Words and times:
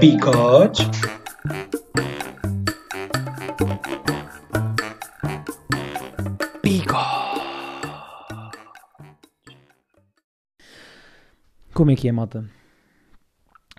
Bigode. 0.00 0.90
Como 11.74 11.90
é 11.90 11.96
que 11.96 12.08
é, 12.08 12.12
malta? 12.12 12.48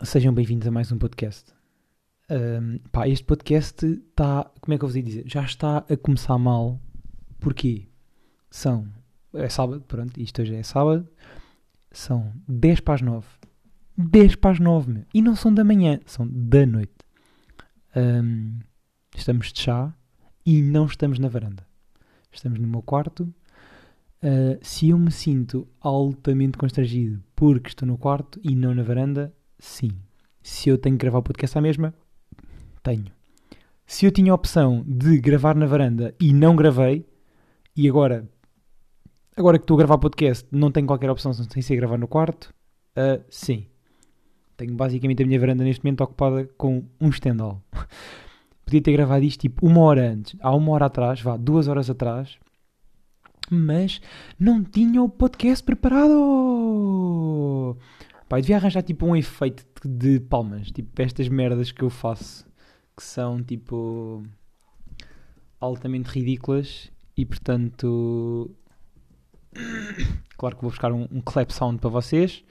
Sejam 0.03 0.31
bem-vindos 0.31 0.67
a 0.67 0.71
mais 0.71 0.91
um 0.91 0.99
podcast. 0.99 1.51
Ahm, 2.29 2.77
pá, 2.91 3.07
este 3.07 3.25
podcast 3.25 3.83
está, 3.83 4.51
como 4.61 4.75
é 4.75 4.77
que 4.77 4.83
eu 4.83 4.87
vos 4.87 4.95
ia 4.95 5.01
dizer? 5.01 5.23
Já 5.25 5.43
está 5.43 5.79
a 5.89 5.97
começar 5.97 6.37
mal. 6.37 6.79
Porquê? 7.39 7.87
São, 8.51 8.87
é 9.33 9.49
sábado, 9.49 9.81
pronto, 9.87 10.21
isto 10.21 10.43
hoje 10.43 10.53
é 10.53 10.61
sábado. 10.61 11.09
São 11.91 12.31
10 12.47 12.81
para 12.81 12.93
as 12.93 13.01
9. 13.01 13.25
10 13.97 14.35
para 14.35 14.51
as 14.51 14.59
9, 14.59 14.91
meu. 14.91 15.05
E 15.13 15.21
não 15.21 15.35
são 15.35 15.53
da 15.53 15.63
manhã, 15.63 15.99
são 16.05 16.27
da 16.27 16.65
noite. 16.65 16.93
Ahm, 17.95 18.59
estamos 19.15 19.51
de 19.51 19.59
chá 19.59 19.93
e 20.45 20.61
não 20.61 20.85
estamos 20.85 21.19
na 21.19 21.27
varanda. 21.27 21.65
Estamos 22.31 22.59
no 22.59 22.67
meu 22.67 22.81
quarto. 22.81 23.33
Uh, 24.23 24.57
se 24.61 24.89
eu 24.89 24.97
me 24.97 25.11
sinto 25.11 25.67
altamente 25.81 26.57
constrangido 26.57 27.21
porque 27.35 27.67
estou 27.67 27.85
no 27.85 27.97
quarto 27.97 28.39
e 28.41 28.55
não 28.55 28.73
na 28.73 28.81
varanda, 28.81 29.33
sim. 29.59 29.91
Se 30.41 30.69
eu 30.69 30.77
tenho 30.77 30.97
que 30.97 31.01
gravar 31.01 31.19
o 31.19 31.23
podcast 31.23 31.57
à 31.57 31.61
mesma, 31.61 31.93
tenho. 32.81 33.11
Se 33.85 34.05
eu 34.05 34.11
tinha 34.11 34.31
a 34.31 34.35
opção 34.35 34.83
de 34.87 35.19
gravar 35.19 35.55
na 35.55 35.65
varanda 35.65 36.15
e 36.19 36.31
não 36.33 36.55
gravei, 36.55 37.05
e 37.75 37.87
agora, 37.87 38.27
agora 39.35 39.57
que 39.57 39.63
estou 39.65 39.75
a 39.75 39.79
gravar 39.79 39.97
podcast, 39.97 40.47
não 40.51 40.71
tenho 40.71 40.87
qualquer 40.87 41.09
opção 41.09 41.33
sem 41.33 41.61
ser 41.61 41.75
gravar 41.75 41.97
no 41.97 42.07
quarto, 42.07 42.53
uh, 42.97 43.21
sim. 43.29 43.67
Tenho 44.57 44.75
basicamente 44.75 45.23
a 45.23 45.25
minha 45.25 45.39
varanda 45.39 45.63
neste 45.63 45.83
momento 45.83 46.03
ocupada 46.03 46.47
com 46.57 46.83
um 46.99 47.09
estendal. 47.09 47.61
Podia 48.65 48.81
ter 48.81 48.91
gravado 48.93 49.25
isto 49.25 49.41
tipo 49.41 49.65
uma 49.65 49.81
hora 49.81 50.11
antes, 50.11 50.35
há 50.39 50.55
uma 50.55 50.71
hora 50.71 50.85
atrás, 50.85 51.21
vá, 51.21 51.35
duas 51.35 51.67
horas 51.67 51.89
atrás, 51.89 52.37
mas 53.49 54.01
não 54.39 54.63
tinha 54.63 55.01
o 55.01 55.09
podcast 55.09 55.63
preparado. 55.63 56.13
Pá, 58.29 58.39
devia 58.39 58.55
arranjar 58.55 58.83
tipo 58.83 59.05
um 59.05 59.15
efeito 59.15 59.63
de 59.63 59.73
de 59.85 60.19
palmas, 60.19 60.71
tipo 60.71 61.01
estas 61.01 61.27
merdas 61.27 61.71
que 61.71 61.83
eu 61.83 61.89
faço, 61.89 62.45
que 62.95 63.03
são 63.03 63.43
tipo 63.43 64.23
altamente 65.59 66.09
ridículas 66.09 66.91
e 67.17 67.25
portanto, 67.25 68.49
claro 70.37 70.55
que 70.55 70.61
vou 70.61 70.71
buscar 70.71 70.91
um, 70.91 71.07
um 71.11 71.21
clap 71.21 71.51
sound 71.51 71.79
para 71.79 71.89
vocês 71.89 72.43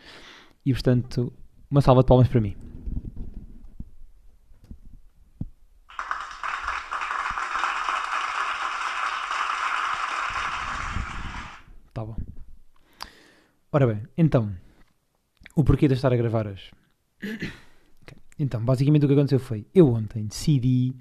e 0.65 0.73
portanto, 0.73 1.33
uma 1.73 1.81
salva 1.81 2.03
de 2.03 2.07
palmas 2.07 2.29
para 2.29 2.41
mim. 2.41 2.55
Tá 11.95 12.05
bom. 12.05 12.15
Ora 13.73 13.87
bem, 13.87 14.03
então, 14.19 14.55
o 15.57 15.65
porquê 15.65 15.89
de 15.89 15.95
estar 15.95 16.13
a 16.13 16.17
gravar 16.17 16.47
hoje? 16.47 16.71
Ok. 18.03 18.19
Então, 18.39 18.63
basicamente 18.63 19.07
o 19.07 19.09
que 19.09 19.15
aconteceu 19.15 19.41
foi, 19.41 19.67
eu 19.75 19.89
ontem 19.89 20.27
decidi 20.27 20.95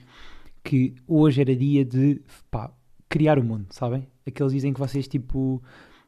que 0.63 0.95
hoje 1.05 1.41
era 1.41 1.53
dia 1.53 1.83
de, 1.83 2.21
pá, 2.49 2.71
criar 3.09 3.37
o 3.37 3.43
mundo, 3.43 3.67
sabem? 3.71 4.07
Aqueles 4.25 4.53
dizem 4.53 4.71
que 4.71 4.79
vocês, 4.79 5.05
tipo, 5.05 5.61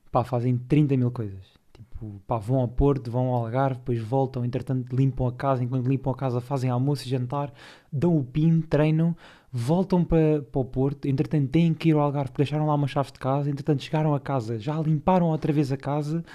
pá, 0.09 0.23
fazem 0.23 0.57
30 0.57 0.95
mil 0.95 1.11
coisas. 1.11 1.62
Tipo, 2.03 2.21
pá, 2.27 2.37
vão 2.37 2.59
ao 2.59 2.67
Porto, 2.67 3.09
vão 3.09 3.27
ao 3.27 3.45
Algarve, 3.45 3.79
depois 3.79 3.99
voltam, 3.99 4.43
entretanto 4.43 4.93
limpam 4.93 5.27
a 5.27 5.31
casa, 5.31 5.63
enquanto 5.63 5.87
limpam 5.87 6.11
a 6.11 6.15
casa 6.15 6.41
fazem 6.41 6.69
almoço 6.69 7.05
e 7.05 7.09
jantar, 7.09 7.53
dão 7.91 8.17
o 8.17 8.23
pin, 8.23 8.59
treinam, 8.61 9.15
voltam 9.51 10.03
para, 10.03 10.41
para 10.41 10.61
o 10.61 10.65
Porto, 10.65 11.07
entretanto 11.07 11.49
têm 11.49 11.73
que 11.73 11.89
ir 11.89 11.93
ao 11.93 12.01
Algarve 12.01 12.31
porque 12.31 12.43
deixaram 12.43 12.67
lá 12.67 12.75
uma 12.75 12.87
chave 12.87 13.11
de 13.11 13.19
casa, 13.19 13.49
entretanto 13.49 13.83
chegaram 13.83 14.13
a 14.13 14.19
casa, 14.19 14.59
já 14.59 14.79
limparam 14.81 15.27
outra 15.27 15.53
vez 15.53 15.71
a 15.71 15.77
casa 15.77 16.25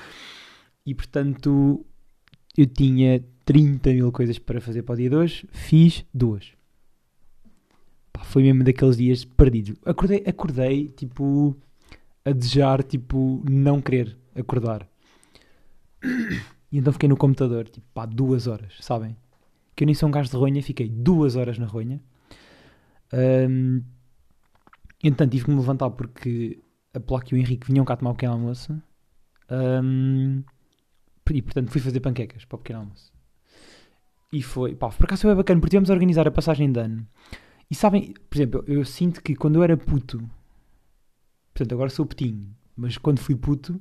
e 0.86 0.94
portanto 0.94 1.84
eu 2.56 2.66
tinha 2.66 3.22
30 3.44 3.90
mil 3.90 4.10
coisas 4.10 4.38
para 4.38 4.60
fazer 4.60 4.82
para 4.82 4.94
o 4.94 4.96
dia 4.96 5.10
de 5.10 5.16
hoje, 5.16 5.46
fiz 5.50 6.04
duas. 6.14 6.52
Pá, 8.12 8.24
foi 8.24 8.42
mesmo 8.42 8.64
daqueles 8.64 8.96
dias 8.96 9.24
perdidos. 9.24 9.76
Acordei, 9.84 10.24
acordei 10.26 10.88
tipo 10.88 11.54
a 12.24 12.32
desejar, 12.32 12.82
tipo, 12.82 13.42
não 13.48 13.80
querer 13.80 14.16
acordar. 14.34 14.88
E 16.70 16.78
então 16.78 16.92
fiquei 16.92 17.08
no 17.08 17.16
computador, 17.16 17.68
tipo, 17.68 17.86
pá, 17.94 18.04
duas 18.06 18.46
horas, 18.46 18.76
sabem? 18.80 19.16
Que 19.74 19.84
eu 19.84 19.86
nem 19.86 19.94
sou 19.94 20.08
um 20.08 20.12
gajo 20.12 20.30
de 20.30 20.36
ronha, 20.36 20.62
fiquei 20.62 20.88
duas 20.88 21.36
horas 21.36 21.58
na 21.58 21.66
ronha. 21.66 22.00
Ahm, 23.12 23.80
entretanto, 25.02 25.32
tive 25.32 25.44
que 25.46 25.50
me 25.50 25.56
levantar 25.56 25.90
porque 25.90 26.58
a 26.92 27.00
Placa 27.00 27.34
e 27.34 27.38
o 27.38 27.40
Henrique 27.40 27.66
vinham 27.66 27.84
cá 27.84 27.96
tomar 27.96 28.10
o 28.10 28.14
pequeno 28.14 28.34
almoço. 28.34 28.80
Ahm, 29.48 30.42
e, 31.30 31.42
portanto, 31.42 31.70
fui 31.70 31.80
fazer 31.80 32.00
panquecas 32.00 32.44
para 32.44 32.56
o 32.56 32.58
pequeno 32.58 32.80
almoço. 32.80 33.12
E 34.32 34.42
foi, 34.42 34.74
pá, 34.74 34.88
por 34.90 35.04
acaso 35.04 35.22
foi 35.22 35.34
bacana, 35.34 35.60
porque 35.60 35.70
tivemos 35.70 35.90
a 35.90 35.94
organizar 35.94 36.26
a 36.28 36.30
passagem 36.30 36.70
de 36.70 36.80
ano. 36.80 37.06
E 37.70 37.74
sabem, 37.74 38.14
por 38.28 38.36
exemplo, 38.36 38.64
eu, 38.66 38.78
eu 38.78 38.84
sinto 38.84 39.22
que 39.22 39.34
quando 39.34 39.56
eu 39.56 39.62
era 39.62 39.76
puto, 39.76 40.18
portanto, 41.52 41.72
agora 41.72 41.90
sou 41.90 42.06
putinho, 42.06 42.54
mas 42.76 42.98
quando 42.98 43.20
fui 43.20 43.34
puto, 43.34 43.80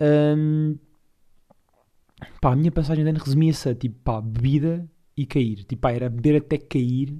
ahm, 0.00 0.74
pá, 2.40 2.52
a 2.52 2.56
minha 2.56 2.72
passagem 2.72 3.04
de 3.04 3.10
ano 3.10 3.18
resumia-se 3.18 3.68
a, 3.68 3.74
tipo, 3.74 3.96
pá, 4.02 4.20
bebida 4.20 4.88
e 5.16 5.26
cair. 5.26 5.64
Tipo, 5.64 5.82
pá, 5.82 5.92
era 5.92 6.08
beber 6.08 6.36
até 6.36 6.58
cair. 6.58 7.16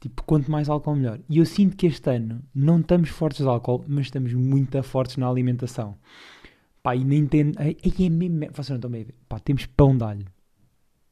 Tipo, 0.00 0.22
quanto 0.24 0.50
mais 0.50 0.68
álcool, 0.68 0.96
melhor. 0.96 1.20
E 1.28 1.38
eu 1.38 1.46
sinto 1.46 1.76
que 1.76 1.86
este 1.86 2.10
ano 2.10 2.42
não 2.54 2.80
estamos 2.80 3.08
fortes 3.08 3.40
de 3.40 3.48
álcool, 3.48 3.84
mas 3.88 4.06
estamos 4.06 4.32
muito 4.34 4.82
fortes 4.82 5.16
na 5.16 5.28
alimentação. 5.28 5.96
Pá, 6.82 6.94
e 6.94 7.04
nem 7.04 7.26
tem... 7.26 7.52
Aí 7.56 7.76
é 7.82 8.10
mesmo... 8.10 8.40
Vocês 8.52 8.68
não 8.68 8.76
estão 8.76 8.90
bem 8.90 9.02
a 9.02 9.04
ver. 9.06 9.14
Pá, 9.28 9.38
temos 9.38 9.64
pão 9.66 9.96
de 9.96 10.04
alho. 10.04 10.26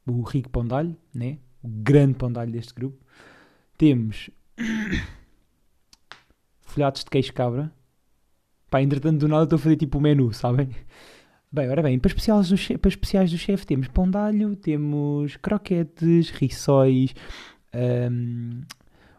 O 0.07 0.21
rico 0.23 0.51
pão 0.51 0.67
de 0.67 0.75
alho, 0.75 0.97
né? 1.15 1.39
O 1.63 1.69
grande 1.69 2.15
pão 2.15 2.31
de 2.31 2.39
alho 2.39 2.53
deste 2.53 2.75
grupo. 2.75 2.99
Temos... 3.79 4.29
Folhados 6.61 7.05
de 7.05 7.11
queijo 7.11 7.33
cabra. 7.33 7.73
Pá, 8.71 8.83
entretanto, 8.83 9.21
do 9.21 9.29
nada 9.29 9.45
estou 9.45 9.57
a 9.57 9.61
fazer 9.61 9.77
tipo 9.77 9.99
o 9.99 10.01
menu, 10.01 10.33
sabem? 10.33 10.71
Bem, 11.55 11.69
ora 11.69 11.83
bem, 11.83 11.99
para 11.99 12.09
especiais 12.09 12.49
do 12.49 12.57
chefe, 12.57 12.79
para 12.79 12.89
especiais 12.89 13.31
do 13.31 13.37
chefe 13.37 13.67
temos 13.67 13.87
pão 13.87 14.11
de 14.11 14.17
alho, 14.17 14.57
temos 14.57 15.37
croquetes, 15.37 16.31
rissóis. 16.31 17.15
hum, 18.11 18.63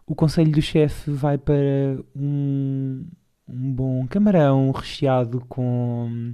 o 0.08 0.16
conselho 0.16 0.52
do 0.52 0.62
chefe 0.62 1.12
vai 1.12 1.38
para 1.38 1.56
um, 2.16 3.06
um 3.48 3.74
bom 3.74 4.08
camarão 4.08 4.72
recheado 4.72 5.42
com. 5.48 6.34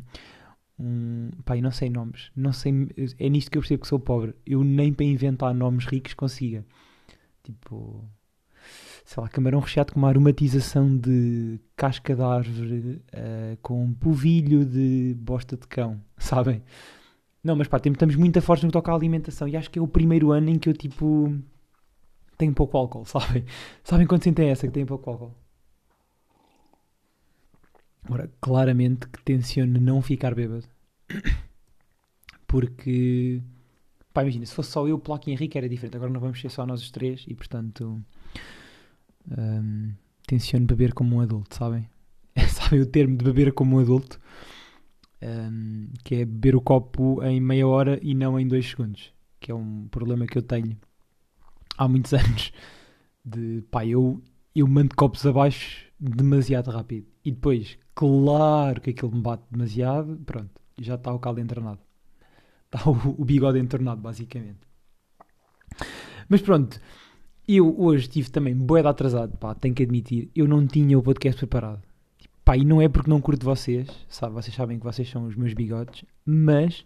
Um, 0.79 1.29
eu 1.49 1.61
não 1.61 1.71
sei 1.71 1.89
nomes. 1.89 2.31
Não 2.33 2.53
sei, 2.53 2.87
é 3.19 3.27
nisto 3.29 3.51
que 3.51 3.57
eu 3.57 3.61
percebo 3.61 3.81
que 3.81 3.87
sou 3.89 3.99
pobre. 3.99 4.33
Eu 4.45 4.63
nem 4.63 4.93
para 4.93 5.05
inventar 5.05 5.53
nomes 5.53 5.85
ricos 5.85 6.13
consiga. 6.13 6.65
Tipo, 7.43 8.09
sei 9.09 9.23
lá, 9.23 9.27
camarão 9.27 9.59
recheado 9.59 9.91
com 9.91 9.97
uma 9.97 10.07
aromatização 10.07 10.95
de 10.95 11.59
casca 11.75 12.15
de 12.15 12.21
árvore, 12.21 13.01
eh, 13.11 13.57
com 13.59 13.83
um 13.83 13.91
polvilho 13.91 14.63
de 14.63 15.15
bosta 15.19 15.57
de 15.57 15.65
cão, 15.65 15.99
sabem? 16.15 16.61
Não, 17.43 17.55
mas 17.55 17.67
pá, 17.67 17.77
estamos 17.83 18.15
muito 18.15 18.39
fortes 18.39 18.63
no 18.63 18.69
que 18.69 18.73
toca 18.73 18.91
à 18.91 18.95
alimentação 18.95 19.47
e 19.47 19.57
acho 19.57 19.71
que 19.71 19.79
é 19.79 19.81
o 19.81 19.87
primeiro 19.87 20.31
ano 20.31 20.51
em 20.51 20.59
que 20.59 20.69
eu, 20.69 20.73
tipo, 20.73 21.35
tenho 22.37 22.53
pouco 22.53 22.77
álcool, 22.77 23.03
sabem? 23.09 23.45
Sabem 23.83 24.05
quando 24.05 24.23
sentem 24.23 24.49
essa, 24.49 24.67
que 24.67 24.73
tem 24.73 24.85
pouco 24.85 25.09
álcool? 25.09 25.33
Ora, 28.11 28.29
claramente 28.39 29.07
que 29.07 29.23
tenciono 29.23 29.81
não 29.81 30.03
ficar 30.03 30.35
bêbado. 30.35 30.67
Porque, 32.45 33.41
pá, 34.13 34.21
imagina, 34.21 34.45
se 34.45 34.53
fosse 34.53 34.69
só 34.69 34.87
eu, 34.87 34.99
Plaque 34.99 35.31
e 35.31 35.33
Henrique 35.33 35.57
era 35.57 35.67
diferente. 35.67 35.95
Agora 35.95 36.11
não 36.11 36.19
vamos 36.19 36.39
ser 36.39 36.49
só 36.49 36.63
nós 36.63 36.79
os 36.79 36.91
três 36.91 37.25
e, 37.27 37.33
portanto, 37.33 38.03
hum, 39.37 39.93
tenciono 40.27 40.65
beber 40.65 40.93
como 40.93 41.17
um 41.17 41.21
adulto, 41.21 41.55
sabem? 41.55 41.89
sabem 42.49 42.81
o 42.81 42.85
termo 42.85 43.17
de 43.17 43.23
beber 43.23 43.53
como 43.53 43.77
um 43.77 43.79
adulto? 43.79 44.19
Hum, 45.21 45.89
que 46.03 46.15
é 46.15 46.25
beber 46.25 46.55
o 46.55 46.61
copo 46.61 47.21
em 47.23 47.39
meia 47.39 47.67
hora 47.67 47.99
e 48.01 48.13
não 48.13 48.39
em 48.39 48.47
dois 48.47 48.69
segundos. 48.69 49.13
Que 49.39 49.51
é 49.51 49.55
um 49.55 49.87
problema 49.89 50.25
que 50.25 50.37
eu 50.37 50.41
tenho 50.41 50.77
há 51.77 51.87
muitos 51.87 52.13
anos. 52.13 52.51
De, 53.23 53.61
pá, 53.69 53.85
eu, 53.85 54.21
eu 54.55 54.67
mando 54.67 54.95
copos 54.95 55.25
abaixo 55.25 55.85
demasiado 55.99 56.71
rápido. 56.71 57.07
E 57.23 57.31
depois, 57.31 57.77
claro 57.93 58.81
que 58.81 58.91
aquilo 58.91 59.11
me 59.13 59.21
bate 59.21 59.43
demasiado, 59.51 60.17
pronto, 60.25 60.61
já 60.79 60.95
está 60.95 61.13
o 61.13 61.19
caldo 61.19 61.41
entornado. 61.41 61.79
Está 62.65 62.89
o, 62.89 63.21
o 63.21 63.25
bigode 63.25 63.59
entornado, 63.59 64.01
basicamente. 64.01 64.59
Mas 66.29 66.41
pronto, 66.41 66.79
eu 67.57 67.79
hoje 67.79 68.03
estive 68.03 68.29
também 68.29 68.55
boeda 68.55 68.89
atrasado, 68.89 69.35
pá, 69.37 69.55
tenho 69.55 69.73
que 69.73 69.83
admitir, 69.83 70.29
eu 70.35 70.47
não 70.47 70.67
tinha 70.67 70.97
o 70.97 71.01
podcast 71.01 71.39
preparado. 71.39 71.81
Pá, 72.45 72.55
e 72.57 72.63
não 72.63 72.81
é 72.81 72.87
porque 72.87 73.09
não 73.09 73.21
curto 73.21 73.45
vocês, 73.45 73.87
sabe? 74.07 74.33
Vocês 74.35 74.55
sabem 74.55 74.77
que 74.77 74.83
vocês 74.83 75.09
são 75.09 75.25
os 75.25 75.35
meus 75.35 75.53
bigodes, 75.53 76.03
mas, 76.25 76.85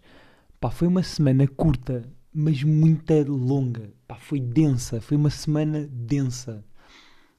pá, 0.60 0.70
foi 0.70 0.88
uma 0.88 1.02
semana 1.02 1.46
curta, 1.46 2.08
mas 2.32 2.62
muito 2.62 3.12
longa. 3.28 3.92
Pá, 4.06 4.16
foi 4.16 4.40
densa, 4.40 5.00
foi 5.00 5.16
uma 5.16 5.30
semana 5.30 5.86
densa. 5.90 6.64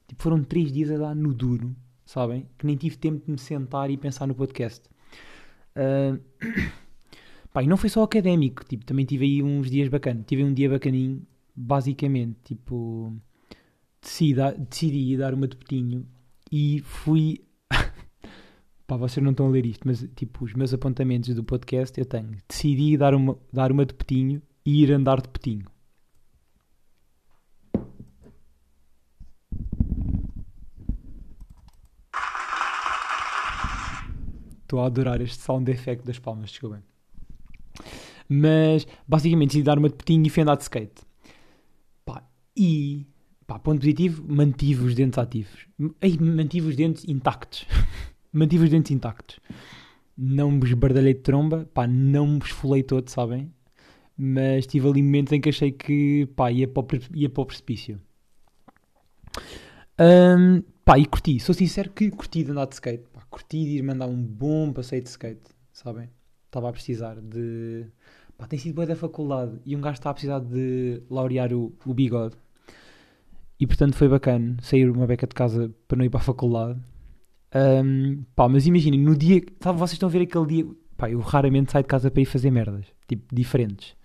Tipo, 0.06 0.22
foram 0.22 0.44
três 0.44 0.72
dias 0.72 0.90
a 0.90 0.96
dar 0.96 1.14
no 1.14 1.34
duro, 1.34 1.74
sabem? 2.04 2.46
Que 2.56 2.66
nem 2.66 2.76
tive 2.76 2.96
tempo 2.96 3.24
de 3.24 3.30
me 3.32 3.38
sentar 3.38 3.90
e 3.90 3.96
pensar 3.96 4.26
no 4.26 4.34
podcast. 4.34 4.88
Uh... 5.76 6.20
Pá, 7.52 7.62
e 7.62 7.66
não 7.66 7.78
foi 7.78 7.88
só 7.88 8.02
académico, 8.02 8.64
tipo, 8.66 8.84
também 8.84 9.06
tive 9.06 9.24
aí 9.24 9.42
uns 9.42 9.70
dias 9.70 9.88
bacanas. 9.88 10.24
Tive 10.26 10.44
um 10.44 10.52
dia 10.52 10.68
bacaninho, 10.68 11.26
basicamente, 11.56 12.38
tipo, 12.44 13.16
decidi, 14.02 14.40
decidi 14.68 15.16
dar 15.16 15.32
uma 15.34 15.48
de 15.48 15.56
petinho 15.56 16.06
e 16.52 16.80
fui. 16.82 17.44
Pá, 18.86 18.96
vocês 18.96 19.24
não 19.24 19.32
estão 19.32 19.46
a 19.46 19.50
ler 19.50 19.66
isto, 19.66 19.86
mas 19.86 20.06
tipo, 20.14 20.44
os 20.44 20.52
meus 20.52 20.72
apontamentos 20.74 21.34
do 21.34 21.42
podcast 21.42 21.98
eu 21.98 22.04
tenho. 22.04 22.36
Decidi 22.48 22.96
dar 22.96 23.14
uma, 23.14 23.38
dar 23.52 23.72
uma 23.72 23.86
de 23.86 23.94
petinho 23.94 24.42
e 24.64 24.82
ir 24.82 24.92
andar 24.92 25.20
de 25.20 25.28
petinho. 25.28 25.66
Estou 34.62 34.80
a 34.80 34.86
adorar 34.86 35.20
este 35.20 35.38
sound 35.38 35.70
effect 35.70 36.04
das 36.04 36.18
palmas, 36.18 36.50
desculpem. 36.50 36.82
Mas, 38.28 38.84
basicamente, 39.06 39.50
decidi 39.50 39.62
dar 39.62 39.78
uma 39.78 39.88
de 39.88 39.94
petinho 39.94 40.26
e 40.26 40.30
fui 40.30 40.42
andar 40.42 40.56
de 40.56 40.64
skate. 40.64 41.05
E, 42.56 43.06
pá, 43.46 43.58
ponto 43.58 43.80
positivo, 43.80 44.24
mantive 44.26 44.84
os 44.84 44.94
dentes 44.94 45.18
ativos. 45.18 45.66
Ei, 46.00 46.16
mantive 46.18 46.68
os 46.68 46.76
dentes 46.76 47.04
intactos. 47.06 47.66
mantive 48.32 48.64
os 48.64 48.70
dentes 48.70 48.90
intactos. 48.90 49.38
Não 50.16 50.50
me 50.50 50.64
esbardalhei 50.64 51.14
de 51.14 51.20
tromba, 51.20 51.68
pá, 51.74 51.86
não 51.86 52.26
me 52.26 52.38
esfolei 52.38 52.82
todo, 52.82 53.08
sabem? 53.10 53.52
Mas 54.16 54.66
tive 54.66 54.88
ali 54.88 55.02
momentos 55.02 55.32
em 55.32 55.40
que 55.40 55.50
achei 55.50 55.70
que, 55.70 56.26
pá, 56.34 56.50
ia 56.50 56.66
para 56.66 56.82
o, 56.82 56.86
ia 57.14 57.28
para 57.28 57.42
o 57.42 57.46
precipício. 57.46 58.00
Um, 59.98 60.62
pá, 60.84 60.98
e 60.98 61.04
curti. 61.04 61.38
Sou 61.40 61.54
sincero 61.54 61.90
que 61.90 62.10
curti 62.10 62.42
de 62.42 62.50
andar 62.50 62.66
de 62.66 62.74
skate. 62.74 63.04
Pá, 63.12 63.22
curti 63.28 63.64
de 63.64 63.76
ir 63.78 63.82
mandar 63.82 64.06
um 64.06 64.22
bom 64.22 64.72
passeio 64.72 65.02
de 65.02 65.10
skate, 65.10 65.50
sabem? 65.72 66.08
Estava 66.46 66.70
a 66.70 66.72
precisar 66.72 67.20
de. 67.20 67.86
Pá, 68.38 68.46
tem 68.46 68.58
sido 68.58 68.74
boa 68.74 68.86
da 68.86 68.96
faculdade 68.96 69.58
e 69.64 69.76
um 69.76 69.80
gajo 69.80 69.94
está 69.94 70.10
a 70.10 70.14
precisar 70.14 70.40
de 70.40 71.02
laurear 71.10 71.52
o, 71.52 71.74
o 71.84 71.92
bigode. 71.94 72.36
E 73.58 73.66
portanto 73.66 73.94
foi 73.94 74.08
bacana 74.08 74.56
sair 74.60 74.90
uma 74.90 75.06
beca 75.06 75.26
de 75.26 75.34
casa 75.34 75.72
para 75.88 75.98
não 75.98 76.04
ir 76.04 76.10
para 76.10 76.20
a 76.20 76.22
faculdade. 76.22 76.78
Um, 77.54 78.22
pá, 78.34 78.48
mas 78.48 78.66
imaginem, 78.66 79.00
no 79.00 79.16
dia. 79.16 79.42
Sabe, 79.60 79.78
vocês 79.78 79.92
estão 79.92 80.08
a 80.08 80.12
ver 80.12 80.22
aquele 80.22 80.46
dia. 80.46 80.66
Pá, 80.96 81.10
eu 81.10 81.20
raramente 81.20 81.72
saio 81.72 81.84
de 81.84 81.88
casa 81.88 82.10
para 82.10 82.22
ir 82.22 82.26
fazer 82.26 82.50
merdas. 82.50 82.86
Tipo, 83.08 83.34
diferentes. 83.34 83.96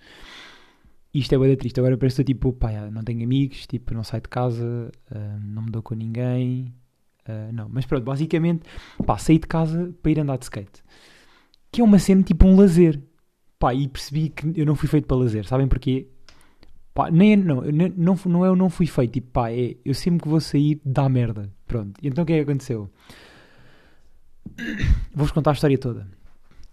Isto 1.13 1.35
é 1.35 1.37
boa 1.37 1.57
triste. 1.57 1.79
Agora 1.79 1.97
parece 1.97 2.23
tipo, 2.23 2.53
pá, 2.53 2.71
não 2.89 3.03
tenho 3.03 3.23
amigos, 3.23 3.67
tipo, 3.67 3.93
não 3.93 4.03
saio 4.03 4.21
de 4.23 4.29
casa, 4.29 4.91
não 5.43 5.63
me 5.63 5.71
dou 5.71 5.81
com 5.81 5.93
ninguém. 5.93 6.73
Uh, 7.27 7.51
não, 7.53 7.67
mas 7.69 7.85
pronto, 7.85 8.03
basicamente, 8.03 8.63
pá, 9.05 9.17
saí 9.17 9.37
de 9.37 9.47
casa 9.47 9.93
para 10.01 10.11
ir 10.11 10.19
andar 10.19 10.37
de 10.37 10.45
skate. 10.45 10.81
Que 11.71 11.81
é 11.81 11.83
uma 11.83 11.99
cena 11.99 12.23
tipo 12.23 12.47
um 12.47 12.55
lazer. 12.55 13.01
Pá, 13.59 13.75
e 13.75 13.87
percebi 13.87 14.29
que 14.29 14.53
eu 14.55 14.65
não 14.65 14.75
fui 14.75 14.87
feito 14.87 15.05
para 15.05 15.17
lazer. 15.17 15.45
Sabem 15.45 15.67
porquê? 15.67 16.07
Pá, 16.93 17.09
nem, 17.09 17.37
não, 17.37 17.61
não, 17.95 18.15
não 18.25 18.45
é 18.45 18.49
eu 18.49 18.55
não 18.55 18.69
fui 18.69 18.85
feito. 18.85 19.13
Tipo, 19.13 19.31
pá, 19.31 19.51
é 19.51 19.77
eu 19.85 19.93
sempre 19.93 20.23
que 20.23 20.27
vou 20.27 20.39
sair 20.39 20.81
dá 20.83 21.07
merda. 21.07 21.51
Pronto. 21.65 21.99
Então 22.03 22.23
o 22.23 22.27
que 22.27 22.33
é 22.33 22.37
que 22.37 22.49
aconteceu? 22.49 22.89
Vou-vos 25.13 25.31
contar 25.31 25.51
a 25.51 25.53
história 25.53 25.77
toda. 25.77 26.07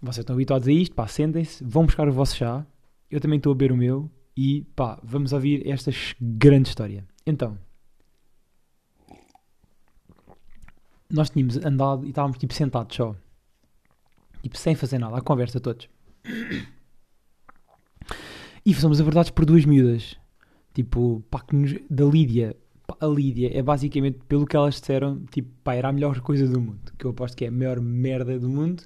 Vocês 0.01 0.19
estão 0.19 0.35
habituados 0.35 0.67
a 0.67 0.71
isto, 0.71 0.95
pá, 0.95 1.07
sentem-se, 1.07 1.63
vão 1.63 1.85
buscar 1.85 2.07
o 2.07 2.11
vosso 2.11 2.35
chá. 2.35 2.65
Eu 3.09 3.19
também 3.19 3.37
estou 3.37 3.51
a 3.51 3.55
beber 3.55 3.71
o 3.71 3.77
meu 3.77 4.09
e 4.35 4.61
pá, 4.75 4.99
vamos 5.03 5.33
ouvir 5.33 5.67
esta 5.67 5.91
grande 6.19 6.69
história. 6.69 7.05
Então, 7.25 7.57
nós 11.09 11.29
tínhamos 11.29 11.57
andado 11.57 12.05
e 12.05 12.09
estávamos 12.09 12.37
tipo 12.37 12.53
sentados 12.53 12.95
só, 12.95 13.15
tipo 14.43 14.57
sem 14.57 14.75
fazer 14.75 14.99
nada, 14.99 15.17
à 15.17 15.21
conversa 15.21 15.59
todos. 15.59 15.89
E 18.65 18.73
fomos 18.73 18.99
abordados 18.99 19.31
por 19.31 19.45
duas 19.45 19.65
miúdas, 19.65 20.17
tipo, 20.73 21.23
pá, 21.29 21.41
que 21.41 21.55
nos, 21.55 21.75
da 21.89 22.05
Lídia. 22.05 22.55
Pá, 22.87 22.95
a 22.99 23.07
Lídia 23.07 23.57
é 23.57 23.61
basicamente, 23.61 24.19
pelo 24.27 24.45
que 24.45 24.55
elas 24.55 24.75
disseram, 24.79 25.23
tipo, 25.31 25.49
pá, 25.63 25.75
era 25.75 25.89
a 25.89 25.91
melhor 25.91 26.19
coisa 26.21 26.47
do 26.47 26.59
mundo, 26.59 26.91
que 26.97 27.05
eu 27.05 27.11
aposto 27.11 27.35
que 27.35 27.45
é 27.45 27.47
a 27.47 27.51
maior 27.51 27.79
merda 27.79 28.39
do 28.39 28.49
mundo. 28.49 28.83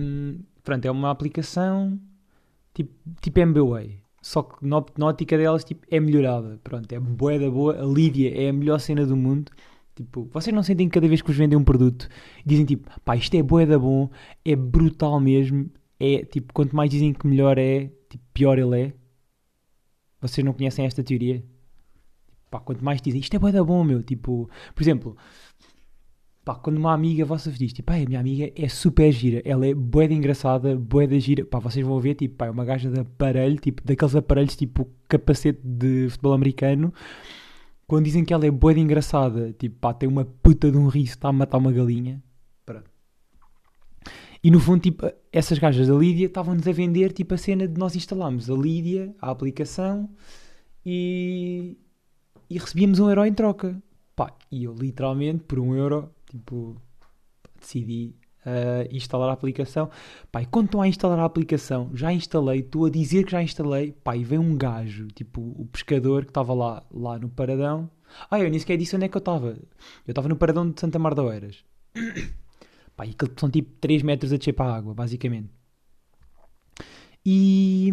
Um, 0.00 0.40
pronto, 0.62 0.84
é 0.84 0.90
uma 0.90 1.10
aplicação 1.10 1.98
tipo, 2.72 2.92
tipo 3.20 3.40
MBWay 3.40 4.06
só 4.26 4.42
que 4.42 4.66
na, 4.66 4.78
ótica 5.06 5.38
delas 5.38 5.62
tipo, 5.62 5.86
é 5.88 6.00
melhorada. 6.00 6.58
Pronto, 6.64 6.92
é 6.92 6.98
boa 6.98 7.38
da 7.38 7.48
boa. 7.48 7.80
A 7.80 7.86
Lídia 7.86 8.36
é 8.36 8.48
a 8.48 8.52
melhor 8.52 8.80
cena 8.80 9.06
do 9.06 9.16
mundo. 9.16 9.52
Tipo, 9.94 10.28
vocês 10.32 10.52
não 10.52 10.64
sentem 10.64 10.88
que 10.88 10.94
cada 10.94 11.06
vez 11.06 11.22
que 11.22 11.28
vos 11.28 11.36
vendem 11.36 11.56
um 11.56 11.62
produto 11.62 12.08
dizem 12.44 12.66
tipo, 12.66 12.90
pá, 13.04 13.14
isto 13.16 13.36
é 13.36 13.42
boa 13.42 13.64
da 13.64 13.78
bom, 13.78 14.10
é 14.44 14.56
brutal 14.56 15.20
mesmo. 15.20 15.70
É 16.00 16.24
tipo, 16.24 16.52
quanto 16.52 16.74
mais 16.74 16.90
dizem 16.90 17.12
que 17.12 17.24
melhor 17.24 17.56
é, 17.56 17.88
tipo, 18.16 18.28
pior 18.32 18.58
ele 18.58 18.80
é. 18.80 18.92
Vocês 20.20 20.44
não 20.44 20.52
conhecem 20.52 20.86
esta 20.86 21.02
teoria? 21.02 21.44
Pá, 22.50 22.60
quanto 22.60 22.84
mais 22.84 23.00
dizem 23.00 23.20
isto 23.20 23.34
é 23.34 23.38
boa 23.38 23.52
da 23.52 23.62
bom, 23.62 23.84
meu. 23.84 24.02
Tipo, 24.02 24.48
por 24.74 24.82
exemplo, 24.82 25.16
Pá, 26.46 26.54
quando 26.54 26.76
uma 26.78 26.92
amiga 26.94 27.24
vossa 27.24 27.50
vos 27.50 27.58
diz, 27.58 27.72
tipo, 27.72 27.92
a 27.92 27.96
minha 27.96 28.20
amiga 28.20 28.52
é 28.54 28.68
super 28.68 29.10
gira, 29.10 29.42
ela 29.44 29.66
é 29.66 29.74
boeda 29.74 30.14
engraçada, 30.14 30.76
boeda 30.76 31.18
gira, 31.18 31.44
pá, 31.44 31.58
vocês 31.58 31.84
vão 31.84 31.98
ver, 31.98 32.14
tipo, 32.14 32.36
pá, 32.36 32.46
é 32.46 32.50
uma 32.50 32.64
gaja 32.64 32.88
de 32.88 33.00
aparelho, 33.00 33.58
tipo, 33.58 33.82
daqueles 33.84 34.14
aparelhos, 34.14 34.54
tipo, 34.54 34.88
capacete 35.08 35.58
de 35.64 36.08
futebol 36.08 36.34
americano, 36.34 36.94
quando 37.84 38.04
dizem 38.04 38.24
que 38.24 38.32
ela 38.32 38.46
é 38.46 38.50
boeda 38.52 38.78
engraçada, 38.78 39.52
tipo, 39.58 39.76
pá, 39.80 39.92
tem 39.92 40.08
uma 40.08 40.24
puta 40.24 40.70
de 40.70 40.78
um 40.78 40.86
riso, 40.86 41.14
está 41.14 41.30
a 41.30 41.32
matar 41.32 41.58
uma 41.58 41.72
galinha. 41.72 42.22
E 44.46 44.50
no 44.50 44.60
fundo, 44.60 44.80
tipo, 44.80 45.12
essas 45.32 45.58
gajas 45.58 45.88
da 45.88 45.94
Lídia 45.96 46.26
estavam-nos 46.26 46.68
a 46.68 46.70
vender, 46.70 47.12
tipo, 47.12 47.34
a 47.34 47.36
cena 47.36 47.66
de 47.66 47.76
nós 47.76 47.96
instalarmos 47.96 48.48
a 48.48 48.54
Lídia, 48.54 49.12
a 49.20 49.32
aplicação, 49.32 50.08
e, 50.84 51.76
e 52.48 52.56
recebíamos 52.56 53.00
um 53.00 53.08
euro 53.08 53.26
em 53.26 53.34
troca. 53.34 53.82
Pá, 54.14 54.32
e 54.52 54.62
eu 54.62 54.72
literalmente, 54.72 55.42
por 55.42 55.58
um 55.58 55.74
euro, 55.74 56.10
tipo, 56.30 56.80
decidi 57.58 58.14
uh, 58.46 58.86
instalar 58.94 59.30
a 59.30 59.32
aplicação. 59.32 59.90
Pá, 60.30 60.42
e 60.42 60.46
quando 60.46 60.66
estou 60.66 60.80
a 60.80 60.86
instalar 60.86 61.18
a 61.18 61.24
aplicação, 61.24 61.90
já 61.92 62.12
instalei, 62.12 62.60
estou 62.60 62.86
a 62.86 62.90
dizer 62.90 63.24
que 63.24 63.32
já 63.32 63.42
instalei, 63.42 63.96
pá, 64.04 64.16
e 64.16 64.22
vem 64.22 64.38
um 64.38 64.56
gajo, 64.56 65.08
tipo, 65.08 65.40
o 65.40 65.66
pescador 65.72 66.24
que 66.24 66.30
estava 66.30 66.54
lá, 66.54 66.86
lá 66.92 67.18
no 67.18 67.28
paradão. 67.28 67.90
Ah, 68.30 68.38
eu 68.38 68.48
nem 68.48 68.60
sequer 68.60 68.76
disse 68.76 68.94
onde 68.94 69.06
é 69.06 69.08
que 69.08 69.16
eu 69.16 69.18
estava. 69.18 69.48
Eu 70.06 70.12
estava 70.12 70.28
no 70.28 70.36
paradão 70.36 70.70
de 70.70 70.80
Santa 70.80 71.00
Mar 71.00 71.16
da 71.16 71.24
Oeiras. 71.24 71.64
Pá, 72.96 73.06
e 73.06 73.10
aquilo 73.10 73.32
são 73.36 73.50
tipo 73.50 73.70
3 73.80 74.02
metros 74.02 74.32
a 74.32 74.36
descer 74.36 74.54
para 74.54 74.72
a 74.72 74.76
água, 74.76 74.94
basicamente. 74.94 75.50
E... 77.24 77.92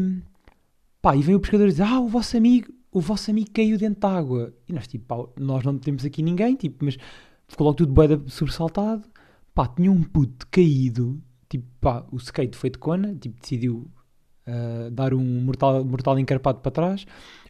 Pá, 1.01 1.15
e 1.17 1.22
vem 1.22 1.36
o 1.36 1.39
pescador 1.39 1.67
e 1.67 1.72
diz, 1.72 1.81
ah, 1.81 2.00
o 2.00 2.07
vosso 2.07 2.38
amigo, 2.38 2.72
o 2.89 3.01
vosso 3.01 3.29
amigo 3.29 3.51
caiu 3.51 3.77
dentro 3.77 4.00
da 4.00 4.10
água. 4.10 4.53
E 4.69 4.72
nós, 4.72 4.88
tipo, 4.88 5.05
pá, 5.05 5.29
nós 5.38 5.63
não 5.65 5.77
temos 5.77 6.05
aqui 6.05 6.22
ninguém, 6.22 6.55
tipo, 6.55 6.86
mas 6.86 6.98
ficou 7.48 7.65
logo 7.65 7.77
tudo 7.77 7.93
bem 7.93 8.27
sobressaltado. 8.29 9.03
Pá, 9.53 9.67
tinha 9.67 9.91
um 9.91 10.01
puto 10.01 10.48
caído, 10.50 11.22
tipo, 11.50 11.65
pá, 11.81 12.05
o 12.12 12.17
skate 12.17 12.57
foi 12.57 12.69
de 12.69 12.77
cona, 12.77 13.13
tipo, 13.15 13.39
decidiu 13.41 13.91
uh, 14.48 14.89
dar 14.91 15.13
um 15.13 15.43
mortal, 15.43 15.83
mortal 15.83 16.17
encarpado 16.17 16.60
para 16.60 16.72
trás. 16.72 17.05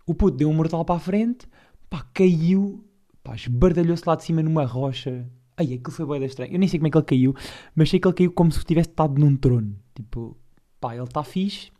O 0.06 0.16
puto 0.16 0.38
deu 0.38 0.50
um 0.50 0.54
mortal 0.54 0.84
para 0.84 0.96
a 0.96 1.00
frente, 1.00 1.48
pá, 1.90 2.02
caiu, 2.14 2.84
pá, 3.24 3.36
esbardalhou-se 3.36 4.04
lá 4.08 4.16
de 4.16 4.24
cima 4.24 4.42
numa 4.42 4.66
rocha. 4.66 5.30
Ai, 5.58 5.74
aquilo 5.74 5.92
foi 5.92 6.20
bem 6.20 6.26
estranho. 6.26 6.54
Eu 6.54 6.60
nem 6.60 6.68
sei 6.68 6.80
como 6.80 6.88
é 6.88 6.92
que 6.92 6.98
ele 6.98 7.06
caiu, 7.06 7.36
mas 7.76 7.90
sei 7.90 8.00
que 8.00 8.08
ele 8.08 8.16
caiu 8.16 8.32
como 8.32 8.52
se 8.52 8.64
tivesse 8.66 8.90
estado 8.90 9.20
num 9.20 9.36
trono. 9.36 9.76
Tipo, 9.94 10.38
pá, 10.80 10.96
ele 10.96 11.04
está 11.04 11.24
fixe. 11.24 11.72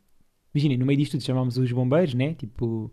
Imaginem, 0.54 0.78
no 0.78 0.86
meio 0.86 0.98
disto 0.98 1.14
tudo 1.14 1.24
chamámos 1.24 1.58
os 1.58 1.72
bombeiros, 1.72 2.14
né? 2.14 2.36
Tipo, 2.36 2.92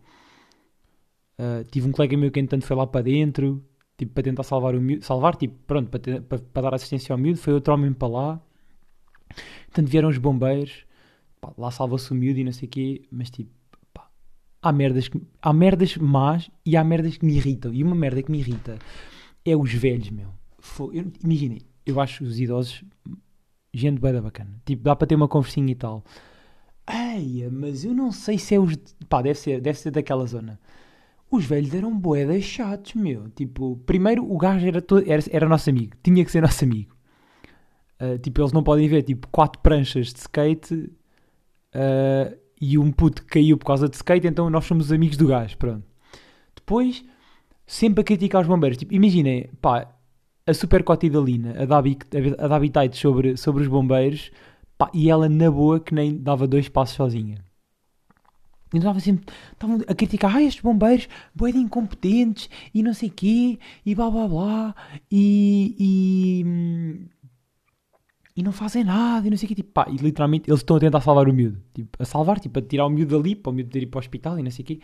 uh, 1.39 1.65
tive 1.71 1.89
um 1.89 1.93
colega 1.93 2.17
meu 2.17 2.31
que 2.31 2.41
entanto 2.41 2.65
foi 2.65 2.77
lá 2.77 2.87
para 2.87 3.03
dentro, 3.03 3.63
tipo, 3.99 4.13
para 4.13 4.23
tentar 4.23 4.43
salvar 4.43 4.75
o 4.75 4.81
miúdo, 4.81 5.05
salvar, 5.05 5.37
tipo, 5.37 5.55
pronto, 5.67 5.91
para, 5.91 6.01
ter, 6.01 6.23
para, 6.23 6.39
para, 6.39 6.63
dar 6.63 6.75
assistência 6.75 7.13
ao 7.13 7.19
miúdo, 7.19 7.39
foi 7.39 7.53
outro 7.53 7.75
homem 7.75 7.93
para 7.93 8.09
lá. 8.09 8.41
Portanto, 9.67 9.89
vieram 9.89 10.09
os 10.09 10.19
bombeiros, 10.19 10.87
pá, 11.41 11.53
lá 11.59 11.71
salva-se 11.71 12.11
o 12.11 12.15
miúdo 12.15 12.41
e 12.41 12.45
não 12.45 12.53
sei 12.53 12.67
o 12.67 12.71
quê, 12.71 13.03
mas 13.11 13.29
tipo, 13.29 13.51
pá, 13.93 14.09
há 14.63 14.73
merdas, 14.73 15.09
que, 15.09 15.21
há 15.43 15.53
merdas 15.53 15.97
más 15.99 16.51
e 16.65 16.77
há 16.77 16.83
merdas 16.83 17.19
que 17.19 17.27
me 17.27 17.37
irritam. 17.37 17.75
E 17.75 17.85
uma 17.85 17.95
merda 17.95 18.23
que 18.23 18.31
me 18.33 18.39
irrita 18.39 18.79
é 19.45 19.55
os 19.55 19.73
velhos, 19.73 20.11
meu. 20.11 20.40
Imaginem, 21.23 21.63
eu 21.87 22.01
acho 22.01 22.25
os 22.25 22.41
idosos 22.41 22.85
gente 23.73 24.01
bem 24.01 24.21
bacana. 24.21 24.61
Tipo, 24.65 24.83
dá 24.83 24.97
para 24.97 25.07
ter 25.07 25.15
uma 25.15 25.29
conversinha 25.29 25.71
e 25.71 25.75
tal. 25.75 26.05
Eia, 26.89 27.51
mas 27.51 27.85
eu 27.85 27.95
não 27.95 28.11
sei 28.11 28.39
se 28.39 28.55
é 28.55 28.59
os. 28.59 28.77
Pá, 29.09 29.23
deve 29.23 29.39
ser, 29.39 29.61
deve 29.61 29.79
ser 29.79 29.91
daquela 29.91 30.27
zona 30.27 30.59
os 31.31 31.45
velhos 31.45 31.73
eram 31.73 31.97
boedas 31.97 32.43
chatos, 32.43 32.95
meu. 32.95 33.31
Tipo, 33.31 33.77
primeiro 33.87 34.29
o 34.31 34.37
gajo 34.37 34.67
era, 34.67 34.83
todo, 34.83 35.09
era, 35.11 35.23
era 35.31 35.49
nosso 35.49 35.71
amigo, 35.71 35.93
tinha 36.03 36.25
que 36.25 36.31
ser 36.31 36.43
nosso 36.43 36.65
amigo. 36.65 36.95
Uh, 38.01 38.19
tipo, 38.19 38.41
eles 38.41 38.53
não 38.53 38.63
podem 38.63 38.89
ver, 38.89 39.03
tipo, 39.03 39.29
quatro 39.29 39.61
pranchas 39.61 40.13
de 40.13 40.19
skate 40.21 40.75
uh, 40.75 42.37
e 42.61 42.79
um 42.79 42.91
puto 42.91 43.25
caiu 43.27 43.57
por 43.57 43.67
causa 43.67 43.89
de 43.89 43.97
skate, 43.97 44.27
então 44.27 44.51
nós 44.51 44.65
somos 44.65 44.91
amigos 44.91 45.17
do 45.17 45.29
gajo, 45.29 45.57
pronto. 45.57 45.85
Depois, 46.57 47.05
sempre 47.67 48.01
a 48.01 48.05
criticar 48.05 48.43
os 48.43 48.49
bombeiros. 48.49 48.79
Tipo, 48.79 48.95
imaginem, 48.95 49.51
pá, 49.61 49.95
a 50.51 50.55
super 50.55 50.83
cotidalina, 50.83 51.55
a 51.63 51.65
Dabi, 51.65 51.97
a 52.39 52.49
Dabi 52.49 52.71
Tait 52.71 52.95
sobre, 52.95 53.37
sobre 53.37 53.63
os 53.63 53.69
bombeiros, 53.69 54.31
pá, 54.77 54.91
e 54.93 55.09
ela 55.09 55.29
na 55.29 55.51
boa 55.51 55.79
que 55.81 55.95
nem 55.95 56.17
dava 56.17 56.47
dois 56.47 56.69
passos 56.69 56.97
sozinha. 56.97 57.39
E 58.73 58.79
estava 58.79 59.01
sempre, 59.01 59.33
estavam 59.53 59.79
a 59.87 59.95
criticar, 59.95 60.37
ah, 60.37 60.43
estes 60.43 60.63
bombeiros, 60.63 61.09
boé 61.35 61.53
de 61.53 61.59
incompetentes, 61.59 62.49
e 62.75 62.83
não 62.83 62.95
sei 62.95 63.11
quê, 63.11 63.59
e 63.85 63.95
blá 63.95 64.11
blá 64.11 64.29
blá, 64.29 64.75
e, 65.11 65.75
e, 65.79 67.09
e 68.37 68.43
não 68.43 68.53
fazem 68.53 68.85
nada, 68.85 69.27
e 69.27 69.31
não 69.31 69.37
sei 69.37 69.49
quê, 69.49 69.55
tipo, 69.55 69.73
pá, 69.73 69.87
e 69.89 69.97
literalmente 69.97 70.51
eles 70.51 70.61
estão 70.61 70.77
a 70.77 70.81
tentar 70.81 71.01
salvar 71.01 71.29
o 71.29 71.33
miúdo, 71.33 71.61
tipo, 71.75 71.91
a 72.01 72.05
salvar, 72.05 72.39
tipo, 72.39 72.59
a 72.59 72.63
tirar 72.63 72.87
o 72.87 72.91
miúdo 72.91 73.17
dali, 73.17 73.35
para 73.35 73.51
o 73.51 73.53
miúdo 73.53 73.77
ir 73.79 73.87
para 73.87 73.99
o 73.99 74.01
hospital, 74.01 74.39
e 74.39 74.43
não 74.43 74.51
sei 74.51 74.65
quê. 74.65 74.81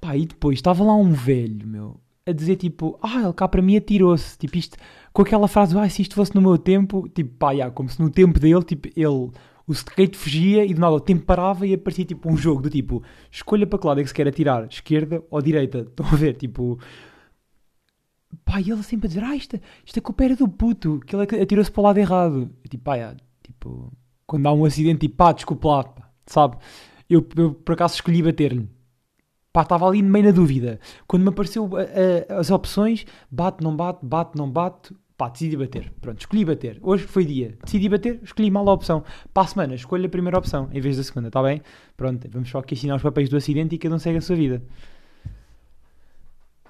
Pá, 0.00 0.16
e 0.16 0.26
depois 0.26 0.58
estava 0.58 0.84
lá 0.84 0.94
um 0.94 1.12
velho, 1.12 1.66
meu, 1.66 2.00
a 2.28 2.32
dizer 2.32 2.56
tipo, 2.56 2.98
ah, 3.02 3.22
ele 3.22 3.32
cá 3.32 3.48
para 3.48 3.62
mim 3.62 3.76
atirou-se, 3.76 4.36
tipo, 4.38 4.56
isto, 4.56 4.76
com 5.12 5.22
aquela 5.22 5.48
frase, 5.48 5.76
ah, 5.78 5.88
se 5.88 6.02
isto 6.02 6.14
fosse 6.14 6.34
no 6.34 6.42
meu 6.42 6.58
tempo, 6.58 7.08
tipo, 7.08 7.34
pá, 7.36 7.54
já, 7.54 7.70
como 7.70 7.88
se 7.88 8.00
no 8.00 8.10
tempo 8.10 8.38
dele, 8.38 8.62
tipo, 8.62 8.88
ele 8.96 9.30
o 9.68 9.72
skate 9.72 10.16
fugia 10.16 10.64
e 10.64 10.72
de 10.72 10.80
nada 10.80 10.94
o 10.94 11.00
tempo 11.00 11.26
parava 11.26 11.66
e 11.66 11.74
aparecia 11.74 12.04
tipo 12.04 12.32
um 12.32 12.36
jogo 12.36 12.62
do 12.62 12.70
tipo 12.70 13.02
escolha 13.30 13.66
para 13.66 13.78
que 13.78 13.86
lado 13.86 14.00
é 14.00 14.02
que 14.02 14.08
se 14.08 14.14
quer 14.14 14.26
atirar, 14.26 14.66
esquerda 14.66 15.22
ou 15.30 15.42
direita. 15.42 15.80
Estão 15.90 16.06
a 16.06 16.16
ver? 16.16 16.36
Tipo. 16.36 16.78
Pá, 18.44 18.60
e 18.60 18.70
ele 18.70 18.82
sempre 18.82 19.06
a 19.06 19.08
dizer: 19.08 19.22
Ah, 19.22 19.36
isto, 19.36 19.60
isto 19.84 19.98
é 19.98 20.00
culpa 20.00 20.24
era 20.24 20.36
do 20.36 20.48
puto, 20.48 21.00
que 21.00 21.14
ele 21.14 21.42
atirou-se 21.42 21.70
para 21.70 21.80
o 21.80 21.84
lado 21.84 21.98
errado. 21.98 22.50
Tipo, 22.68 22.84
pá, 22.84 22.96
é, 22.96 23.14
tipo, 23.42 23.92
quando 24.26 24.46
há 24.46 24.52
um 24.54 24.64
acidente, 24.64 25.00
tipo, 25.00 25.16
pá, 25.16 25.32
desculpa 25.32 25.68
lá, 25.68 25.94
sabe? 26.26 26.56
Eu, 27.08 27.26
eu 27.36 27.52
por 27.52 27.72
acaso 27.74 27.94
escolhi 27.94 28.22
bater-lhe. 28.22 28.66
Pá, 29.52 29.62
estava 29.62 29.86
ali 29.86 30.02
meio 30.02 30.26
na 30.26 30.30
dúvida. 30.30 30.78
Quando 31.06 31.22
me 31.22 31.28
apareceu 31.30 31.68
a, 31.76 32.38
as 32.38 32.50
opções, 32.50 33.04
bate, 33.30 33.62
não 33.62 33.74
bate, 33.74 34.04
bate, 34.04 34.36
não 34.36 34.50
bate, 34.50 34.94
Pá, 35.18 35.28
decidi 35.28 35.56
bater. 35.56 35.92
Pronto, 36.00 36.20
escolhi 36.20 36.44
bater. 36.44 36.78
Hoje 36.80 37.04
foi 37.04 37.24
dia. 37.24 37.58
Decidi 37.64 37.88
bater, 37.88 38.20
escolhi 38.22 38.52
mal 38.52 38.68
a 38.68 38.72
opção. 38.72 39.02
Para 39.34 39.42
a 39.42 39.46
semana, 39.48 39.74
escolho 39.74 40.06
a 40.06 40.08
primeira 40.08 40.38
opção 40.38 40.68
em 40.72 40.80
vez 40.80 40.96
da 40.96 41.02
segunda, 41.02 41.26
está 41.26 41.42
bem? 41.42 41.60
Pronto, 41.96 42.28
vamos 42.30 42.48
só 42.48 42.60
aqui 42.60 42.74
assinar 42.74 42.96
os 42.96 43.02
papéis 43.02 43.28
do 43.28 43.36
acidente 43.36 43.74
e 43.74 43.78
cada 43.78 43.96
um 43.96 43.98
segue 43.98 44.18
a 44.18 44.20
sua 44.20 44.36
vida. 44.36 44.62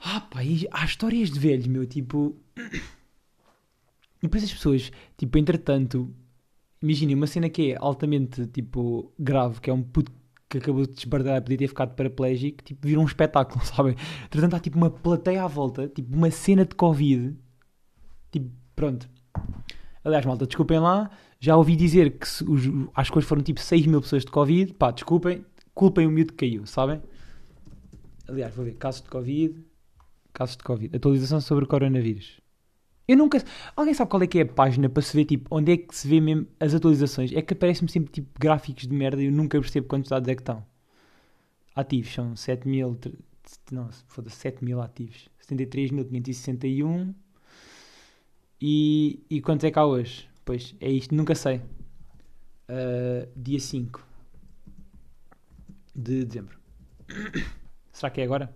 Ah, 0.02 0.23
pá, 0.30 0.42
e 0.42 0.66
há 0.70 0.82
histórias 0.82 1.30
de 1.30 1.38
velhos, 1.38 1.66
meu, 1.66 1.87
tipo. 1.87 2.35
E 4.20 4.23
depois 4.23 4.42
as 4.42 4.52
pessoas, 4.52 4.90
tipo, 5.16 5.38
entretanto, 5.38 6.12
imaginem 6.82 7.14
uma 7.14 7.28
cena 7.28 7.49
que 7.49 7.70
é 7.70 7.76
altamente, 7.78 8.49
tipo, 8.49 9.12
grave, 9.16 9.61
que 9.61 9.70
é 9.70 9.73
um 9.73 9.80
puto 9.80 10.11
que 10.48 10.58
acabou 10.58 10.86
de 10.86 10.94
desbardar, 10.94 11.42
podia 11.42 11.58
ter 11.58 11.68
ficado 11.68 11.94
paraplégico, 11.94 12.64
tipo, 12.64 12.86
vira 12.86 13.00
um 13.00 13.04
espetáculo, 13.04 13.64
sabem? 13.66 13.94
Entretanto, 14.24 14.56
há 14.56 14.60
tipo 14.60 14.76
uma 14.76 14.90
plateia 14.90 15.44
à 15.44 15.46
volta, 15.46 15.88
tipo, 15.88 16.14
uma 16.16 16.30
cena 16.30 16.64
de 16.64 16.74
Covid 16.74 17.36
Tipo, 18.30 18.50
pronto. 18.74 19.08
Aliás, 20.04 20.24
malta, 20.24 20.46
desculpem 20.46 20.78
lá. 20.78 21.10
Já 21.40 21.56
ouvi 21.56 21.76
dizer 21.76 22.18
que 22.18 22.28
se, 22.28 22.44
os, 22.44 22.64
foram 23.24 23.42
tipo 23.42 23.60
6 23.60 23.86
mil 23.86 24.00
pessoas 24.00 24.24
de 24.24 24.30
Covid. 24.30 24.74
Pá, 24.74 24.90
desculpem. 24.90 25.44
Culpem 25.74 26.06
o 26.06 26.10
miúdo 26.10 26.32
que 26.32 26.46
caiu, 26.46 26.66
sabem? 26.66 27.00
Aliás, 28.26 28.54
vou 28.54 28.64
ver. 28.64 28.74
Casos 28.74 29.02
de 29.02 29.08
Covid. 29.08 29.64
Casos 30.32 30.56
de 30.56 30.64
Covid. 30.64 30.96
Atualização 30.96 31.40
sobre 31.40 31.64
o 31.64 31.68
coronavírus. 31.68 32.40
Eu 33.08 33.16
nunca. 33.16 33.42
Alguém 33.74 33.94
sabe 33.94 34.10
qual 34.10 34.22
é 34.22 34.26
que 34.26 34.38
é 34.38 34.42
a 34.42 34.46
página 34.46 34.88
para 34.88 35.02
se 35.02 35.16
ver 35.16 35.24
tipo 35.24 35.48
onde 35.50 35.72
é 35.72 35.76
que 35.78 35.96
se 35.96 36.06
vê 36.06 36.20
mesmo 36.20 36.46
as 36.60 36.74
atualizações? 36.74 37.32
É 37.32 37.40
que 37.40 37.54
aparecem-me 37.54 37.90
sempre 37.90 38.12
tipo 38.12 38.28
gráficos 38.38 38.86
de 38.86 38.94
merda 38.94 39.22
e 39.22 39.26
eu 39.26 39.32
nunca 39.32 39.58
percebo 39.58 39.88
quantos 39.88 40.10
dados 40.10 40.28
é 40.28 40.34
que 40.34 40.42
estão. 40.42 40.62
Ativos 41.74 42.12
são 42.12 42.36
7 42.36 42.68
mil. 42.68 42.98
Não, 43.72 43.88
foda-se, 44.08 44.36
7 44.36 44.62
mil 44.62 44.82
ativos. 44.82 45.28
73.561. 45.48 47.14
E, 48.60 49.24
e 49.30 49.40
quantos 49.40 49.64
é 49.64 49.70
que 49.70 49.78
há 49.78 49.86
hoje? 49.86 50.28
Pois 50.44 50.74
é 50.78 50.90
isto, 50.90 51.14
nunca 51.14 51.34
sei. 51.34 51.62
Uh, 52.68 53.26
dia 53.34 53.58
5 53.58 54.06
de 55.94 56.24
dezembro. 56.24 56.58
Será 57.92 58.10
que 58.10 58.20
é 58.20 58.24
agora? 58.24 58.54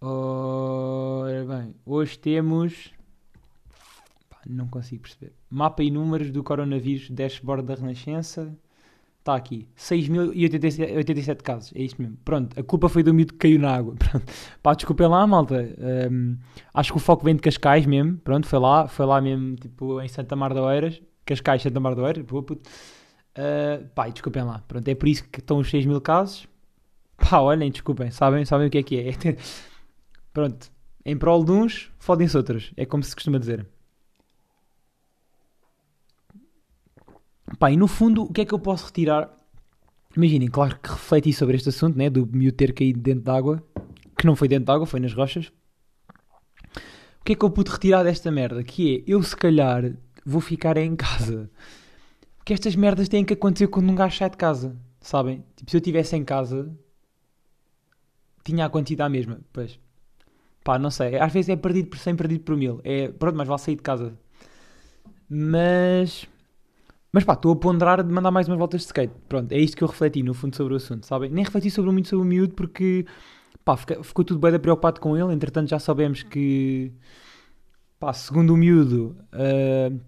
Ora 0.00 1.44
bem, 1.44 1.74
hoje 1.84 2.18
temos. 2.18 2.90
Pá, 4.30 4.38
não 4.46 4.66
consigo 4.66 5.02
perceber. 5.02 5.34
Mapa 5.50 5.82
e 5.82 5.90
números 5.90 6.30
do 6.30 6.42
coronavírus, 6.42 7.10
dashboard 7.10 7.66
da 7.66 7.74
Renascença. 7.74 8.56
Está 9.18 9.36
aqui. 9.36 9.68
6.087 9.76 11.42
casos. 11.42 11.72
É 11.76 11.82
isto 11.82 12.00
mesmo. 12.00 12.16
Pronto. 12.24 12.58
A 12.58 12.62
culpa 12.62 12.88
foi 12.88 13.02
do 13.02 13.12
miúdo 13.12 13.34
que 13.34 13.40
caiu 13.40 13.58
na 13.58 13.76
água. 13.76 13.94
Pronto. 14.00 14.32
Pá, 14.62 14.72
desculpem 14.72 15.06
lá, 15.06 15.26
malta. 15.26 15.68
Um, 16.10 16.38
acho 16.72 16.92
que 16.92 16.96
o 16.96 17.00
foco 17.00 17.22
vem 17.22 17.36
de 17.36 17.42
Cascais 17.42 17.84
mesmo. 17.84 18.16
Pronto, 18.16 18.46
foi 18.46 18.58
lá. 18.58 18.88
Foi 18.88 19.04
lá 19.04 19.20
mesmo, 19.20 19.56
tipo, 19.56 20.00
em 20.00 20.08
Santa 20.08 20.34
Mar 20.34 20.54
de 20.54 20.60
Oeiras. 20.60 21.02
Cascais, 21.26 21.60
Santa 21.60 21.78
Mar 21.78 21.94
de 21.94 22.00
Oeiras. 22.00 22.24
Puto. 22.24 22.54
Uh, 22.54 23.86
pá, 23.94 24.08
desculpem 24.08 24.42
lá. 24.42 24.64
Pronto, 24.66 24.88
é 24.88 24.94
por 24.94 25.06
isso 25.06 25.28
que 25.28 25.40
estão 25.40 25.58
os 25.58 25.68
6 25.68 25.84
mil 25.84 26.00
casos. 26.00 26.48
Pá, 27.18 27.40
olhem, 27.40 27.70
desculpem. 27.70 28.10
Sabem, 28.10 28.46
sabem 28.46 28.68
o 28.68 28.70
que 28.70 28.78
é 28.78 28.82
que 28.82 28.98
é. 28.98 29.12
Pronto. 30.40 30.72
Em 31.04 31.18
prol 31.18 31.44
de 31.44 31.52
uns, 31.52 31.92
fodem-se 31.98 32.34
outros. 32.34 32.72
É 32.74 32.86
como 32.86 33.02
se 33.02 33.14
costuma 33.14 33.38
dizer. 33.38 33.66
Pá, 37.58 37.70
e 37.70 37.76
no 37.76 37.86
fundo, 37.86 38.22
o 38.22 38.32
que 38.32 38.40
é 38.40 38.44
que 38.46 38.54
eu 38.54 38.58
posso 38.58 38.86
retirar? 38.86 39.36
Imaginem, 40.16 40.48
claro 40.48 40.80
que 40.80 40.88
refleti 40.88 41.30
sobre 41.30 41.56
este 41.56 41.68
assunto, 41.68 41.98
né, 41.98 42.08
do 42.08 42.26
miúdo 42.26 42.56
ter 42.56 42.72
caído 42.72 42.98
dentro 43.00 43.24
d'água, 43.24 43.62
que 44.16 44.24
não 44.24 44.34
foi 44.34 44.48
dentro 44.48 44.64
d'água, 44.64 44.86
foi 44.86 44.98
nas 44.98 45.12
rochas. 45.12 45.48
O 47.18 47.24
que 47.24 47.32
é 47.32 47.36
que 47.36 47.44
eu 47.44 47.50
pude 47.50 47.70
retirar 47.70 48.02
desta 48.02 48.30
merda? 48.30 48.64
Que 48.64 48.96
é, 48.96 49.12
eu 49.12 49.22
se 49.22 49.36
calhar 49.36 49.92
vou 50.24 50.40
ficar 50.40 50.78
em 50.78 50.96
casa. 50.96 51.50
Porque 52.38 52.54
estas 52.54 52.74
merdas 52.74 53.10
têm 53.10 53.26
que 53.26 53.34
acontecer 53.34 53.68
quando 53.68 53.90
um 53.90 53.94
gajo 53.94 54.16
sai 54.16 54.30
de 54.30 54.38
casa, 54.38 54.74
sabem? 55.02 55.44
Tipo, 55.54 55.70
se 55.70 55.76
eu 55.76 55.80
estivesse 55.80 56.16
em 56.16 56.24
casa, 56.24 56.74
tinha 58.42 58.64
a 58.64 59.08
mesma. 59.10 59.38
Pois, 59.52 59.78
pá, 60.70 60.78
não 60.78 60.90
sei. 60.90 61.18
Às 61.18 61.32
vezes 61.32 61.48
é 61.48 61.56
perdido 61.56 61.88
por 61.88 61.98
100, 61.98 62.14
perdido 62.14 62.44
por 62.44 62.56
mil. 62.56 62.80
É, 62.84 63.08
pronto, 63.08 63.34
mas 63.36 63.48
vale 63.48 63.60
sair 63.60 63.74
de 63.74 63.82
casa. 63.82 64.16
Mas 65.28 66.28
mas 67.12 67.24
pá, 67.24 67.32
estou 67.32 67.52
a 67.52 67.56
ponderar 67.56 68.04
de 68.04 68.12
mandar 68.12 68.30
mais 68.30 68.46
umas 68.46 68.58
voltas 68.58 68.82
de 68.82 68.86
skate. 68.86 69.12
Pronto, 69.28 69.50
é 69.50 69.58
isto 69.58 69.76
que 69.76 69.82
eu 69.82 69.88
refleti 69.88 70.22
no 70.22 70.32
fundo 70.32 70.54
sobre 70.54 70.74
o 70.74 70.76
assunto, 70.76 71.06
sabem? 71.06 71.28
Nem 71.28 71.42
refleti 71.44 71.70
sobre 71.72 71.90
muito 71.90 72.08
sobre 72.08 72.24
o 72.24 72.28
miúdo 72.28 72.54
porque 72.54 73.04
pá, 73.64 73.76
fica, 73.76 74.00
ficou 74.04 74.24
tudo 74.24 74.38
bem 74.38 74.56
preocupado 74.60 75.00
com 75.00 75.16
ele. 75.16 75.34
Entretanto, 75.34 75.68
já 75.68 75.80
sabemos 75.80 76.22
que 76.22 76.92
pá, 77.98 78.12
segundo 78.12 78.54
o 78.54 78.56
miúdo, 78.56 79.16
uh, 79.34 80.00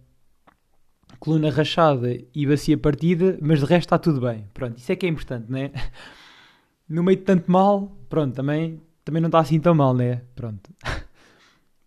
coluna 1.18 1.50
rachada 1.50 2.16
e 2.32 2.46
bacia 2.46 2.78
partida, 2.78 3.36
mas 3.42 3.58
de 3.58 3.66
resto 3.66 3.86
está 3.86 3.98
tudo 3.98 4.20
bem. 4.20 4.46
Pronto, 4.54 4.78
isso 4.78 4.92
é 4.92 4.96
que 4.96 5.06
é 5.06 5.08
importante, 5.08 5.50
né? 5.50 5.72
No 6.88 7.02
meio 7.02 7.16
de 7.16 7.24
tanto 7.24 7.50
mal, 7.50 7.96
pronto, 8.10 8.34
também, 8.34 8.78
também 9.04 9.20
não 9.20 9.28
está 9.28 9.40
assim 9.40 9.60
tão 9.60 9.74
mal, 9.74 9.94
né? 9.94 10.22
Pronto. 10.34 10.72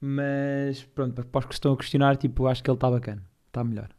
Mas 0.01 0.83
pronto, 0.83 1.25
para 1.25 1.39
os 1.39 1.45
que 1.45 1.53
estão 1.53 1.73
a 1.73 1.77
questionar, 1.77 2.17
tipo, 2.17 2.47
acho 2.47 2.63
que 2.63 2.69
ele 2.69 2.77
está 2.77 2.91
bacana, 2.91 3.23
está 3.47 3.63
melhor 3.63 3.89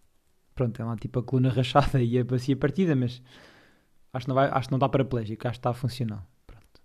pronto, 0.57 0.75
tem 0.75 0.85
lá 0.85 0.97
tipo 0.97 1.21
a 1.21 1.23
coluna 1.23 1.51
rachada 1.55 2.03
e 2.03 2.19
a 2.19 2.25
bacia 2.25 2.57
partida, 2.57 2.97
mas 2.97 3.23
acho 4.13 4.25
que 4.25 4.29
não, 4.29 4.35
vai, 4.35 4.49
acho 4.49 4.67
que 4.67 4.73
não 4.73 4.79
está 4.79 4.89
paraplégico, 4.89 5.47
acho 5.47 5.53
que 5.53 5.59
está 5.59 5.73
funcional. 5.73 6.27
Pronto. 6.47 6.83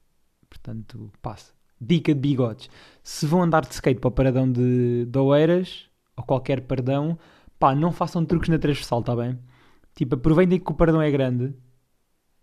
Portanto, 0.47 1.11
passa. 1.21 1.53
Dica 1.79 2.13
de 2.13 2.19
bigodes. 2.19 2.69
Se 3.01 3.25
vão 3.25 3.41
andar 3.41 3.61
de 3.61 3.73
skate 3.73 3.99
para 3.99 4.09
o 4.09 4.11
paradão 4.11 4.51
de, 4.51 5.05
de 5.05 5.17
Oeiras, 5.17 5.89
ou 6.15 6.23
qualquer 6.23 6.61
paradão, 6.61 7.17
pá, 7.57 7.73
não 7.73 7.91
façam 7.91 8.23
truques 8.23 8.49
na 8.49 8.59
transversal, 8.59 8.99
está 8.99 9.15
bem? 9.15 9.39
Tipo, 9.95 10.15
aproveitem 10.15 10.59
que 10.59 10.71
o 10.71 10.75
paradão 10.75 11.01
é 11.01 11.09
grande 11.09 11.55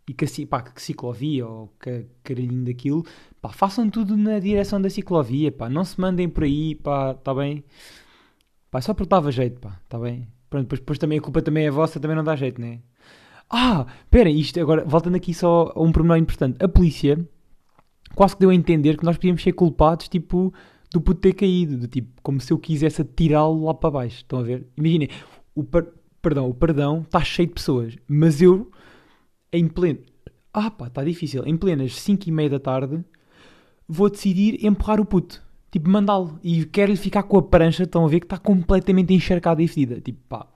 e 0.09 0.15
que, 0.15 0.47
pá, 0.47 0.63
que 0.63 0.81
ciclovia 0.81 1.47
ou 1.47 1.73
que 1.81 2.07
caralhinho 2.25 2.65
daquilo, 2.65 3.05
pá, 3.41 3.51
façam 3.51 3.91
tudo 3.91 4.17
na 4.17 4.39
direção 4.39 4.81
da 4.81 4.89
ciclovia, 4.89 5.53
pá, 5.53 5.69
não 5.69 5.85
se 5.85 6.01
mandem 6.01 6.29
por 6.29 6.45
aí, 6.45 6.75
pá, 6.75 7.13
está 7.13 7.35
bem? 7.35 7.63
Pá, 8.71 8.81
só 8.81 8.95
porque 8.95 9.11
dava 9.11 9.31
jeito, 9.31 9.61
pá, 9.61 9.79
está 9.85 9.99
bem? 9.99 10.29
Pronto, 10.49 10.65
depois, 10.65 10.81
depois 10.81 10.99
também 10.99 11.19
a 11.19 11.23
culpa 11.23 11.43
também 11.43 11.67
é 11.67 11.71
vossa, 11.71 12.01
também 12.01 12.17
não 12.17 12.25
dá 12.25 12.35
jeito, 12.35 12.61
né? 12.61 12.81
Ah, 13.51 13.87
espera, 14.05 14.31
isto 14.31 14.61
agora, 14.61 14.85
voltando 14.85 15.17
aqui 15.17 15.33
só 15.33 15.73
a 15.75 15.83
um 15.83 15.93
pormenor 15.93 16.19
importante. 16.19 16.63
A 16.63 16.69
polícia 16.69 17.19
quase 18.15 18.35
que 18.35 18.41
deu 18.41 18.51
a 18.51 18.55
entender 18.55 18.97
que 18.97 19.05
nós 19.05 19.17
podíamos 19.17 19.43
ser 19.43 19.53
culpados, 19.53 20.09
tipo, 20.09 20.53
do 20.93 21.01
puto 21.01 21.21
ter 21.21 21.35
caído, 21.35 21.79
do 21.79 21.87
tipo, 21.87 22.11
como 22.23 22.41
se 22.41 22.53
eu 22.53 22.59
quisesse 22.59 23.05
tirá-lo 23.05 23.65
lá 23.67 23.75
para 23.75 23.91
baixo. 23.91 24.17
Estão 24.17 24.41
a 24.41 24.43
ver? 24.43 24.67
Imaginem, 24.77 25.09
o, 25.55 25.65
perdão, 26.21 26.49
o 26.49 26.55
perdão 26.55 27.03
está 27.03 27.21
cheio 27.21 27.49
de 27.49 27.55
pessoas, 27.55 27.97
mas 28.07 28.43
eu, 28.43 28.71
em 29.53 29.69
pleno. 29.69 30.01
Ah, 30.53 30.71
pá, 30.71 30.89
está 30.89 31.05
difícil. 31.05 31.45
Em 31.47 31.57
plenas 31.57 31.95
5 32.01 32.29
e 32.29 32.33
meia 32.33 32.51
da 32.51 32.59
tarde, 32.59 33.05
vou 33.87 34.11
decidir 34.11 34.65
empurrar 34.65 35.01
o 35.01 35.05
puto 35.05 35.47
tipo, 35.71 35.89
mandá-lo. 35.89 36.39
E 36.43 36.65
quero-lhe 36.65 36.97
ficar 36.97 37.23
com 37.23 37.39
a 37.39 37.43
prancha, 37.43 37.85
estão 37.85 38.05
a 38.05 38.09
ver 38.09 38.21
que 38.21 38.27
está 38.27 38.39
completamente 38.39 39.13
encharcada 39.15 39.63
e 39.63 39.69
fedida. 39.69 40.01
Tipo, 40.01 40.21
pá, 40.29 40.47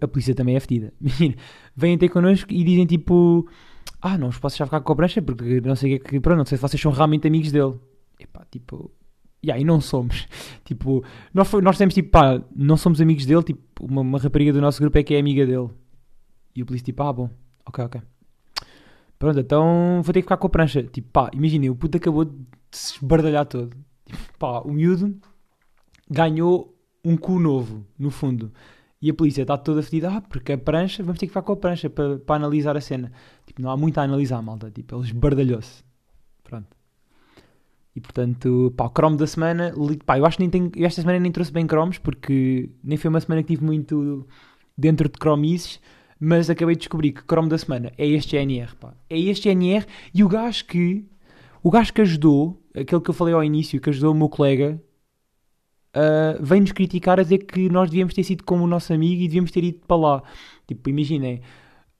a 0.00 0.08
polícia 0.08 0.34
também 0.34 0.56
é 0.56 0.60
fedida. 0.60 0.92
Imagina, 1.00 1.34
vêm 1.76 1.98
ter 1.98 2.08
connosco 2.08 2.52
e 2.52 2.64
dizem 2.64 2.86
tipo: 2.86 3.46
Ah, 4.00 4.18
não 4.18 4.28
os 4.28 4.38
posso 4.38 4.56
já 4.56 4.64
ficar 4.64 4.80
com 4.80 4.92
a 4.92 4.96
prancha 4.96 5.22
porque 5.22 5.60
não 5.60 5.76
sei 5.76 5.94
é 5.94 5.98
que. 5.98 6.20
Pronto, 6.20 6.38
não 6.38 6.46
sei 6.46 6.58
se 6.58 6.62
vocês 6.62 6.80
são 6.80 6.92
realmente 6.92 7.26
amigos 7.26 7.52
dele. 7.52 7.74
Epá, 8.18 8.44
tipo. 8.50 8.90
E 9.40 9.64
não 9.64 9.80
somos. 9.80 10.26
Tipo, 10.64 11.02
nós, 11.32 11.50
nós 11.62 11.78
temos 11.78 11.94
tipo, 11.94 12.10
pá, 12.10 12.42
não 12.54 12.76
somos 12.76 13.00
amigos 13.00 13.24
dele. 13.24 13.42
Tipo, 13.42 13.86
uma, 13.86 14.02
uma 14.02 14.18
rapariga 14.18 14.52
do 14.52 14.60
nosso 14.60 14.80
grupo 14.80 14.98
é 14.98 15.02
que 15.02 15.14
é 15.14 15.20
amiga 15.20 15.46
dele. 15.46 15.70
E 16.54 16.62
o 16.62 16.66
polícia, 16.66 16.84
tipo, 16.84 17.02
ah, 17.04 17.12
bom, 17.12 17.30
ok, 17.68 17.84
ok. 17.84 18.02
Pronto, 19.18 19.40
então 19.40 20.00
vou 20.02 20.12
ter 20.12 20.20
que 20.20 20.26
ficar 20.26 20.36
com 20.36 20.46
a 20.46 20.50
prancha. 20.50 20.82
Tipo, 20.82 21.08
pá, 21.10 21.30
imaginem, 21.32 21.70
o 21.70 21.76
puto 21.76 21.96
acabou 21.96 22.24
de 22.24 22.36
se 22.70 22.94
esbardalhar 22.94 23.46
todo. 23.46 23.76
Tipo, 24.04 24.38
pá, 24.38 24.60
o 24.60 24.72
miúdo 24.72 25.18
ganhou 26.08 26.74
um 27.04 27.16
cu 27.16 27.38
novo, 27.38 27.84
no 27.98 28.10
fundo. 28.10 28.52
E 29.00 29.10
a 29.10 29.14
polícia 29.14 29.42
está 29.42 29.56
toda 29.56 29.82
fedida, 29.82 30.10
ah, 30.10 30.20
porque 30.20 30.52
a 30.52 30.58
prancha, 30.58 31.02
vamos 31.02 31.18
ter 31.18 31.26
que 31.26 31.30
ficar 31.30 31.42
com 31.42 31.52
a 31.52 31.56
prancha 31.56 31.88
para, 31.88 32.18
para 32.18 32.36
analisar 32.36 32.76
a 32.76 32.80
cena. 32.80 33.12
Tipo, 33.46 33.62
não 33.62 33.70
há 33.70 33.76
muito 33.76 33.98
a 33.98 34.02
analisar, 34.02 34.42
malta. 34.42 34.70
Tipo, 34.70 34.96
ele 34.96 35.04
esbardalhou-se. 35.04 35.84
Pronto. 36.42 36.76
E 37.94 38.00
portanto, 38.00 38.72
pá, 38.76 38.84
o 38.84 38.90
cromo 38.90 39.16
da 39.16 39.26
semana, 39.26 39.72
pá, 40.06 40.18
eu 40.18 40.26
acho 40.26 40.36
que 40.36 40.42
nem 40.46 40.50
tenho, 40.50 40.70
esta 40.86 41.00
semana 41.00 41.18
nem 41.18 41.32
trouxe 41.32 41.52
bem 41.52 41.66
cromos, 41.66 41.98
porque 41.98 42.70
nem 42.82 42.96
foi 42.96 43.08
uma 43.08 43.20
semana 43.20 43.42
que 43.42 43.48
tive 43.48 43.64
muito 43.64 44.26
dentro 44.76 45.08
de 45.08 45.18
cromices, 45.18 45.80
mas 46.20 46.50
acabei 46.50 46.74
de 46.74 46.80
descobrir 46.80 47.12
que 47.12 47.22
cromo 47.22 47.48
da 47.48 47.58
semana 47.58 47.92
é 47.96 48.06
este 48.06 48.36
GNR, 48.36 48.74
pá. 48.76 48.94
É 49.08 49.18
este 49.18 49.48
GNR 49.48 49.86
e 50.12 50.24
o 50.24 50.28
gajo 50.28 50.64
que, 50.64 51.04
o 51.62 51.70
gajo 51.70 51.92
que 51.92 52.00
ajudou, 52.00 52.60
aquele 52.74 53.00
que 53.00 53.10
eu 53.10 53.14
falei 53.14 53.34
ao 53.34 53.44
início, 53.44 53.80
que 53.80 53.90
ajudou 53.90 54.12
o 54.12 54.16
meu 54.16 54.28
colega, 54.28 54.82
uh, 55.94 56.42
vem-nos 56.42 56.72
criticar 56.72 57.20
a 57.20 57.22
dizer 57.22 57.38
que 57.38 57.68
nós 57.68 57.90
devíamos 57.90 58.14
ter 58.14 58.24
sido 58.24 58.44
como 58.44 58.64
o 58.64 58.66
nosso 58.66 58.92
amigo 58.92 59.22
e 59.22 59.28
devíamos 59.28 59.50
ter 59.50 59.62
ido 59.62 59.80
para 59.86 59.96
lá. 59.96 60.22
Tipo, 60.66 60.90
imaginem, 60.90 61.40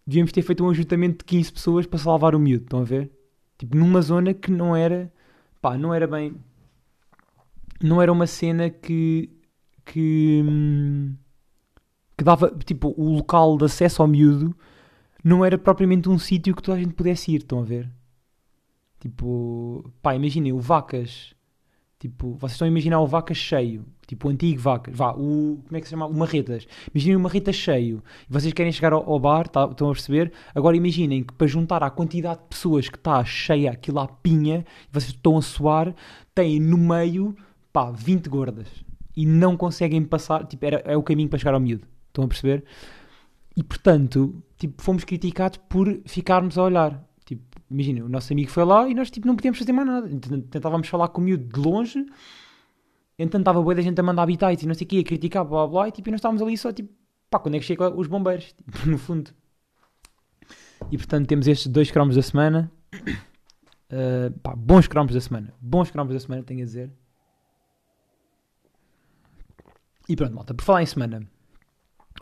devíamos 0.06 0.32
ter 0.32 0.42
feito 0.42 0.64
um 0.64 0.70
ajuntamento 0.70 1.18
de 1.18 1.24
15 1.24 1.52
pessoas 1.52 1.86
para 1.86 1.98
salvar 1.98 2.34
o 2.34 2.38
miúdo, 2.38 2.64
estão 2.64 2.80
a 2.80 2.84
ver? 2.84 3.10
Tipo, 3.56 3.76
numa 3.76 4.00
zona 4.02 4.34
que 4.34 4.50
não 4.50 4.74
era, 4.74 5.12
pá, 5.60 5.76
não 5.76 5.92
era 5.94 6.06
bem, 6.06 6.34
não 7.82 8.00
era 8.02 8.12
uma 8.12 8.26
cena 8.26 8.70
que, 8.70 9.30
que, 9.84 10.42
hum, 10.44 11.14
que 12.18 12.24
dava, 12.24 12.50
tipo, 12.64 12.92
o 12.98 13.14
local 13.14 13.56
de 13.56 13.64
acesso 13.64 14.02
ao 14.02 14.08
miúdo 14.08 14.54
não 15.24 15.44
era 15.44 15.56
propriamente 15.56 16.08
um 16.08 16.18
sítio 16.18 16.54
que 16.54 16.62
toda 16.62 16.76
a 16.76 16.80
gente 16.80 16.92
pudesse 16.92 17.32
ir, 17.32 17.38
estão 17.38 17.60
a 17.60 17.64
ver? 17.64 17.88
Tipo, 19.00 19.90
pá, 20.02 20.14
imaginem, 20.14 20.52
o 20.52 20.60
Vacas 20.60 21.34
Tipo, 21.98 22.34
vocês 22.34 22.52
estão 22.52 22.66
a 22.66 22.70
imaginar 22.70 23.00
o 23.00 23.08
vaca 23.08 23.34
cheio, 23.34 23.84
tipo 24.06 24.28
o 24.28 24.30
antigo 24.30 24.60
vaca, 24.60 24.88
vá, 24.94 25.10
o, 25.14 25.60
como 25.66 25.76
é 25.76 25.80
que 25.80 25.86
se 25.86 25.90
chama? 25.90 26.06
O 26.06 26.14
marretas. 26.14 26.64
Imaginem 26.94 27.16
o 27.16 27.20
marreta 27.20 27.52
cheio 27.52 28.04
e 28.30 28.32
vocês 28.32 28.52
querem 28.52 28.70
chegar 28.70 28.92
ao, 28.92 29.10
ao 29.10 29.18
bar, 29.18 29.48
tá, 29.48 29.66
estão 29.68 29.90
a 29.90 29.92
perceber? 29.92 30.32
Agora 30.54 30.76
imaginem 30.76 31.24
que 31.24 31.34
para 31.34 31.48
juntar 31.48 31.82
à 31.82 31.90
quantidade 31.90 32.40
de 32.40 32.46
pessoas 32.46 32.88
que 32.88 32.96
está 32.96 33.24
cheia 33.24 33.72
aquilo 33.72 33.98
à 33.98 34.06
pinha, 34.06 34.64
e 34.88 34.92
vocês 34.92 35.12
estão 35.12 35.36
a 35.36 35.42
suar, 35.42 35.92
têm 36.32 36.60
no 36.60 36.78
meio, 36.78 37.34
pá, 37.72 37.90
20 37.90 38.28
gordas 38.28 38.68
e 39.16 39.26
não 39.26 39.56
conseguem 39.56 40.04
passar, 40.04 40.46
tipo, 40.46 40.64
era, 40.64 40.76
é 40.84 40.96
o 40.96 41.02
caminho 41.02 41.28
para 41.28 41.40
chegar 41.40 41.54
ao 41.54 41.60
miúdo. 41.60 41.84
Estão 42.08 42.24
a 42.24 42.28
perceber? 42.28 42.64
E 43.56 43.62
portanto, 43.62 44.42
tipo, 44.56 44.82
fomos 44.82 45.04
criticados 45.04 45.58
por 45.68 46.00
ficarmos 46.06 46.58
a 46.58 46.62
olhar. 46.62 47.04
Imagina, 47.70 48.04
o 48.04 48.08
nosso 48.08 48.32
amigo 48.32 48.50
foi 48.50 48.64
lá 48.64 48.88
e 48.88 48.94
nós 48.94 49.10
tipo, 49.10 49.26
não 49.26 49.36
podíamos 49.36 49.58
fazer 49.58 49.72
mais 49.72 49.86
nada. 49.86 50.08
Tentávamos 50.50 50.88
falar 50.88 51.08
com 51.08 51.20
o 51.20 51.24
miúdo 51.24 51.44
de 51.44 51.60
longe, 51.60 52.06
então 53.18 53.40
estava 53.40 53.60
boa 53.60 53.74
da 53.74 53.82
gente 53.82 54.00
a 54.00 54.02
mandar 54.02 54.22
habitats 54.22 54.62
e 54.62 54.66
não 54.66 54.74
sei 54.74 54.84
o 54.84 54.88
que, 54.88 55.00
a 55.00 55.04
criticar, 55.04 55.44
blá 55.44 55.66
blá 55.66 55.88
e, 55.88 55.92
tipo, 55.92 56.10
nós 56.10 56.18
estávamos 56.18 56.40
ali 56.40 56.56
só 56.56 56.72
tipo, 56.72 56.90
pá, 57.28 57.38
quando 57.38 57.56
é 57.56 57.58
que 57.58 57.64
chegam 57.64 57.98
os 57.98 58.06
bombeiros? 58.06 58.54
Tipo, 58.56 58.88
no 58.88 58.96
fundo. 58.96 59.30
E 60.90 60.96
portanto 60.96 61.26
temos 61.26 61.48
estes 61.48 61.66
dois 61.66 61.90
cromos 61.90 62.14
da 62.14 62.22
semana. 62.22 62.70
Uh, 63.90 64.30
pá, 64.40 64.54
bons 64.54 64.86
cromos 64.86 65.12
da 65.12 65.20
semana. 65.20 65.52
Bons 65.60 65.90
cromos 65.90 66.14
da 66.14 66.20
semana, 66.20 66.42
tenho 66.44 66.62
a 66.62 66.64
dizer. 66.64 66.92
E 70.08 70.16
pronto, 70.16 70.34
malta, 70.34 70.54
por 70.54 70.64
falar 70.64 70.82
em 70.82 70.86
semana. 70.86 71.28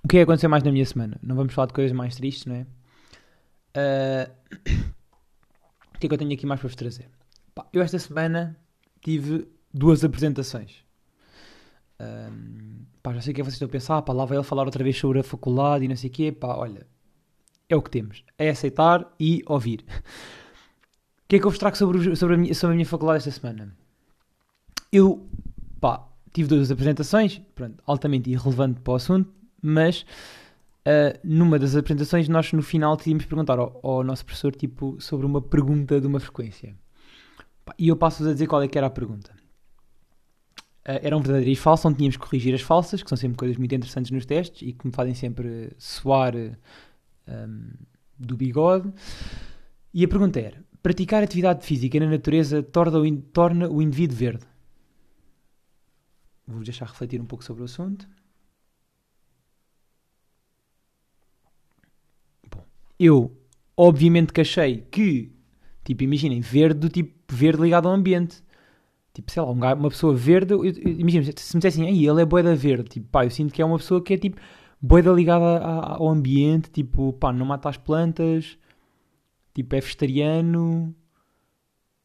O 0.07 0.09
que 0.09 0.19
é 0.19 0.21
que 0.21 0.23
aconteceu 0.23 0.49
mais 0.49 0.62
na 0.62 0.71
minha 0.71 0.87
semana? 0.87 1.19
Não 1.21 1.35
vamos 1.35 1.53
falar 1.53 1.66
de 1.66 1.73
coisas 1.73 1.90
mais 1.90 2.14
tristes, 2.14 2.47
não 2.47 2.55
é? 2.55 2.66
Uh, 3.77 4.33
o 5.97 5.99
que 5.99 6.07
é 6.07 6.09
que 6.09 6.14
eu 6.14 6.19
tenho 6.19 6.33
aqui 6.33 6.47
mais 6.47 6.61
para 6.61 6.69
vos 6.69 6.77
trazer? 6.77 7.11
Pá, 7.53 7.66
eu 7.73 7.83
esta 7.83 7.99
semana 7.99 8.57
tive 9.03 9.49
duas 9.75 10.05
apresentações. 10.05 10.85
Um, 11.99 12.85
pá, 13.03 13.14
já 13.14 13.21
sei 13.21 13.33
o 13.33 13.35
que 13.35 13.40
é 13.40 13.42
que 13.42 13.51
vocês 13.51 13.55
estão 13.55 13.66
a 13.66 13.69
pensar, 13.69 14.01
pá, 14.03 14.12
lá 14.12 14.25
vai 14.25 14.38
ele 14.38 14.45
falar 14.45 14.62
outra 14.62 14.85
vez 14.85 14.97
sobre 14.97 15.19
a 15.19 15.25
faculdade 15.25 15.85
e 15.85 15.88
não 15.88 15.97
sei 15.97 16.09
o 16.09 16.12
quê. 16.12 16.31
Pá, 16.31 16.55
olha, 16.55 16.87
é 17.69 17.75
o 17.75 17.83
que 17.83 17.90
temos. 17.90 18.23
É 18.38 18.49
aceitar 18.49 19.12
e 19.19 19.42
ouvir. 19.45 19.85
O 19.88 21.29
que 21.29 21.35
é 21.35 21.38
que 21.40 21.47
eu 21.47 21.51
vos 21.51 21.59
trago 21.59 21.77
sobre, 21.77 22.14
sobre, 22.14 22.37
a, 22.37 22.38
minha, 22.38 22.55
sobre 22.55 22.75
a 22.75 22.77
minha 22.77 22.87
faculdade 22.87 23.27
esta 23.27 23.33
semana? 23.33 23.77
Eu, 24.92 25.29
pá, 25.81 26.07
tive 26.33 26.49
duas 26.49 26.71
apresentações, 26.71 27.40
pronto, 27.57 27.83
altamente 27.85 28.31
irrelevante 28.31 28.81
para 28.81 28.92
o 28.92 28.95
assunto, 28.95 29.35
mas 29.66 30.05
Uh, 30.87 31.18
numa 31.24 31.59
das 31.59 31.74
apresentações, 31.74 32.29
nós 32.29 32.52
no 32.52 32.62
final 32.62 32.96
tínhamos 32.96 33.24
perguntar 33.24 33.59
ao, 33.59 33.81
ao, 33.83 34.05
nosso 34.05 34.24
professor 34.24 34.55
tipo, 34.55 34.96
sobre 35.00 35.26
uma 35.26 35.42
pergunta 35.42 36.00
de 36.00 36.07
uma 36.07 36.20
frequência. 36.20 36.76
E 37.76 37.88
eu 37.88 37.96
passo-vos 37.96 38.29
a 38.29 38.33
dizer 38.33 38.46
qual 38.46 38.62
é 38.62 38.68
que 38.68 38.79
era 38.79 38.87
a 38.87 38.90
pergunta. 38.90 39.33
Uh, 40.88 41.02
era 41.02 41.16
um 41.16 41.20
verdadeiro 41.20 41.50
e 41.50 41.57
falso, 41.57 41.88
onde 41.88 41.96
tínhamos 41.96 42.16
que 42.16 42.22
corrigir 42.22 42.55
as 42.55 42.61
falsas, 42.61 43.02
que 43.02 43.09
são 43.09 43.18
sempre 43.18 43.37
coisas 43.37 43.57
muito 43.57 43.74
interessantes 43.74 44.12
nos 44.12 44.24
testes 44.24 44.62
e 44.62 44.72
que 44.72 44.87
me 44.87 44.92
fazem 44.92 45.12
sempre 45.12 45.72
suar 45.76 46.37
um, 46.37 47.70
do 48.16 48.37
bigode. 48.37 48.92
E 49.92 50.05
a 50.05 50.09
pergunta 50.09 50.38
era: 50.38 50.62
praticar 50.85 51.20
atividade 51.20 51.66
física 51.66 51.98
na 51.98 52.07
natureza 52.07 52.62
torna 52.62 53.00
o, 53.00 53.16
torna 53.33 53.68
o 53.68 53.83
indivíduo 53.83 54.16
verde? 54.16 54.44
Vou-vos 56.46 56.64
deixar 56.64 56.87
refletir 56.87 57.20
um 57.20 57.26
pouco 57.26 57.42
sobre 57.42 57.62
o 57.62 57.64
assunto. 57.64 58.09
Eu, 62.98 63.37
obviamente 63.76 64.32
que 64.32 64.40
achei 64.40 64.78
que, 64.90 65.32
tipo, 65.85 66.02
imaginem, 66.02 66.40
verde 66.40 66.80
do 66.80 66.88
tipo 66.88 67.14
verde 67.32 67.62
ligado 67.62 67.88
ao 67.88 67.94
ambiente. 67.94 68.42
Tipo, 69.14 69.32
sei 69.32 69.42
lá, 69.42 69.48
um 69.50 69.54
uma 69.54 69.88
pessoa 69.88 70.14
verde, 70.14 70.54
imagina, 70.85 71.24
se 71.24 71.56
me 71.56 71.61
dissessem, 71.61 71.87
aí 71.87 72.06
ele 72.06 72.20
é 72.20 72.24
boeda 72.24 72.54
verde, 72.54 72.85
tipo, 72.90 73.09
pá, 73.09 73.24
eu 73.24 73.30
sinto 73.30 73.52
que 73.52 73.62
é 73.62 73.64
uma 73.64 73.78
pessoa 73.78 74.02
que 74.02 74.12
é 74.12 74.18
tipo 74.18 74.38
boeda 74.80 75.11
ligada 75.11 75.59
ao 75.64 76.09
ambiente, 76.09 76.70
tipo, 76.70 77.12
pá, 77.14 77.32
não 77.32 77.46
mata 77.46 77.68
as 77.68 77.78
plantas, 77.78 78.59
tipo, 79.54 79.74
é 79.74 79.80
vegetariano, 79.80 80.94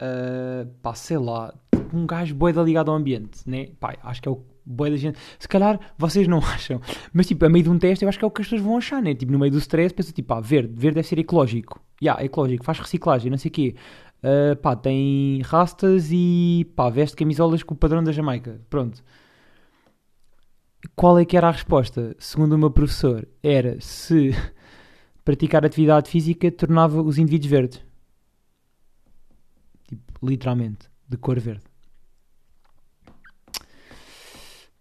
uh, 0.01 0.65
pá, 0.81 0.93
sei 0.95 1.17
lá, 1.17 1.53
tipo, 1.75 1.97
um 1.97 2.05
gajo 2.05 2.33
boeda 2.33 2.61
ligado 2.63 2.91
ao 2.91 2.97
ambiente, 2.97 3.47
né? 3.49 3.67
Pá, 3.79 3.95
acho 4.03 4.21
que 4.21 4.29
é 4.29 4.31
o 4.31 4.41
boa 4.65 4.89
da 4.89 4.97
gente. 4.97 5.17
Se 5.39 5.47
calhar 5.47 5.79
vocês 5.97 6.27
não 6.27 6.39
acham, 6.43 6.81
mas 7.13 7.27
tipo, 7.27 7.45
a 7.45 7.49
meio 7.49 7.63
de 7.63 7.69
um 7.69 7.77
teste, 7.77 8.03
eu 8.05 8.09
acho 8.09 8.17
que 8.17 8.25
é 8.25 8.27
o 8.27 8.31
que 8.31 8.41
as 8.41 8.47
pessoas 8.47 8.61
vão 8.61 8.77
achar, 8.77 9.01
né? 9.01 9.13
Tipo, 9.13 9.31
no 9.31 9.39
meio 9.39 9.51
do 9.51 9.57
stress, 9.57 9.93
pensa 9.93 10.11
tipo, 10.11 10.33
ah, 10.33 10.41
verde, 10.41 10.73
verde 10.73 10.95
deve 10.95 11.07
ser 11.07 11.19
ecológico. 11.19 11.79
Ya, 12.01 12.13
yeah, 12.13 12.25
ecológico, 12.25 12.63
faz 12.63 12.79
reciclagem, 12.79 13.29
não 13.29 13.37
sei 13.37 13.49
o 13.49 13.51
quê. 13.51 13.75
Uh, 14.23 14.55
pá, 14.57 14.75
tem 14.75 15.41
rastas 15.41 16.09
e 16.11 16.71
pá, 16.75 16.89
veste 16.89 17.15
camisolas 17.15 17.63
com 17.63 17.73
o 17.73 17.77
padrão 17.77 18.03
da 18.03 18.11
Jamaica. 18.11 18.61
Pronto. 18.69 19.03
Qual 20.95 21.17
é 21.17 21.25
que 21.25 21.37
era 21.37 21.47
a 21.47 21.51
resposta? 21.51 22.15
Segundo 22.19 22.53
o 22.53 22.57
meu 22.57 22.71
professor, 22.71 23.27
era 23.41 23.79
se 23.81 24.31
praticar 25.25 25.65
atividade 25.65 26.09
física 26.09 26.51
tornava 26.51 27.01
os 27.01 27.17
indivíduos 27.17 27.49
verdes. 27.49 27.85
Tipo, 29.87 30.27
literalmente, 30.27 30.89
de 31.07 31.17
cor 31.17 31.39
verde. 31.39 31.70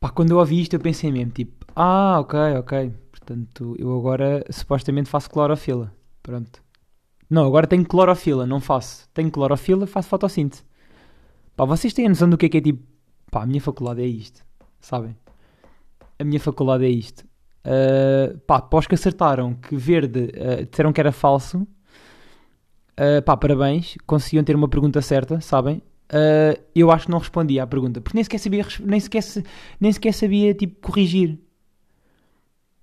Pá, 0.00 0.08
quando 0.08 0.30
eu 0.30 0.38
ouvi 0.38 0.62
isto 0.62 0.72
eu 0.74 0.80
pensei 0.80 1.12
mesmo, 1.12 1.30
tipo, 1.30 1.66
ah, 1.76 2.18
ok, 2.20 2.38
ok. 2.58 2.92
Portanto, 3.10 3.76
eu 3.78 3.94
agora 3.96 4.42
supostamente 4.50 5.10
faço 5.10 5.28
clorofila. 5.30 5.92
Pronto. 6.22 6.62
Não, 7.28 7.46
agora 7.46 7.66
tenho 7.66 7.84
clorofila, 7.84 8.46
não 8.46 8.60
faço. 8.60 9.06
Tenho 9.12 9.30
clorofila, 9.30 9.86
faço 9.86 10.08
fotossíntese. 10.08 10.64
Pá, 11.54 11.66
vocês 11.66 11.92
têm 11.92 12.06
a 12.06 12.08
noção 12.08 12.30
do 12.30 12.38
que 12.38 12.46
é 12.46 12.48
que 12.48 12.56
é 12.56 12.60
tipo, 12.62 12.82
pá, 13.30 13.42
a 13.42 13.46
minha 13.46 13.60
faculdade 13.60 14.00
é 14.02 14.06
isto, 14.06 14.42
sabem? 14.80 15.14
A 16.18 16.24
minha 16.24 16.40
faculdade 16.40 16.84
é 16.84 16.88
isto. 16.88 17.20
Uh, 17.62 18.38
pá, 18.46 18.60
pós 18.60 18.86
que 18.86 18.94
acertaram 18.94 19.54
que 19.54 19.76
verde, 19.76 20.30
uh, 20.34 20.64
disseram 20.64 20.92
que 20.94 21.00
era 21.00 21.12
falso. 21.12 21.58
Uh, 22.98 23.22
pá, 23.24 23.36
parabéns, 23.36 23.96
conseguiam 24.06 24.42
ter 24.42 24.56
uma 24.56 24.68
pergunta 24.68 25.02
certa, 25.02 25.40
sabem? 25.42 25.82
Uh, 26.10 26.60
eu 26.74 26.90
acho 26.90 27.06
que 27.06 27.10
não 27.10 27.18
respondia 27.18 27.62
à 27.62 27.66
pergunta, 27.66 28.00
porque 28.00 28.16
nem 28.16 28.24
sequer 28.24 28.38
sabia, 28.38 28.66
nem 28.80 29.00
sequer, 29.00 29.22
nem 29.80 29.92
sequer 29.92 30.12
sabia 30.12 30.54
tipo, 30.54 30.80
corrigir. 30.80 31.38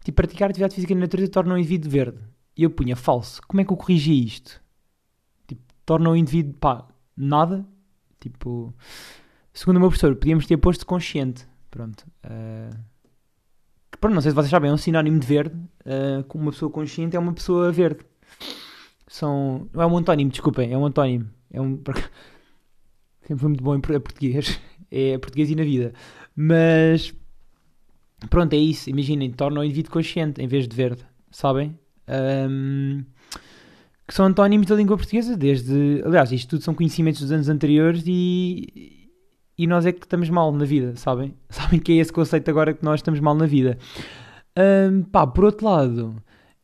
Tipo, 0.04 0.16
praticar 0.16 0.50
atividade 0.50 0.76
física 0.76 0.94
na 0.94 1.02
natureza 1.02 1.32
torna 1.32 1.54
um 1.54 1.58
indivíduo 1.58 1.92
verde. 1.92 2.20
E 2.56 2.64
eu 2.64 2.70
punha 2.70 2.96
falso. 2.96 3.42
Como 3.48 3.62
é 3.62 3.66
que 3.66 3.72
eu 3.72 3.78
corrigia 3.78 4.26
isto? 4.26 4.62
Tipo, 5.46 5.62
torna 5.86 6.10
um 6.10 6.16
indivíduo, 6.16 6.54
pá, 6.54 6.88
nada. 7.16 7.66
Tipo, 8.20 8.74
segundo 9.54 9.78
o 9.78 9.80
meu 9.80 9.90
professor, 9.90 10.16
podíamos 10.16 10.46
ter 10.48 10.58
posto 10.58 10.86
consciente. 10.86 11.46
Pronto. 11.70 12.06
Uh, 12.24 12.76
pronto, 14.00 14.16
não 14.16 14.22
sei 14.22 14.32
se 14.32 14.36
vocês 14.36 14.50
sabem, 14.50 14.72
é 14.72 14.74
um 14.74 14.78
sinónimo 14.78 15.20
de 15.20 15.28
verde, 15.28 15.56
uh, 15.56 16.38
uma 16.38 16.52
pessoa 16.52 16.72
consciente 16.72 17.16
é 17.16 17.20
uma 17.20 17.34
pessoa 17.34 17.72
verde. 17.72 18.00
São, 19.08 19.70
não 19.74 19.82
é 19.82 19.86
um 19.86 19.98
antónimo, 19.98 20.32
desculpem, 20.32 20.72
é 20.72 20.78
um 20.78 20.86
antónimo. 20.86 21.30
É 21.52 21.62
um, 21.62 21.82
sempre 23.28 23.42
foi 23.42 23.50
muito 23.50 23.64
bom 23.64 23.76
em 23.76 23.82
português, 23.82 24.60
é 24.90 25.18
português 25.18 25.50
e 25.50 25.56
na 25.56 25.64
vida. 25.64 25.94
Mas 26.36 27.14
pronto, 28.30 28.54
é 28.54 28.58
isso. 28.58 28.90
Imaginem, 28.90 29.32
torna 29.32 29.60
o 29.60 29.64
indivíduo 29.64 29.92
consciente 29.92 30.42
em 30.42 30.48
vez 30.48 30.68
de 30.68 30.76
verde, 30.76 31.06
sabem? 31.30 31.78
Um, 32.08 33.04
que 34.08 34.14
são 34.14 34.26
antónimos 34.26 34.68
da 34.68 34.76
língua 34.76 34.96
portuguesa, 34.96 35.36
desde. 35.36 36.02
Aliás, 36.06 36.32
isto 36.32 36.52
tudo 36.52 36.64
são 36.64 36.74
conhecimentos 36.74 37.20
dos 37.20 37.32
anos 37.32 37.50
anteriores 37.50 38.04
e, 38.08 39.10
e 39.58 39.68
nós 39.68 39.86
é 39.86 39.92
que 39.92 40.06
estamos 40.06 40.30
mal 40.30 40.52
na 40.54 40.64
vida, 40.64 40.96
sabem? 40.96 41.36
Sabem 41.50 41.80
que 41.80 41.92
é 41.92 41.96
esse 41.96 42.14
conceito 42.14 42.50
agora 42.50 42.74
que 42.74 42.86
nós 42.86 43.00
estamos 43.00 43.20
mal 43.20 43.36
na 43.36 43.46
vida. 43.46 43.78
Um, 44.58 45.04
pá, 45.04 45.28
por 45.28 45.44
outro 45.44 45.66
lado, 45.66 46.16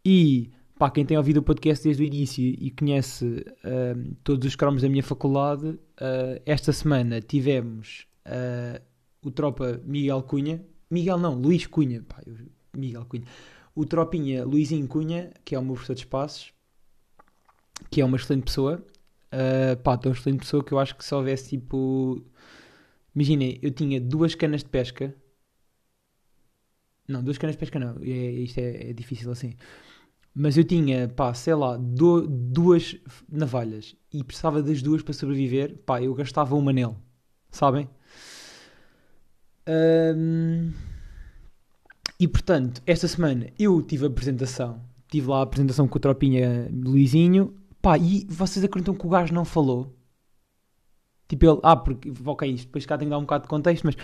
e 0.06 0.53
pá, 0.78 0.90
quem 0.90 1.06
tem 1.06 1.18
ouvido 1.18 1.38
o 1.38 1.44
podcast 1.44 1.84
desde 1.84 2.04
o 2.04 2.06
início 2.06 2.44
e 2.44 2.72
conhece 2.72 3.46
um, 3.64 4.14
todos 4.24 4.48
os 4.48 4.56
cromos 4.56 4.82
da 4.82 4.90
minha 4.90 5.04
faculdade, 5.04 5.68
uh, 5.68 6.42
esta 6.46 6.72
semana 6.72 7.22
tivemos 7.22 8.08
uh, 8.28 8.82
o 9.24 9.32
tropa 9.32 9.82
Miguel 9.86 10.22
Cunha, 10.24 10.64
Miguel 10.90 11.18
não, 11.18 11.36
Luís 11.36 11.66
Cunha, 11.66 12.04
pá, 12.04 12.22
eu, 12.26 12.36
Miguel 12.76 13.06
Cunha, 13.06 13.26
o 13.76 13.86
tropinha 13.86 14.46
Luizinho 14.46 14.88
Cunha, 14.88 15.32
que 15.44 15.56
é 15.56 15.60
o 15.60 15.64
meu 15.64 15.74
professor 15.74 15.96
de 15.96 16.02
espaços, 16.02 16.54
que 17.90 18.02
é 18.02 18.06
uma 18.06 18.18
excelente 18.18 18.46
pessoa. 18.46 18.84
Uh, 19.32 19.76
pá, 19.82 19.98
tão 19.98 20.12
excelente 20.12 20.42
pessoa 20.42 20.64
que 20.64 20.72
eu 20.72 20.80
acho 20.80 20.96
que 20.96 21.04
se 21.04 21.14
houvesse 21.14 21.50
tipo. 21.50 22.24
Imaginem, 23.16 23.60
eu 23.62 23.72
tinha 23.72 24.00
duas 24.00 24.36
canas 24.36 24.64
de 24.64 24.70
pesca. 24.70 25.16
Não, 27.08 27.24
duas 27.24 27.38
canas 27.38 27.56
de 27.56 27.60
pesca 27.60 27.80
não. 27.80 27.98
É, 28.02 28.08
isto 28.08 28.60
é, 28.60 28.90
é 28.90 28.94
difícil 28.94 29.32
assim. 29.32 29.54
Mas 30.36 30.58
eu 30.58 30.64
tinha, 30.64 31.08
pá, 31.10 31.34
sei 31.34 31.54
lá, 31.54 31.78
do, 31.78 32.28
duas 32.28 32.96
navalhas 33.32 33.96
e 34.12 34.24
precisava 34.24 34.64
das 34.64 34.82
duas 34.82 35.04
para 35.04 35.14
sobreviver. 35.14 35.78
Pá, 35.86 36.02
eu 36.02 36.14
gastava 36.16 36.56
uma 36.56 36.74
nele. 36.74 36.96
Sabem? 37.52 37.88
E 42.20 42.28
portanto, 42.28 42.82
esta 42.86 43.08
semana 43.08 43.48
eu 43.60 43.82
tive 43.82 44.06
a 44.06 44.08
apresentação. 44.08 44.82
Tive 45.08 45.28
lá 45.28 45.40
a 45.40 45.44
apresentação 45.44 45.88
com 45.88 45.98
o 45.98 46.02
Tropinha 46.02 46.68
Luizinho. 46.72 47.54
Pá, 47.82 47.98
e 47.98 48.26
vocês 48.30 48.64
acreditam 48.66 48.96
que 48.96 49.06
o 49.06 49.10
gajo 49.10 49.34
não 49.34 49.46
falou? 49.46 49.96
Tipo, 51.28 51.46
ele, 51.46 51.60
ah, 51.64 51.76
porque, 51.76 52.12
ok, 52.26 52.50
isto 52.50 52.68
depois 52.68 52.86
cá 52.86 52.98
tem 52.98 53.08
que 53.08 53.10
dar 53.10 53.18
um 53.18 53.22
bocado 53.22 53.44
de 53.44 53.50
contexto, 53.50 53.84
mas 53.84 53.96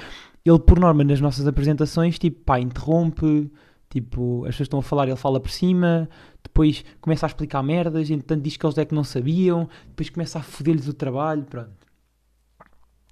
ele, 0.45 0.59
por 0.59 0.79
norma, 0.79 1.03
nas 1.03 1.21
nossas 1.21 1.47
apresentações, 1.47 2.17
tipo, 2.17 2.41
pá, 2.43 2.59
interrompe, 2.59 3.51
tipo, 3.89 4.45
as 4.45 4.51
pessoas 4.51 4.65
estão 4.65 4.79
a 4.79 4.83
falar, 4.83 5.07
ele 5.07 5.15
fala 5.15 5.39
por 5.39 5.49
cima, 5.49 6.07
depois 6.43 6.83
começa 7.01 7.25
a 7.25 7.27
explicar 7.27 7.63
merdas, 7.63 8.09
entretanto 8.09 8.43
diz 8.43 8.55
que 8.55 8.65
eles 8.65 8.77
é 8.77 8.85
que 8.85 8.93
não 8.93 9.03
sabiam, 9.03 9.67
depois 9.87 10.09
começa 10.09 10.39
a 10.39 10.43
foder-lhes 10.43 10.87
o 10.87 10.93
trabalho, 10.93 11.43
pronto. 11.43 11.71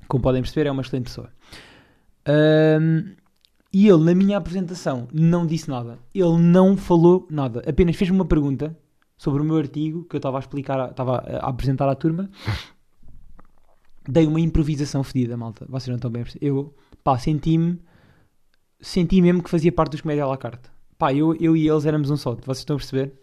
Como 0.08 0.22
podem 0.22 0.42
perceber, 0.42 0.70
é 0.70 0.72
uma 0.72 0.82
excelente 0.82 1.06
pessoa. 1.06 1.32
Um, 2.28 3.16
e 3.74 3.88
ele, 3.88 4.04
na 4.04 4.16
minha 4.16 4.38
apresentação, 4.38 5.08
não 5.12 5.46
disse 5.46 5.70
nada. 5.70 6.00
Ele 6.14 6.38
não 6.38 6.78
falou 6.78 7.28
nada. 7.30 7.62
Apenas 7.68 7.96
fez-me 7.96 8.16
uma 8.16 8.26
pergunta 8.26 8.78
sobre 9.18 9.42
o 9.42 9.46
meu 9.46 9.58
artigo 9.58 10.06
que 10.06 10.16
eu 10.16 10.20
estava 10.20 10.38
a 10.38 10.40
explicar, 10.40 10.92
estava 10.92 11.18
a 11.18 11.50
apresentar 11.50 11.90
à 11.90 11.96
turma. 11.96 12.30
Dei 14.08 14.26
uma 14.26 14.40
improvisação 14.40 15.04
fedida, 15.04 15.36
malta. 15.36 15.66
Vocês 15.68 15.90
não 15.90 15.96
estão 15.96 16.10
bem 16.10 16.22
a 16.22 16.26
perceber. 16.26 16.46
Eu, 16.46 16.74
pá, 17.04 17.18
senti-me, 17.18 17.78
senti 18.80 19.22
mesmo 19.22 19.44
que 19.44 19.50
fazia 19.50 19.72
parte 19.72 19.92
dos 19.92 20.02
comédia 20.02 20.24
à 20.24 20.28
la 20.28 20.38
carte. 20.38 20.70
Pá, 20.98 21.14
eu, 21.14 21.36
eu 21.36 21.56
e 21.56 21.68
eles 21.68 21.86
éramos 21.86 22.10
um 22.10 22.18
só. 22.18 22.36
Vocês 22.36 22.60
estão 22.60 22.76
a 22.76 22.80
perceber? 22.80 23.14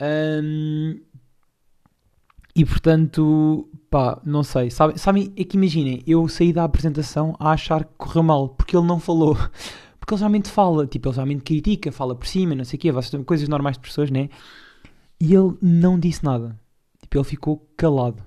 Um, 0.00 1.00
e 2.56 2.64
portanto, 2.64 3.68
pá, 3.90 4.20
não 4.24 4.42
sei. 4.42 4.70
Sabem, 4.70 4.96
sabe, 4.96 5.32
é 5.36 5.44
que 5.44 5.56
imaginem, 5.56 6.02
eu 6.06 6.28
saí 6.28 6.52
da 6.52 6.64
apresentação 6.64 7.34
a 7.38 7.50
achar 7.50 7.84
que 7.84 7.94
correu 7.96 8.22
mal, 8.22 8.48
porque 8.50 8.76
ele 8.76 8.86
não 8.86 9.00
falou. 9.00 9.36
Porque 9.98 10.12
ele 10.12 10.20
realmente 10.20 10.50
fala, 10.50 10.86
tipo, 10.86 11.08
ele 11.08 11.14
realmente 11.14 11.42
critica, 11.42 11.90
fala 11.90 12.14
por 12.14 12.26
cima, 12.26 12.54
não 12.54 12.62
sei 12.62 12.76
o 12.76 12.80
quê, 12.80 12.90
coisas 13.24 13.48
normais 13.48 13.78
de 13.78 13.80
pessoas, 13.80 14.10
né? 14.10 14.28
E 15.18 15.34
ele 15.34 15.56
não 15.62 15.98
disse 15.98 16.22
nada. 16.22 16.60
Tipo, 17.00 17.16
ele 17.16 17.24
ficou 17.24 17.66
calado. 17.74 18.22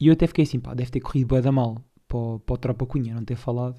E 0.00 0.06
eu 0.06 0.14
até 0.14 0.26
fiquei 0.26 0.44
assim, 0.44 0.58
pá, 0.58 0.72
deve 0.72 0.90
ter 0.90 1.00
corrido 1.00 1.34
bem 1.34 1.42
da 1.42 1.52
mal 1.52 1.84
para, 2.08 2.38
para 2.38 2.54
o 2.54 2.56
Tropa 2.56 2.86
Cunha 2.86 3.14
não 3.14 3.22
ter 3.26 3.36
falado. 3.36 3.78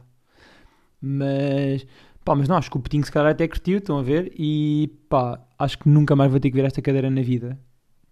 Mas, 1.01 1.85
pá, 2.23 2.35
mas 2.35 2.47
não, 2.47 2.57
acho 2.57 2.69
que 2.69 2.77
o 2.77 2.79
Putinho 2.79 3.03
se 3.03 3.11
calhar 3.11 3.31
até 3.31 3.47
curtiu, 3.47 3.79
estão 3.79 3.97
a 3.97 4.03
ver? 4.03 4.31
E, 4.37 4.89
pá, 5.09 5.39
acho 5.57 5.79
que 5.79 5.89
nunca 5.89 6.15
mais 6.15 6.29
vou 6.31 6.39
ter 6.39 6.49
que 6.49 6.55
ver 6.55 6.65
esta 6.65 6.81
cadeira 6.81 7.09
na 7.09 7.21
vida. 7.21 7.59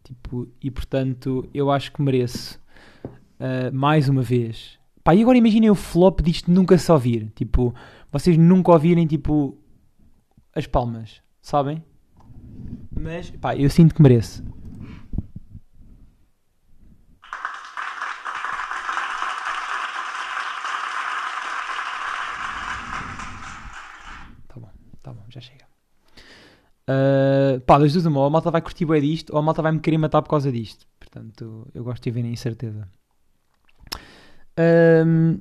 Tipo, 0.03 0.47
e 0.61 0.71
portanto, 0.71 1.47
eu 1.53 1.69
acho 1.69 1.91
que 1.91 2.01
mereço 2.01 2.59
uh, 3.05 3.73
mais 3.73 4.09
uma 4.09 4.23
vez. 4.23 4.79
Pá, 5.03 5.13
e 5.15 5.21
agora 5.21 5.37
imaginem 5.37 5.69
o 5.69 5.75
flop 5.75 6.21
disto 6.21 6.51
nunca 6.51 6.77
se 6.77 6.91
ouvir. 6.91 7.31
Tipo, 7.35 7.73
vocês 8.11 8.37
nunca 8.37 8.71
ouvirem, 8.71 9.05
tipo, 9.05 9.57
as 10.53 10.65
palmas, 10.67 11.21
sabem? 11.41 11.83
Mas, 12.91 13.29
pá, 13.31 13.55
eu 13.55 13.69
sinto 13.69 13.95
que 13.95 14.01
mereço. 14.01 14.43
Tá 24.47 24.59
bom, 24.59 24.69
tá 25.01 25.13
bom, 25.13 25.23
já 25.29 25.39
chega. 25.39 25.65
Uh, 26.89 27.59
pá, 27.61 27.77
das 27.77 27.93
duas 27.93 28.05
uma, 28.07 28.21
ou 28.21 28.25
a 28.25 28.29
malta 28.31 28.49
vai 28.49 28.61
curtir 28.61 28.85
bem 28.85 28.99
disto, 28.99 29.31
ou 29.31 29.37
a 29.37 29.41
malta 29.43 29.61
vai 29.61 29.71
me 29.71 29.79
querer 29.79 29.99
matar 29.99 30.23
por 30.23 30.29
causa 30.29 30.51
disto. 30.51 30.87
Portanto, 30.99 31.67
eu 31.73 31.83
gosto 31.83 32.03
de 32.03 32.11
ver 32.11 32.25
a 32.25 32.27
incerteza. 32.27 32.87
Um, 35.05 35.39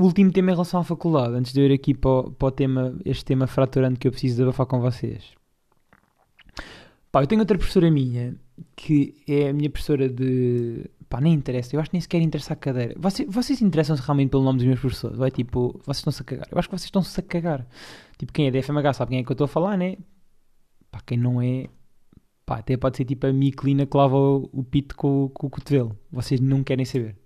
último 0.00 0.32
tema 0.32 0.50
em 0.50 0.54
relação 0.54 0.80
à 0.80 0.84
faculdade, 0.84 1.34
antes 1.34 1.52
de 1.52 1.60
eu 1.60 1.66
ir 1.66 1.72
aqui 1.72 1.94
para 1.94 2.10
o, 2.10 2.32
para 2.32 2.48
o 2.48 2.50
tema, 2.50 2.98
este 3.04 3.24
tema 3.24 3.46
fraturante 3.46 4.00
que 4.00 4.08
eu 4.08 4.10
preciso 4.10 4.36
desabafar 4.36 4.66
com 4.66 4.80
vocês. 4.80 5.32
Pá, 7.12 7.22
eu 7.22 7.26
tenho 7.26 7.40
outra 7.40 7.56
professora 7.56 7.90
minha 7.90 8.36
que 8.76 9.14
é 9.28 9.48
a 9.48 9.52
minha 9.52 9.70
professora 9.70 10.08
de. 10.08 10.84
Pá, 11.08 11.20
nem 11.20 11.34
interessa, 11.34 11.74
eu 11.74 11.80
acho 11.80 11.90
que 11.90 11.94
nem 11.94 12.00
sequer 12.00 12.20
interessa 12.20 12.52
a 12.52 12.56
cadeira. 12.56 12.94
Vocês, 12.96 13.28
vocês 13.28 13.60
interessam-se 13.62 14.02
realmente 14.02 14.30
pelo 14.30 14.44
nome 14.44 14.58
dos 14.58 14.66
meus 14.66 14.78
professores? 14.78 15.18
Ou 15.18 15.26
é 15.26 15.30
tipo, 15.30 15.80
vocês 15.84 15.98
estão-se 15.98 16.22
a 16.22 16.24
cagar? 16.24 16.48
Eu 16.50 16.58
acho 16.58 16.68
que 16.68 16.72
vocês 16.72 16.84
estão-se 16.84 17.18
a 17.18 17.22
cagar. 17.22 17.66
Tipo, 18.16 18.32
quem 18.32 18.46
é 18.46 18.50
da 18.50 18.62
FMH 18.62 18.92
sabe 18.94 19.10
quem 19.10 19.18
é 19.20 19.24
que 19.24 19.30
eu 19.30 19.34
estou 19.34 19.46
a 19.46 19.48
falar, 19.48 19.76
né? 19.76 19.96
Quem 21.00 21.18
não 21.18 21.40
é. 21.40 21.66
Pá, 22.46 22.58
até 22.58 22.76
pode 22.76 22.96
ser 22.96 23.04
tipo 23.04 23.26
a 23.26 23.32
Miclina 23.32 23.86
que 23.86 23.96
lava 23.96 24.16
o, 24.16 24.50
o 24.52 24.64
pito 24.64 24.96
com, 24.96 25.28
com, 25.32 25.46
o 25.46 25.50
cotovelo. 25.50 25.96
Vocês 26.10 26.40
não 26.40 26.64
querem 26.64 26.84
saber. 26.84 27.16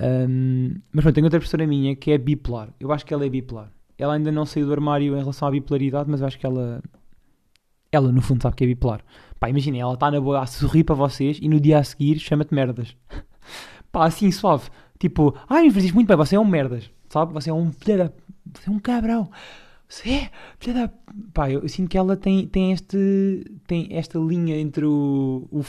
Um, 0.00 0.80
mas 0.92 1.02
pronto, 1.04 1.14
tenho 1.14 1.26
outra 1.26 1.38
professora 1.38 1.66
minha 1.66 1.94
que 1.94 2.10
é 2.10 2.18
bipolar. 2.18 2.74
Eu 2.80 2.92
acho 2.92 3.04
que 3.04 3.14
ela 3.14 3.24
é 3.24 3.28
bipolar. 3.28 3.70
Ela 3.98 4.14
ainda 4.14 4.32
não 4.32 4.46
saiu 4.46 4.66
do 4.66 4.72
armário 4.72 5.14
em 5.14 5.18
relação 5.18 5.46
à 5.46 5.50
bipolaridade, 5.50 6.10
mas 6.10 6.20
eu 6.20 6.26
acho 6.26 6.38
que 6.38 6.46
ela 6.46 6.82
ela, 7.92 8.12
no 8.12 8.22
fundo, 8.22 8.42
sabe 8.42 8.56
que 8.56 8.64
é 8.64 8.66
bipolar. 8.66 9.04
Pá, 9.38 9.48
imaginem, 9.50 9.80
ela 9.80 9.94
está 9.94 10.10
na 10.10 10.20
boa 10.20 10.40
a 10.40 10.46
sorrir 10.46 10.84
para 10.84 10.94
vocês 10.94 11.38
e 11.40 11.48
no 11.48 11.60
dia 11.60 11.78
a 11.78 11.84
seguir 11.84 12.18
chama-te 12.18 12.54
merdas. 12.54 12.96
Pá, 13.90 14.06
assim, 14.06 14.30
suave. 14.30 14.70
Tipo, 14.98 15.34
ai, 15.48 15.64
me 15.64 15.70
fazes 15.70 15.92
muito 15.92 16.06
bem, 16.06 16.16
você 16.16 16.36
é 16.36 16.40
um 16.40 16.44
merdas. 16.44 16.90
Sabe? 17.08 17.32
Você 17.32 17.50
é 17.50 17.52
um. 17.52 17.70
Você 17.72 18.00
é 18.68 18.70
um 18.70 18.78
cabrão. 18.78 19.30
É 20.06 20.30
filho 20.58 20.74
da... 20.74 20.88
Pá, 21.34 21.50
eu, 21.50 21.68
sinto 21.68 21.88
que 21.88 21.98
ela 21.98 22.16
tem, 22.16 22.46
tem, 22.46 22.72
este, 22.72 23.44
tem 23.66 23.88
esta 23.90 24.18
linha 24.18 24.56
entre 24.56 24.84
o, 24.86 25.48
o, 25.50 25.60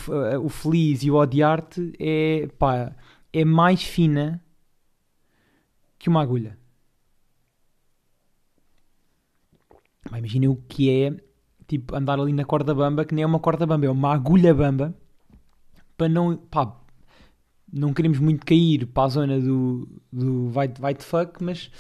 o 0.44 0.50
feliz 0.50 1.04
e 1.04 1.10
o 1.10 1.16
odiar-te. 1.16 1.92
É, 2.00 2.48
pá, 2.60 2.96
é 3.34 3.44
mais 3.44 3.84
fina 3.84 4.44
que 5.98 6.10
uma 6.10 6.22
agulha. 6.22 6.58
Imaginem 10.08 10.50
o 10.50 10.56
que 10.56 10.90
é 10.90 11.16
tipo, 11.72 11.96
andar 11.96 12.20
ali 12.20 12.34
na 12.34 12.44
corda 12.44 12.76
bamba, 12.76 13.06
que 13.06 13.16
nem 13.16 13.24
é 13.24 13.26
uma 13.26 13.40
corda 13.40 13.66
bamba, 13.66 13.86
é 13.86 13.90
uma 13.90 14.14
agulha 14.14 14.54
bamba, 14.54 14.94
para 15.96 16.10
não, 16.10 16.36
pá, 16.36 16.76
não 17.72 17.94
queremos 17.94 18.20
muito 18.20 18.46
cair 18.46 18.86
para 18.88 19.04
a 19.04 19.08
zona 19.08 19.40
do, 19.40 19.88
do 20.12 20.50
vai, 20.50 20.68
vai 20.68 20.96
fuck, 20.96 21.42
mas, 21.42 21.72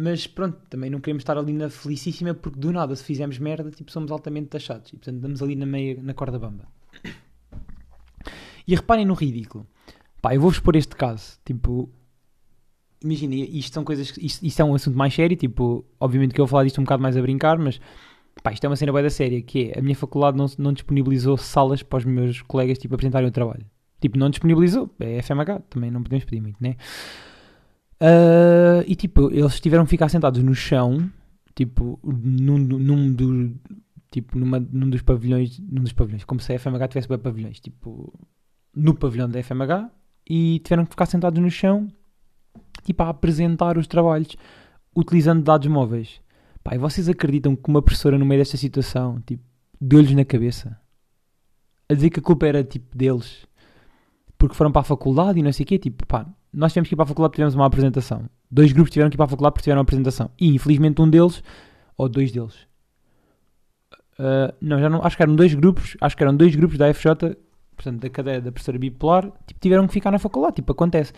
mas 0.00 0.28
pronto, 0.28 0.56
também 0.70 0.88
não 0.88 1.00
queremos 1.00 1.22
estar 1.22 1.36
ali 1.36 1.52
na 1.52 1.68
felicíssima, 1.68 2.32
porque 2.32 2.58
do 2.58 2.72
nada, 2.72 2.94
se 2.94 3.02
fizermos 3.02 3.38
merda, 3.38 3.68
tipo, 3.70 3.90
somos 3.90 4.12
altamente 4.12 4.46
taxados, 4.46 4.92
e 4.92 4.96
portanto 4.96 5.16
andamos 5.16 5.42
ali 5.42 5.56
na 5.56 5.66
meia, 5.66 6.00
na 6.00 6.14
corda 6.14 6.38
bamba. 6.38 6.68
E 8.66 8.74
reparem 8.76 9.04
no 9.04 9.14
ridículo. 9.14 9.66
Pá, 10.22 10.34
eu 10.34 10.40
vou-vos 10.40 10.60
pôr 10.60 10.76
este 10.76 10.94
caso, 10.94 11.38
tipo, 11.44 11.90
imagina, 13.02 13.34
isto 13.34 13.74
são 13.74 13.82
coisas, 13.82 14.16
isto, 14.18 14.44
isto, 14.46 14.60
é 14.60 14.64
um 14.64 14.74
assunto 14.74 14.96
mais 14.96 15.12
sério, 15.12 15.36
tipo, 15.36 15.84
obviamente 15.98 16.32
que 16.32 16.40
eu 16.40 16.46
vou 16.46 16.50
falar 16.50 16.64
disto 16.64 16.80
um 16.80 16.84
bocado 16.84 17.02
mais 17.02 17.16
a 17.16 17.22
brincar, 17.22 17.58
mas 17.58 17.80
Pá, 18.40 18.52
isto 18.52 18.64
é 18.64 18.68
uma 18.68 18.76
cena 18.76 18.92
bem 18.92 19.02
da 19.02 19.10
séria, 19.10 19.42
que 19.42 19.72
é, 19.72 19.78
a 19.78 19.82
minha 19.82 19.96
faculdade 19.96 20.36
não, 20.36 20.46
não 20.58 20.72
disponibilizou 20.72 21.36
salas 21.36 21.82
para 21.82 21.98
os 21.98 22.04
meus 22.04 22.40
colegas, 22.42 22.78
tipo, 22.78 22.94
apresentarem 22.94 23.28
o 23.28 23.32
trabalho. 23.32 23.66
Tipo, 24.00 24.16
não 24.16 24.30
disponibilizou, 24.30 24.94
é 25.00 25.20
FMH, 25.20 25.60
também 25.68 25.90
não 25.90 26.02
podemos 26.02 26.24
pedir 26.24 26.40
muito, 26.40 26.56
né? 26.60 26.76
Uh, 28.00 28.84
e 28.86 28.94
tipo, 28.94 29.30
eles 29.32 29.60
tiveram 29.60 29.84
que 29.84 29.90
ficar 29.90 30.08
sentados 30.08 30.42
no 30.42 30.54
chão, 30.54 31.10
tipo, 31.54 31.98
num, 32.04 32.58
num, 32.58 33.12
do, 33.12 33.54
tipo 34.10 34.38
numa, 34.38 34.60
num 34.60 34.88
dos 34.88 35.02
pavilhões, 35.02 35.58
num 35.58 35.82
dos 35.82 35.92
pavilhões, 35.92 36.24
como 36.24 36.40
se 36.40 36.52
a 36.52 36.58
FMH 36.58 36.88
tivesse 36.88 37.08
bem 37.08 37.18
pavilhões, 37.18 37.58
tipo, 37.58 38.12
no 38.74 38.94
pavilhão 38.94 39.28
da 39.28 39.42
FMH, 39.42 39.90
e 40.28 40.60
tiveram 40.60 40.84
que 40.84 40.90
ficar 40.90 41.06
sentados 41.06 41.40
no 41.40 41.50
chão, 41.50 41.88
tipo, 42.84 43.02
a 43.02 43.08
apresentar 43.08 43.76
os 43.76 43.86
trabalhos, 43.86 44.36
utilizando 44.94 45.42
dados 45.42 45.66
móveis. 45.66 46.20
Pá, 46.62 46.74
e 46.74 46.78
vocês 46.78 47.08
acreditam 47.08 47.56
que 47.56 47.68
uma 47.68 47.82
professora 47.82 48.18
no 48.18 48.26
meio 48.26 48.40
desta 48.40 48.56
situação, 48.56 49.20
tipo, 49.26 49.42
deu-lhes 49.80 50.14
na 50.14 50.24
cabeça? 50.24 50.78
A 51.88 51.94
dizer 51.94 52.10
que 52.10 52.20
a 52.20 52.22
culpa 52.22 52.46
era, 52.46 52.62
tipo, 52.62 52.96
deles, 52.96 53.46
porque 54.36 54.54
foram 54.54 54.70
para 54.70 54.82
a 54.82 54.84
faculdade 54.84 55.40
e 55.40 55.42
não 55.42 55.52
sei 55.52 55.64
o 55.64 55.66
quê, 55.66 55.78
tipo, 55.78 56.06
pá, 56.06 56.26
nós 56.52 56.72
tivemos 56.72 56.88
que 56.88 56.94
ir 56.94 56.96
para 56.96 57.04
a 57.04 57.08
faculdade 57.08 57.30
porque 57.30 57.42
tivemos 57.42 57.54
uma 57.54 57.66
apresentação. 57.66 58.24
Dois 58.50 58.72
grupos 58.72 58.90
tiveram 58.90 59.10
que 59.10 59.16
ir 59.16 59.18
para 59.18 59.26
a 59.26 59.28
faculdade 59.28 59.54
porque 59.54 59.64
tiveram 59.64 59.80
uma 59.80 59.82
apresentação. 59.82 60.30
E, 60.38 60.48
infelizmente, 60.48 61.00
um 61.00 61.08
deles, 61.08 61.42
ou 61.96 62.08
dois 62.08 62.32
deles, 62.32 62.54
uh, 64.18 64.54
não, 64.60 64.78
já 64.78 64.88
não, 64.88 65.02
acho 65.04 65.16
que 65.16 65.22
eram 65.22 65.36
dois 65.36 65.54
grupos, 65.54 65.96
acho 66.00 66.16
que 66.16 66.22
eram 66.22 66.36
dois 66.36 66.54
grupos 66.54 66.78
da 66.78 66.92
FJ, 66.92 67.36
portanto, 67.76 68.00
da 68.00 68.10
cadeia 68.10 68.40
da 68.40 68.50
professora 68.50 68.78
bipolar, 68.78 69.30
tipo, 69.46 69.60
tiveram 69.60 69.86
que 69.86 69.92
ficar 69.92 70.10
na 70.10 70.18
faculdade, 70.18 70.56
tipo, 70.56 70.72
acontece. 70.72 71.12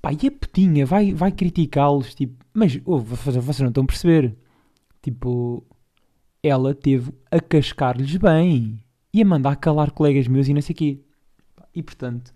Pá, 0.00 0.12
e 0.12 0.26
a 0.26 0.30
putinha 0.30 0.86
vai, 0.86 1.12
vai 1.12 1.30
criticá-los, 1.30 2.14
tipo, 2.14 2.44
mas 2.54 2.80
oh, 2.86 2.98
vocês 2.98 3.60
não 3.60 3.68
estão 3.68 3.84
a 3.84 3.86
perceber. 3.86 4.34
Tipo, 5.02 5.64
ela 6.42 6.74
teve 6.74 7.12
a 7.30 7.38
cascar-lhes 7.40 8.16
bem 8.16 8.82
e 9.12 9.22
a 9.22 9.24
mandar 9.24 9.56
calar 9.56 9.90
colegas 9.90 10.26
meus 10.26 10.48
e 10.48 10.54
não 10.54 10.62
sei 10.62 10.72
o 10.72 10.76
quê. 10.76 11.00
E 11.74 11.82
portanto, 11.82 12.32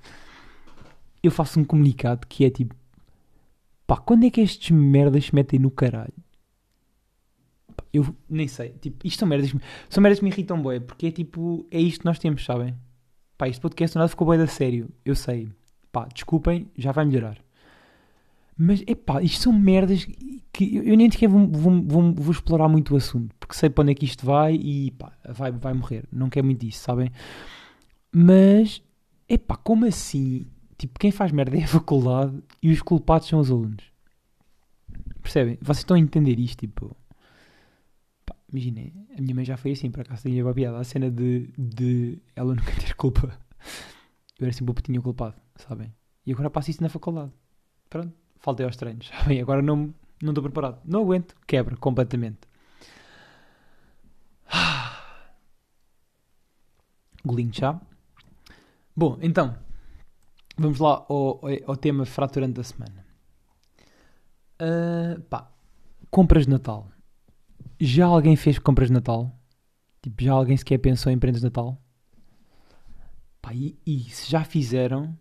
eu 1.26 1.30
faço 1.30 1.58
um 1.58 1.64
comunicado 1.64 2.26
que 2.26 2.44
é 2.44 2.50
tipo, 2.50 2.74
pá, 3.86 3.96
quando 3.96 4.24
é 4.24 4.30
que 4.30 4.40
estes 4.40 4.70
merdas 4.70 5.26
se 5.26 5.34
metem 5.34 5.58
no 5.58 5.70
caralho? 5.70 6.14
Pá, 7.76 7.84
eu 7.92 8.14
nem 8.28 8.48
sei, 8.48 8.70
tipo, 8.80 9.06
isto 9.06 9.18
são 9.18 9.28
merdas, 9.28 9.54
são 9.88 10.02
merdas 10.02 10.18
que 10.18 10.24
me 10.24 10.30
irritam 10.30 10.60
boé, 10.60 10.80
porque 10.80 11.06
é 11.06 11.10
tipo, 11.10 11.66
é 11.70 11.80
isto 11.80 12.00
que 12.00 12.06
nós 12.06 12.18
temos, 12.18 12.44
sabem? 12.44 12.74
Pá, 13.36 13.48
este 13.48 13.60
podcast 13.60 13.96
nada 13.96 14.08
ficou 14.08 14.26
boé 14.26 14.38
da 14.38 14.46
sério, 14.46 14.88
eu 15.04 15.14
sei. 15.14 15.48
Pá, 15.90 16.06
desculpem, 16.12 16.68
já 16.76 16.92
vai 16.92 17.04
melhorar. 17.04 17.38
Mas, 18.56 18.82
epá, 18.86 19.20
isto 19.22 19.42
são 19.42 19.52
merdas 19.52 20.06
que 20.52 20.76
eu 20.76 20.96
nem 20.96 21.10
sequer 21.10 21.28
vou, 21.28 21.48
vou, 21.48 21.82
vou, 21.82 22.14
vou, 22.14 22.32
explorar 22.32 22.68
muito 22.68 22.94
o 22.94 22.96
assunto, 22.96 23.34
porque 23.40 23.54
sei 23.54 23.68
para 23.68 23.82
onde 23.82 23.92
é 23.92 23.94
que 23.94 24.04
isto 24.04 24.24
vai 24.24 24.54
e 24.54 24.92
pá, 24.92 25.12
vai, 25.28 25.50
vai 25.50 25.74
morrer. 25.74 26.04
Não 26.12 26.30
quero 26.30 26.46
muito 26.46 26.64
disso, 26.64 26.78
sabem? 26.78 27.10
Mas, 28.12 28.80
epá, 29.28 29.56
como 29.56 29.84
assim? 29.86 30.46
Tipo, 30.86 30.98
quem 30.98 31.10
faz 31.10 31.32
merda 31.32 31.56
é 31.56 31.64
a 31.64 31.68
faculdade 31.68 32.42
e 32.62 32.70
os 32.70 32.82
culpados 32.82 33.28
são 33.28 33.40
os 33.40 33.50
alunos. 33.50 33.84
Percebem? 35.22 35.56
Vocês 35.60 35.78
estão 35.78 35.96
a 35.96 36.00
entender 36.00 36.38
isto, 36.38 36.60
tipo... 36.60 36.94
imaginem, 38.52 38.92
a 39.16 39.20
minha 39.20 39.34
mãe 39.34 39.44
já 39.44 39.56
foi 39.56 39.72
assim, 39.72 39.90
para 39.90 40.04
cá 40.04 40.16
tinha 40.16 40.44
uma 40.44 40.52
piada, 40.52 40.78
a 40.78 40.84
cena 40.84 41.10
de, 41.10 41.50
de 41.56 42.18
ela 42.36 42.52
nunca 42.54 42.72
ter 42.72 42.94
culpa. 42.94 43.38
Eu 44.38 44.46
era 44.46 44.52
sempre 44.52 44.72
o 44.72 44.74
putinho 44.74 45.02
culpado, 45.02 45.36
sabem? 45.56 45.94
E 46.26 46.32
agora 46.32 46.50
passo 46.50 46.70
isso 46.70 46.82
na 46.82 46.88
faculdade. 46.88 47.32
Pronto 47.88 48.24
faltei 48.44 48.66
aos 48.66 48.76
treinos. 48.76 49.10
Bem, 49.26 49.40
agora 49.40 49.62
não 49.62 49.94
não 50.22 50.30
estou 50.30 50.44
preparado. 50.44 50.80
Não 50.84 51.00
aguento, 51.02 51.34
quebra 51.46 51.76
completamente. 51.76 52.46
Golinho 57.24 57.50
de 57.50 57.58
chá. 57.58 57.80
Bom, 58.96 59.18
então, 59.20 59.58
vamos 60.56 60.78
lá 60.78 61.04
ao, 61.08 61.40
ao 61.66 61.76
tema 61.76 62.04
fraturante 62.04 62.54
da 62.54 62.62
semana. 62.62 63.04
Uh, 64.60 65.20
pá, 65.22 65.50
compras 66.10 66.44
de 66.44 66.50
Natal. 66.50 66.88
Já 67.80 68.06
alguém 68.06 68.36
fez 68.36 68.58
compras 68.58 68.88
de 68.88 68.94
Natal? 68.94 69.36
Tipo, 70.02 70.22
já 70.22 70.32
alguém 70.32 70.56
sequer 70.56 70.78
pensou 70.78 71.10
em 71.10 71.18
prendas 71.18 71.40
de 71.40 71.46
Natal? 71.46 71.80
Pá, 73.40 73.54
e, 73.54 73.76
e 73.86 74.00
se 74.10 74.30
já 74.30 74.44
fizeram, 74.44 75.16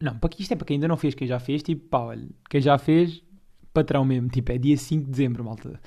não, 0.00 0.18
para 0.18 0.30
isto 0.38 0.52
é 0.52 0.56
para 0.56 0.66
quem 0.66 0.74
ainda 0.74 0.88
não 0.88 0.96
fez, 0.96 1.14
quem 1.14 1.26
já 1.26 1.38
fez, 1.38 1.62
tipo, 1.62 1.88
pá, 1.88 2.00
olha, 2.00 2.28
quem 2.50 2.60
já 2.60 2.76
fez, 2.76 3.22
patrão 3.72 4.04
mesmo, 4.04 4.28
tipo, 4.28 4.52
é 4.52 4.58
dia 4.58 4.76
5 4.76 5.04
de 5.04 5.10
dezembro, 5.10 5.42
malta. 5.42 5.80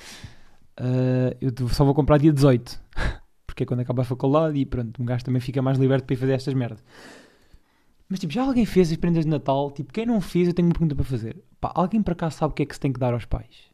Uh, 0.80 1.38
eu 1.40 1.70
só 1.70 1.86
vou 1.86 1.94
comprar 1.94 2.18
dia 2.18 2.34
18, 2.34 2.82
porque 3.46 3.64
é 3.64 3.66
quando 3.66 3.82
acaba 3.82 4.02
a 4.02 4.06
faculdade 4.06 4.58
e 4.58 4.66
pronto, 4.66 5.02
um 5.02 5.06
gajo 5.06 5.24
também 5.24 5.40
fica 5.40 5.62
mais 5.62 5.78
liberto 5.78 6.06
para 6.06 6.14
ir 6.16 6.18
fazer 6.18 6.34
estas 6.34 6.54
merdas. 6.54 6.84
Mas 8.10 8.20
tipo, 8.20 8.32
já 8.34 8.44
alguém 8.44 8.66
fez 8.66 8.92
as 8.92 8.98
prendas 8.98 9.26
de 9.26 9.30
Natal? 9.30 9.72
Tipo, 9.72 9.92
quem 9.92 10.06
não 10.06 10.22
fez, 10.22 10.48
eu 10.48 10.54
tenho 10.54 10.68
uma 10.68 10.74
pergunta 10.74 10.96
para 10.96 11.04
fazer. 11.04 11.44
Pá, 11.60 11.72
alguém 11.76 12.02
para 12.02 12.16
cá 12.16 12.30
sabe 12.30 12.52
o 12.52 12.56
que 12.56 12.64
é 12.64 12.66
que 12.66 12.74
se 12.74 12.80
tem 12.80 12.94
que 12.94 13.00
dar 13.00 13.14
aos 13.14 13.26
pais? 13.26 13.70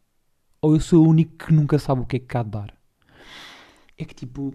Ou 0.61 0.73
eu 0.73 0.79
sou 0.79 1.05
o 1.05 1.09
único 1.09 1.45
que 1.45 1.53
nunca 1.53 1.77
sabe 1.77 2.01
o 2.01 2.05
que 2.05 2.15
é 2.15 2.19
que 2.19 2.37
há 2.37 2.43
de 2.43 2.49
dar? 2.49 2.73
É 3.97 4.05
que 4.05 4.15
tipo, 4.15 4.53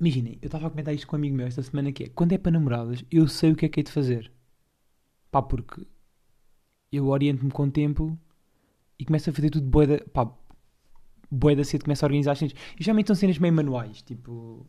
imaginem, 0.00 0.38
eu 0.42 0.46
estava 0.46 0.66
a 0.66 0.70
comentar 0.70 0.94
isto 0.94 1.06
com 1.06 1.16
um 1.16 1.18
amigo 1.18 1.36
meu 1.36 1.46
esta 1.46 1.62
semana 1.62 1.92
que 1.92 2.04
é, 2.04 2.08
quando 2.08 2.32
é 2.32 2.38
para 2.38 2.52
namoradas, 2.52 3.04
eu 3.10 3.28
sei 3.28 3.52
o 3.52 3.56
que 3.56 3.66
é 3.66 3.68
que 3.68 3.80
é 3.80 3.82
de 3.82 3.92
fazer. 3.92 4.32
Pá, 5.30 5.42
porque 5.42 5.86
eu 6.90 7.08
oriento-me 7.08 7.50
com 7.50 7.64
o 7.64 7.70
tempo 7.70 8.18
e 8.98 9.04
começo 9.04 9.30
a 9.30 9.32
fazer 9.32 9.50
tudo 9.50 9.68
boeda, 9.68 10.04
pá, 10.12 10.30
boeda 11.30 11.62
cedo, 11.64 11.84
começo 11.84 12.04
a 12.04 12.06
organizar 12.06 12.32
as 12.32 12.38
cenas. 12.38 12.54
E 12.78 12.82
geralmente 12.82 13.08
são 13.08 13.16
cenas 13.16 13.38
meio 13.38 13.52
manuais, 13.54 14.02
tipo, 14.02 14.66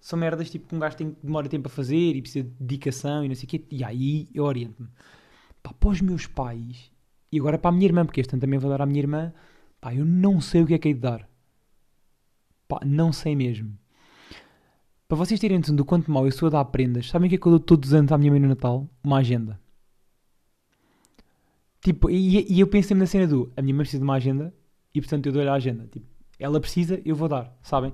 são 0.00 0.18
merdas 0.18 0.50
tipo 0.50 0.66
que 0.66 0.74
um 0.74 0.78
gajo 0.78 0.96
tem, 0.96 1.16
demora 1.22 1.48
tempo 1.48 1.68
a 1.68 1.70
fazer 1.70 2.16
e 2.16 2.22
precisa 2.22 2.48
de 2.48 2.54
dedicação 2.58 3.24
e 3.24 3.28
não 3.28 3.34
sei 3.34 3.44
o 3.44 3.48
quê. 3.48 3.64
E 3.70 3.84
aí 3.84 4.28
eu 4.34 4.44
oriento-me. 4.44 4.88
Pá, 5.62 5.72
para 5.72 5.88
os 5.90 6.00
meus 6.00 6.26
pais 6.26 6.90
e 7.30 7.38
agora 7.38 7.58
para 7.58 7.68
a 7.68 7.72
minha 7.72 7.86
irmã, 7.86 8.04
porque 8.04 8.20
este 8.20 8.34
ano 8.34 8.40
também 8.40 8.58
vou 8.58 8.70
dar 8.70 8.80
à 8.80 8.86
minha 8.86 9.00
irmã, 9.00 9.32
pá, 9.80 9.94
eu 9.94 10.04
não 10.04 10.40
sei 10.40 10.62
o 10.62 10.66
que 10.66 10.74
é 10.74 10.78
que 10.78 10.88
é 10.88 10.92
de 10.92 11.00
dar. 11.00 11.28
Pá, 12.66 12.80
não 12.84 13.12
sei 13.12 13.36
mesmo. 13.36 13.76
Para 15.06 15.18
vocês 15.18 15.38
terem 15.40 15.58
noção 15.58 15.74
do 15.74 15.84
quanto 15.84 16.10
mal 16.10 16.24
eu 16.24 16.32
sou 16.32 16.46
a 16.46 16.50
dar 16.50 16.64
prendas, 16.66 17.08
sabem 17.10 17.26
o 17.26 17.28
que 17.28 17.34
é 17.34 17.38
que 17.38 17.46
eu 17.46 17.50
dou 17.50 17.60
todos 17.60 17.90
os 17.90 17.94
anos 17.94 18.10
à 18.12 18.16
minha 18.16 18.30
mãe 18.30 18.40
no 18.40 18.48
Natal? 18.48 18.88
Uma 19.04 19.18
agenda. 19.18 19.60
Tipo, 21.80 22.10
e, 22.10 22.52
e 22.52 22.60
eu 22.60 22.66
sempre 22.66 22.94
na 22.94 23.06
cena 23.06 23.26
do 23.26 23.52
a 23.56 23.62
minha 23.62 23.74
mãe 23.74 23.84
precisa 23.84 23.98
de 24.00 24.04
uma 24.04 24.14
agenda 24.14 24.54
e 24.94 25.00
portanto 25.00 25.26
eu 25.26 25.32
dou-lhe 25.32 25.48
a 25.48 25.54
agenda. 25.54 25.86
Tipo, 25.86 26.06
ela 26.40 26.60
precisa, 26.60 27.00
eu 27.04 27.14
vou 27.14 27.28
dar, 27.28 27.56
sabem? 27.62 27.92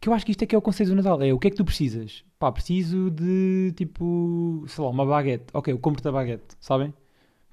Que 0.00 0.08
eu 0.08 0.14
acho 0.14 0.24
que 0.24 0.30
isto 0.30 0.42
é 0.42 0.46
que 0.46 0.54
é 0.54 0.58
o 0.58 0.62
conceito 0.62 0.90
do 0.90 0.96
Natal. 0.96 1.20
É 1.22 1.32
o 1.32 1.38
que 1.38 1.48
é 1.48 1.50
que 1.50 1.56
tu 1.56 1.64
precisas? 1.64 2.24
Pá, 2.38 2.50
preciso 2.50 3.10
de 3.10 3.72
tipo, 3.76 4.64
sei 4.66 4.82
lá, 4.82 4.90
uma 4.90 5.04
baguete. 5.04 5.44
Ok, 5.52 5.72
eu 5.72 5.78
compro-te 5.78 6.08
a 6.08 6.12
baguete, 6.12 6.56
sabem? 6.58 6.94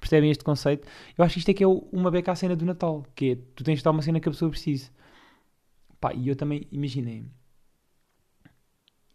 Percebem 0.00 0.30
este 0.30 0.44
conceito? 0.44 0.88
Eu 1.16 1.24
acho 1.24 1.34
que 1.34 1.40
isto 1.40 1.50
é 1.50 1.54
que 1.54 1.64
é 1.64 1.66
uma 1.66 2.10
beca 2.10 2.32
à 2.32 2.36
cena 2.36 2.56
do 2.56 2.64
Natal, 2.64 3.04
que 3.14 3.32
é 3.32 3.36
tu 3.54 3.64
tens 3.64 3.78
de 3.78 3.84
dar 3.84 3.90
uma 3.90 4.00
cena 4.02 4.20
que 4.20 4.28
a 4.28 4.32
pessoa 4.32 4.50
precise. 4.50 4.90
Pá, 6.00 6.14
e 6.14 6.28
eu 6.28 6.36
também, 6.36 6.66
imaginei, 6.70 7.26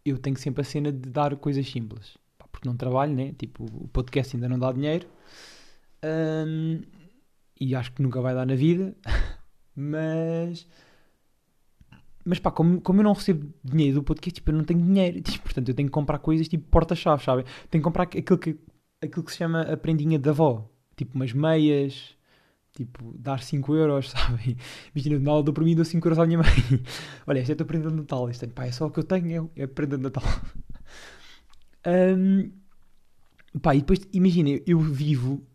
eu 0.04 0.18
tenho 0.18 0.36
sempre 0.36 0.60
a 0.60 0.64
cena 0.64 0.92
de 0.92 1.08
dar 1.10 1.34
coisas 1.36 1.66
simples. 1.68 2.16
Pá, 2.38 2.46
porque 2.52 2.68
não 2.68 2.76
trabalho, 2.76 3.14
né? 3.14 3.32
Tipo, 3.38 3.64
o 3.64 3.88
podcast 3.88 4.36
ainda 4.36 4.48
não 4.48 4.58
dá 4.58 4.70
dinheiro. 4.70 5.08
Um, 6.04 6.82
e 7.58 7.74
acho 7.74 7.92
que 7.92 8.02
nunca 8.02 8.20
vai 8.20 8.34
dar 8.34 8.46
na 8.46 8.54
vida. 8.54 8.94
mas. 9.74 10.68
Mas 12.24 12.38
pá, 12.38 12.50
como, 12.50 12.80
como 12.80 13.00
eu 13.00 13.04
não 13.04 13.12
recebo 13.12 13.52
dinheiro 13.62 13.96
do 13.96 14.02
podcast, 14.02 14.34
tipo, 14.34 14.50
eu 14.50 14.56
não 14.56 14.64
tenho 14.64 14.80
dinheiro. 14.80 15.20
Tipo, 15.20 15.44
portanto, 15.44 15.68
eu 15.68 15.74
tenho 15.74 15.88
que 15.88 15.92
comprar 15.92 16.18
coisas 16.18 16.48
tipo 16.48 16.66
porta-chave, 16.68 17.22
sabe? 17.22 17.44
Tenho 17.70 17.82
que 17.82 17.84
comprar 17.84 18.04
aquilo 18.04 18.38
que, 18.38 18.58
aquilo 19.02 19.24
que 19.24 19.32
se 19.32 19.38
chama 19.38 19.62
a 19.62 19.76
prendinha 19.76 20.18
da 20.18 20.30
avó. 20.30 20.68
Tipo, 20.96 21.14
umas 21.16 21.32
meias. 21.32 22.16
Tipo, 22.72 23.14
dar 23.16 23.40
5 23.40 23.74
euros, 23.74 24.10
sabem? 24.12 24.56
Imagina, 24.94 25.18
na 25.20 25.30
aula 25.30 25.42
do 25.44 25.52
para 25.52 25.62
mim 25.64 25.76
dou 25.76 25.84
5 25.84 26.06
euros 26.06 26.18
à 26.18 26.26
minha 26.26 26.38
mãe. 26.38 26.46
Olha, 27.26 27.38
esta 27.38 27.52
é 27.52 27.54
a 27.54 27.56
tua 27.56 27.66
prenda 27.66 27.88
de 27.88 27.96
Natal. 27.96 28.28
Isto 28.30 28.44
é, 28.46 28.48
pá, 28.48 28.66
é 28.66 28.72
só 28.72 28.86
o 28.86 28.90
que 28.90 28.98
eu 28.98 29.04
tenho, 29.04 29.50
é, 29.56 29.60
é 29.60 29.64
a 29.64 29.68
prenda 29.68 29.96
de 29.96 30.02
Natal. 30.02 30.24
um, 31.86 32.50
pá, 33.60 33.74
e 33.74 33.80
depois, 33.80 34.00
imagina, 34.12 34.60
eu 34.66 34.80
vivo 34.80 35.46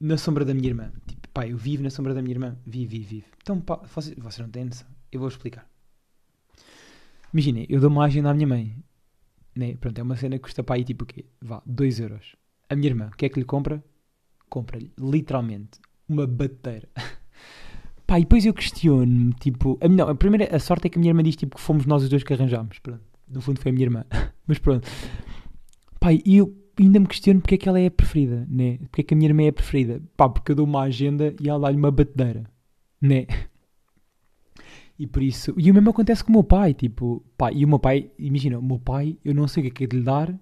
na 0.00 0.16
sombra 0.16 0.44
da 0.44 0.54
minha 0.54 0.68
irmã. 0.68 0.92
Tipo, 1.06 1.28
pá, 1.30 1.48
eu 1.48 1.56
vivo 1.56 1.82
na 1.82 1.90
sombra 1.90 2.14
da 2.14 2.22
minha 2.22 2.34
irmã. 2.34 2.56
Vivo, 2.64 2.90
vivo, 2.90 3.08
vivo. 3.08 3.26
Então, 3.42 3.60
pá, 3.60 3.80
vocês 3.86 4.38
não 4.38 4.50
têm 4.50 4.66
noção. 4.66 4.86
Eu 5.10 5.20
vou 5.20 5.28
explicar. 5.28 5.68
Imaginem, 7.32 7.66
eu 7.68 7.80
dou 7.80 7.90
uma 7.90 8.04
agenda 8.04 8.30
à 8.30 8.34
minha 8.34 8.46
mãe. 8.46 8.76
Né? 9.54 9.76
Pronto, 9.76 9.98
é 9.98 10.02
uma 10.02 10.16
cena 10.16 10.36
que 10.36 10.42
custa 10.42 10.62
para 10.62 10.76
aí 10.76 10.84
tipo 10.84 11.04
o 11.04 11.06
quê? 11.06 11.26
Vá, 11.40 11.62
2 11.66 12.00
euros. 12.00 12.36
A 12.68 12.76
minha 12.76 12.88
irmã, 12.88 13.10
o 13.12 13.16
que 13.16 13.26
é 13.26 13.28
que 13.28 13.38
lhe 13.38 13.44
compra? 13.44 13.82
Compra-lhe, 14.48 14.92
literalmente, 14.98 15.80
uma 16.08 16.26
bateira. 16.26 16.88
Pá, 18.06 18.18
e 18.18 18.22
depois 18.22 18.46
eu 18.46 18.54
questiono-me, 18.54 19.34
tipo... 19.34 19.78
A, 19.82 19.88
não, 19.88 20.08
a 20.08 20.14
primeira, 20.14 20.54
a 20.54 20.58
sorte 20.58 20.86
é 20.86 20.90
que 20.90 20.98
a 20.98 21.00
minha 21.00 21.10
irmã 21.10 21.22
diz, 21.22 21.36
tipo, 21.36 21.56
que 21.56 21.62
fomos 21.62 21.84
nós 21.84 22.02
os 22.02 22.08
dois 22.08 22.22
que 22.22 22.32
arranjámos. 22.32 22.78
Pronto. 22.78 23.02
No 23.28 23.42
fundo 23.42 23.60
foi 23.60 23.70
a 23.70 23.74
minha 23.74 23.84
irmã. 23.84 24.04
Mas 24.46 24.58
pronto. 24.58 24.88
Pá, 26.00 26.12
e 26.12 26.36
eu 26.36 26.56
ainda 26.78 27.00
me 27.00 27.06
questiono 27.06 27.40
porque 27.40 27.56
é 27.56 27.58
que 27.58 27.68
ela 27.68 27.78
é 27.78 27.86
a 27.86 27.90
preferida, 27.90 28.46
né? 28.48 28.78
Porque 28.78 29.02
é 29.02 29.04
que 29.04 29.14
a 29.14 29.16
minha 29.16 29.28
irmã 29.28 29.42
é 29.42 29.48
a 29.48 29.52
preferida? 29.52 30.00
Pá, 30.16 30.28
porque 30.28 30.52
eu 30.52 30.56
dou 30.56 30.64
uma 30.64 30.82
agenda 30.82 31.34
e 31.40 31.48
ela 31.48 31.60
dá-lhe 31.60 31.76
uma 31.76 31.90
batedeira, 31.90 32.44
né? 33.00 33.26
E 34.98 35.06
por 35.06 35.22
isso... 35.22 35.54
E 35.56 35.70
o 35.70 35.74
mesmo 35.74 35.90
acontece 35.90 36.24
com 36.24 36.30
o 36.30 36.32
meu 36.32 36.44
pai, 36.44 36.74
tipo... 36.74 37.22
Pá, 37.36 37.52
e 37.52 37.64
o 37.64 37.68
meu 37.68 37.78
pai... 37.78 38.10
Imagina, 38.18 38.58
o 38.58 38.62
meu 38.62 38.78
pai, 38.78 39.16
eu 39.24 39.34
não 39.34 39.46
sei 39.46 39.62
o 39.62 39.64
que 39.64 39.70
é 39.70 39.74
que 39.74 39.84
é 39.84 39.86
de 39.86 39.96
lhe 39.98 40.02
dar, 40.02 40.34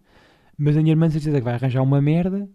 mas 0.56 0.76
a 0.76 0.80
minha 0.80 0.92
irmã 0.92 1.10
certeza 1.10 1.38
que 1.38 1.44
vai 1.44 1.54
arranjar 1.54 1.82
uma 1.82 2.00
merda 2.00 2.48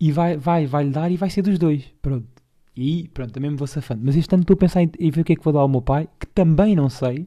e 0.00 0.12
vai, 0.12 0.36
vai, 0.36 0.66
vai 0.66 0.84
lhe 0.84 0.90
dar 0.90 1.10
e 1.10 1.16
vai 1.16 1.28
ser 1.28 1.42
dos 1.42 1.58
dois, 1.58 1.92
pronto. 2.00 2.26
E 2.76 3.08
pronto, 3.08 3.32
também 3.32 3.50
me 3.50 3.56
vou 3.56 3.66
safando. 3.66 4.02
Mas 4.04 4.14
este 4.16 4.32
ano 4.32 4.42
estou 4.42 4.54
a 4.54 4.58
pensar 4.58 4.82
em, 4.82 4.90
em 5.00 5.10
ver 5.10 5.22
o 5.22 5.24
que 5.24 5.32
é 5.32 5.36
que 5.36 5.42
vou 5.42 5.52
dar 5.52 5.60
ao 5.60 5.68
meu 5.68 5.82
pai, 5.82 6.08
que 6.20 6.26
também 6.28 6.76
não 6.76 6.88
sei. 6.88 7.26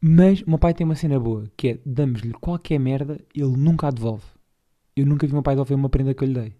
Mas 0.00 0.42
o 0.42 0.50
meu 0.50 0.58
pai 0.58 0.74
tem 0.74 0.84
uma 0.84 0.94
cena 0.94 1.18
boa, 1.18 1.50
que 1.56 1.68
é, 1.68 1.78
damos-lhe 1.86 2.32
qualquer 2.34 2.78
merda, 2.78 3.18
ele 3.34 3.56
nunca 3.56 3.88
a 3.88 3.90
devolve. 3.90 4.24
Eu 4.94 5.06
nunca 5.06 5.26
vi 5.26 5.32
o 5.32 5.36
meu 5.36 5.42
pai 5.42 5.54
devolver 5.54 5.76
uma 5.76 5.88
prenda 5.88 6.12
que 6.12 6.22
eu 6.22 6.28
lhe 6.28 6.34
dei. 6.34 6.52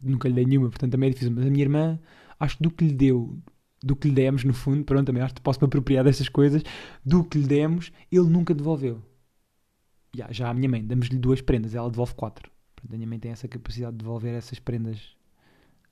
Nunca 0.00 0.28
lhe 0.28 0.34
dei 0.34 0.46
nenhuma, 0.46 0.70
portanto 0.70 0.92
também 0.92 1.08
é 1.08 1.12
difícil. 1.12 1.32
Mas 1.34 1.46
a 1.46 1.50
minha 1.50 1.62
irmã, 1.62 2.00
acho 2.40 2.56
que 2.56 2.62
do 2.62 2.70
que 2.70 2.84
lhe 2.86 2.94
deu, 2.94 3.38
do 3.82 3.96
que 3.96 4.08
lhe 4.08 4.14
demos, 4.14 4.44
no 4.44 4.54
fundo, 4.54 4.84
pronto, 4.84 5.06
também 5.06 5.22
acho 5.22 5.34
que 5.34 5.40
posso 5.40 5.60
me 5.60 5.66
apropriar 5.66 6.04
dessas 6.04 6.28
coisas, 6.28 6.62
do 7.04 7.24
que 7.24 7.38
lhe 7.38 7.46
demos, 7.46 7.92
ele 8.10 8.28
nunca 8.28 8.54
devolveu. 8.54 9.02
Já, 10.14 10.30
já 10.30 10.50
a 10.50 10.54
minha 10.54 10.68
mãe, 10.68 10.84
damos-lhe 10.84 11.18
duas 11.18 11.40
prendas, 11.40 11.74
ela 11.74 11.90
devolve 11.90 12.14
quatro. 12.14 12.50
Portanto, 12.76 12.94
a 12.94 12.96
minha 12.96 13.08
mãe 13.08 13.18
tem 13.18 13.32
essa 13.32 13.48
capacidade 13.48 13.92
de 13.92 13.98
devolver 13.98 14.34
essas 14.34 14.58
prendas. 14.58 15.16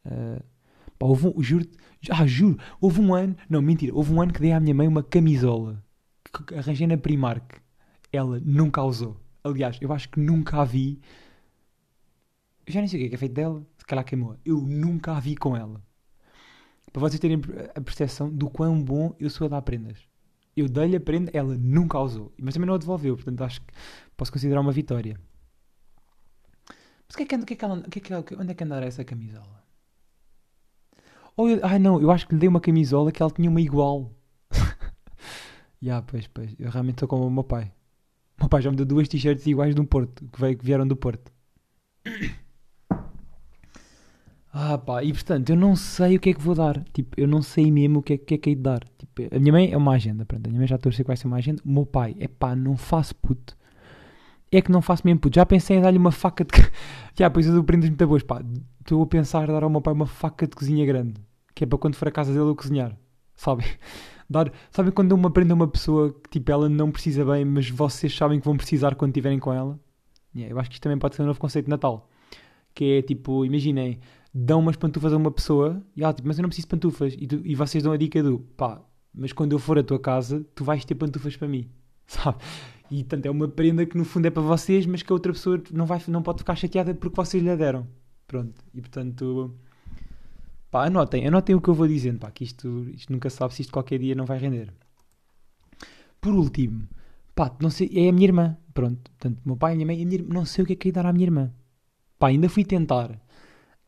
Uh, 0.04 0.42
pá, 0.98 1.06
houve 1.06 1.28
um, 1.28 1.42
juro, 1.42 1.66
ah, 2.10 2.26
juro, 2.26 2.58
houve 2.80 3.00
um 3.00 3.14
ano, 3.14 3.36
não, 3.48 3.62
mentira, 3.62 3.94
houve 3.94 4.12
um 4.12 4.20
ano 4.20 4.32
que 4.32 4.40
dei 4.40 4.52
à 4.52 4.60
minha 4.60 4.74
mãe 4.74 4.88
uma 4.88 5.02
camisola 5.02 5.82
que 6.32 6.54
arranjei 6.54 6.86
na 6.86 6.96
Primark. 6.96 7.60
Ela 8.12 8.40
nunca 8.40 8.80
a 8.80 8.84
usou. 8.84 9.16
Aliás, 9.42 9.78
eu 9.80 9.92
acho 9.92 10.08
que 10.08 10.20
nunca 10.20 10.60
a 10.60 10.64
vi. 10.64 11.00
Eu 12.66 12.72
já 12.72 12.80
nem 12.80 12.88
sei 12.88 13.00
o 13.00 13.08
que 13.08 13.14
é, 13.14 13.14
é 13.14 13.18
feito 13.18 13.32
dela, 13.32 13.64
se 13.78 13.86
calhar 13.86 14.04
queimou. 14.04 14.36
Eu 14.44 14.60
nunca 14.60 15.16
a 15.16 15.20
vi 15.20 15.36
com 15.36 15.56
ela. 15.56 15.82
Para 16.92 17.00
vocês 17.00 17.20
terem 17.20 17.40
a 17.74 17.80
percepção 17.80 18.28
do 18.30 18.50
quão 18.50 18.82
bom 18.82 19.14
eu 19.18 19.30
sou 19.30 19.46
a 19.46 19.50
dar 19.50 19.62
prendas. 19.62 19.98
Eu 20.56 20.68
dei-lhe 20.68 20.96
a 20.96 21.00
prenda, 21.00 21.30
ela 21.32 21.56
nunca 21.56 21.98
a 21.98 22.02
usou. 22.02 22.32
Mas 22.38 22.54
também 22.54 22.66
não 22.66 22.74
a 22.74 22.78
devolveu, 22.78 23.14
portanto 23.16 23.42
acho 23.42 23.60
que 23.60 23.72
posso 24.16 24.32
considerar 24.32 24.60
uma 24.60 24.72
vitória. 24.72 25.18
Mas 27.06 27.16
que 27.16 27.22
é 27.22 27.26
que, 27.26 27.56
que 27.56 27.64
é 27.64 27.68
é 27.68 28.18
onde 28.38 28.50
é 28.50 28.54
que 28.54 28.64
andará 28.64 28.86
essa 28.86 29.04
camisola? 29.04 29.64
Ou 31.36 31.48
eu, 31.48 31.60
ai 31.62 31.78
não, 31.78 32.00
eu 32.00 32.10
acho 32.10 32.26
que 32.26 32.34
lhe 32.34 32.40
dei 32.40 32.48
uma 32.48 32.60
camisola 32.60 33.10
que 33.10 33.22
ela 33.22 33.30
tinha 33.30 33.48
uma 33.48 33.60
igual. 33.60 34.12
Ya, 35.82 36.02
pois, 36.02 36.26
pois. 36.26 36.54
Eu 36.58 36.70
realmente 36.70 36.96
estou 36.96 37.08
como 37.08 37.26
o 37.26 37.30
meu 37.30 37.42
pai. 37.42 37.72
O 38.36 38.42
meu 38.42 38.48
pai 38.50 38.60
já 38.60 38.70
me 38.70 38.76
deu 38.76 38.84
duas 38.84 39.08
t-shirts 39.08 39.46
iguais 39.46 39.74
de 39.74 39.80
um 39.80 39.86
Porto, 39.86 40.28
que 40.28 40.62
vieram 40.62 40.86
do 40.86 40.94
Porto. 40.94 41.32
Ah 44.52 44.76
pá, 44.76 45.04
e 45.04 45.12
portanto, 45.12 45.50
eu 45.50 45.56
não 45.56 45.76
sei 45.76 46.16
o 46.16 46.20
que 46.20 46.30
é 46.30 46.34
que 46.34 46.40
vou 46.40 46.54
dar. 46.54 46.82
Tipo, 46.92 47.20
eu 47.20 47.28
não 47.28 47.40
sei 47.40 47.70
mesmo 47.70 48.00
o 48.00 48.02
que 48.02 48.14
é 48.14 48.18
que 48.18 48.34
é 48.34 48.38
que 48.38 48.50
é 48.50 48.54
de 48.54 48.60
dar. 48.60 48.80
Tipo, 48.98 49.34
a 49.34 49.38
minha 49.38 49.52
mãe 49.52 49.70
é 49.72 49.76
uma 49.76 49.92
agenda, 49.92 50.24
pronto. 50.24 50.46
A 50.46 50.48
minha 50.48 50.58
mãe 50.58 50.66
já 50.66 50.76
estou 50.76 50.90
a 50.90 50.92
ser 50.92 51.16
ser 51.16 51.26
uma 51.28 51.36
agenda. 51.36 51.62
O 51.64 51.70
meu 51.70 51.86
pai, 51.86 52.16
é 52.18 52.26
pá, 52.26 52.56
não 52.56 52.76
faço 52.76 53.14
puto. 53.14 53.56
É 54.50 54.60
que 54.60 54.72
não 54.72 54.82
faço 54.82 55.02
mesmo 55.04 55.20
puto. 55.20 55.36
Já 55.36 55.46
pensei 55.46 55.76
em 55.76 55.80
dar-lhe 55.80 55.98
uma 55.98 56.10
faca 56.10 56.44
de. 56.44 56.50
já, 57.16 57.30
pois 57.30 57.46
eu 57.46 57.54
dou 57.54 57.62
prendas 57.62 57.88
muito 57.88 58.06
boas, 58.06 58.24
pá. 58.24 58.42
Estou 58.80 59.02
a 59.02 59.06
pensar 59.06 59.48
em 59.48 59.52
dar 59.52 59.62
ao 59.62 59.70
meu 59.70 59.80
pai 59.80 59.94
uma 59.94 60.06
faca 60.06 60.46
de 60.48 60.56
cozinha 60.56 60.84
grande. 60.84 61.14
Que 61.54 61.62
é 61.64 61.66
para 61.66 61.78
quando 61.78 61.94
for 61.94 62.08
a 62.08 62.10
casa 62.10 62.32
dele 62.32 62.50
eu 62.50 62.56
cozinhar. 62.56 62.96
Sabe? 63.36 63.64
Dar, 64.28 64.52
sabem 64.70 64.92
quando 64.92 65.10
uma 65.12 65.30
prenda 65.30 65.54
a 65.54 65.56
uma 65.56 65.66
pessoa 65.66 66.12
que 66.12 66.30
tipo, 66.30 66.52
ela 66.52 66.68
não 66.68 66.92
precisa 66.92 67.24
bem, 67.24 67.44
mas 67.44 67.68
vocês 67.68 68.16
sabem 68.16 68.38
que 68.38 68.46
vão 68.46 68.56
precisar 68.56 68.94
quando 68.94 69.10
estiverem 69.10 69.40
com 69.40 69.52
ela? 69.52 69.78
Yeah, 70.32 70.54
eu 70.54 70.58
acho 70.60 70.70
que 70.70 70.76
isto 70.76 70.82
também 70.82 70.98
pode 70.98 71.16
ser 71.16 71.22
um 71.22 71.26
novo 71.26 71.40
conceito 71.40 71.64
de 71.64 71.70
Natal. 71.70 72.08
Que 72.72 72.98
é 72.98 73.02
tipo, 73.02 73.44
imaginem, 73.44 73.98
dão 74.32 74.60
umas 74.60 74.76
pantufas 74.76 75.12
a 75.12 75.16
uma 75.16 75.30
pessoa 75.30 75.82
e 75.96 76.02
ela 76.02 76.12
tipo, 76.12 76.28
mas 76.28 76.38
eu 76.38 76.42
não 76.42 76.48
preciso 76.48 76.66
de 76.66 76.70
pantufas. 76.70 77.14
E, 77.18 77.26
tu, 77.26 77.40
e 77.44 77.54
vocês 77.54 77.82
dão 77.82 77.92
a 77.92 77.96
dica 77.96 78.22
do 78.22 78.38
pá, 78.38 78.80
mas 79.14 79.32
quando 79.32 79.52
eu 79.52 79.58
for 79.58 79.78
à 79.78 79.82
tua 79.82 79.98
casa, 79.98 80.44
tu 80.54 80.64
vais 80.64 80.84
ter 80.84 80.94
pantufas 80.94 81.36
para 81.36 81.48
mim. 81.48 81.68
Sabe? 82.06 82.38
E 82.90 83.04
tanto 83.04 83.26
é 83.26 83.30
uma 83.30 83.48
prenda 83.48 83.86
que 83.86 83.96
no 83.96 84.04
fundo 84.04 84.26
é 84.26 84.30
para 84.30 84.42
vocês, 84.42 84.84
mas 84.86 85.02
que 85.02 85.12
a 85.12 85.14
outra 85.14 85.32
pessoa 85.32 85.62
não, 85.72 85.86
vai, 85.86 86.00
não 86.08 86.22
pode 86.22 86.38
ficar 86.38 86.56
chateada 86.56 86.94
porque 86.94 87.16
vocês 87.16 87.42
lhe 87.42 87.56
deram. 87.56 87.86
Pronto. 88.26 88.62
E 88.74 88.80
portanto 88.80 89.54
Pá, 90.70 90.86
anotem, 90.86 91.26
anotem 91.26 91.56
o 91.56 91.60
que 91.60 91.68
eu 91.68 91.74
vou 91.74 91.88
dizendo, 91.88 92.20
pá, 92.20 92.30
que 92.30 92.44
isto, 92.44 92.88
isto 92.94 93.12
nunca 93.12 93.28
sabe 93.28 93.52
se 93.52 93.62
isto 93.62 93.72
qualquer 93.72 93.98
dia 93.98 94.14
não 94.14 94.24
vai 94.24 94.38
render. 94.38 94.72
Por 96.20 96.32
último, 96.32 96.86
pá, 97.34 97.50
não 97.60 97.70
sei, 97.70 97.90
é 97.92 98.08
a 98.08 98.12
minha 98.12 98.28
irmã, 98.28 98.56
pronto, 98.72 99.10
portanto, 99.10 99.40
meu 99.44 99.56
pai, 99.56 99.74
minha 99.74 99.86
mãe, 99.86 100.00
a 100.00 100.06
minha 100.06 100.22
não 100.22 100.44
sei 100.44 100.62
o 100.62 100.66
que 100.66 100.74
é 100.74 100.76
que 100.76 100.88
é 100.90 100.92
dar 100.92 101.06
à 101.06 101.12
minha 101.12 101.24
irmã. 101.24 101.52
Pá, 102.20 102.28
ainda 102.28 102.48
fui 102.48 102.64
tentar, 102.64 103.20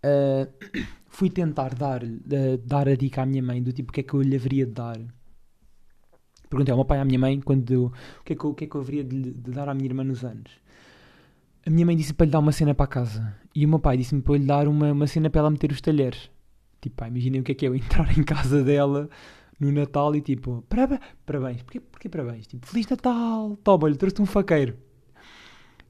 uh, 0.05 0.87
fui 1.09 1.31
tentar 1.31 1.75
dar, 1.75 2.03
uh, 2.03 2.59
dar 2.65 2.89
a 2.89 2.95
dica 2.95 3.23
à 3.23 3.27
minha 3.27 3.43
mãe 3.43 3.63
do 3.63 3.73
tipo 3.73 3.91
o 3.91 3.93
que 3.93 4.01
é 4.01 4.03
que 4.03 4.15
eu 4.15 4.23
lhe 4.23 4.37
haveria 4.37 4.67
de 4.67 4.73
dar. 4.73 4.99
Perguntei 6.49 6.73
ao 6.73 6.79
meu 6.79 6.85
pai 6.85 6.99
e 6.99 7.01
à 7.01 7.05
minha 7.05 7.19
mãe 7.19 7.41
quando 7.41 7.87
o, 7.87 8.25
que 8.25 8.35
é 8.35 8.37
que 8.37 8.45
eu, 8.45 8.51
o 8.51 8.55
que 8.55 8.65
é 8.65 8.67
que 8.67 8.75
eu 8.75 8.81
haveria 8.81 9.05
de, 9.05 9.33
de 9.33 9.51
dar 9.51 9.69
à 9.69 9.75
minha 9.75 9.87
irmã 9.87 10.05
nos 10.05 10.25
anos. 10.25 10.51
A 11.65 11.71
minha 11.71 11.87
mãe 11.87 11.97
disse 11.97 12.13
para 12.13 12.27
lhe 12.27 12.33
dar 12.33 12.41
uma 12.41 12.53
cena 12.53 12.75
para 12.75 12.87
casa. 12.87 13.35
E 13.55 13.65
o 13.65 13.69
meu 13.69 13.79
pai 13.79 13.97
disse-me 13.97 14.21
para 14.21 14.37
lhe 14.37 14.45
dar 14.45 14.69
uma, 14.69 14.93
uma 14.93 15.07
cena 15.07 15.31
para 15.31 15.41
ela 15.41 15.51
meter 15.51 15.71
os 15.71 15.81
talheres. 15.81 16.31
Tipo, 16.81 16.97
pá, 16.97 17.09
imaginem 17.09 17.41
o 17.41 17.45
que 17.45 17.53
é 17.53 17.55
que 17.55 17.65
é 17.65 17.69
eu 17.69 17.75
entrar 17.77 18.19
em 18.19 18.25
casa 18.25 18.63
dela 18.63 19.09
no 19.59 19.71
Natal 19.71 20.15
e 20.17 20.21
tipo, 20.21 20.65
parabéns, 20.69 21.63
porquê, 21.63 21.81
porquê 21.81 22.09
parabéns? 22.09 22.47
Tipo, 22.49 22.67
Feliz 22.67 22.89
Natal, 22.89 23.57
toma, 23.63 23.89
lhe 23.89 23.97
trouxe-te 23.97 24.21
um 24.21 24.27
faqueiro. 24.27 24.77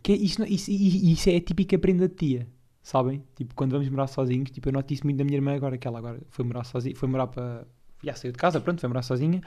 Que 0.03 0.13
é, 0.13 0.17
isso, 0.17 0.45
isso, 0.45 0.71
isso 0.71 1.31
é 1.31 1.37
a 1.37 1.41
típica 1.41 1.79
prenda 1.79 2.09
de 2.09 2.15
tia, 2.15 2.49
sabem? 2.83 3.23
Tipo, 3.35 3.55
quando 3.55 3.73
vamos 3.73 3.89
morar 3.89 4.07
sozinhos, 4.07 4.51
tipo, 4.51 4.69
eu 4.69 4.73
noto 4.73 4.93
isso 4.93 5.05
muito 5.05 5.19
da 5.19 5.25
minha 5.25 5.37
irmã 5.37 5.55
agora, 5.55 5.79
que 5.79 5.87
ela 5.87 5.99
agora 5.99 6.21
foi 6.31 6.45
morar 6.45 6.65
sozinha, 6.65 6.95
foi 6.97 7.09
morar 7.09 7.29
para. 7.29 7.67
Já 8.03 8.15
saiu 8.15 8.33
de 8.33 8.39
casa, 8.39 8.61
pronto, 8.61 8.81
foi 8.81 8.89
morar 8.89 9.03
sozinha. 9.03 9.41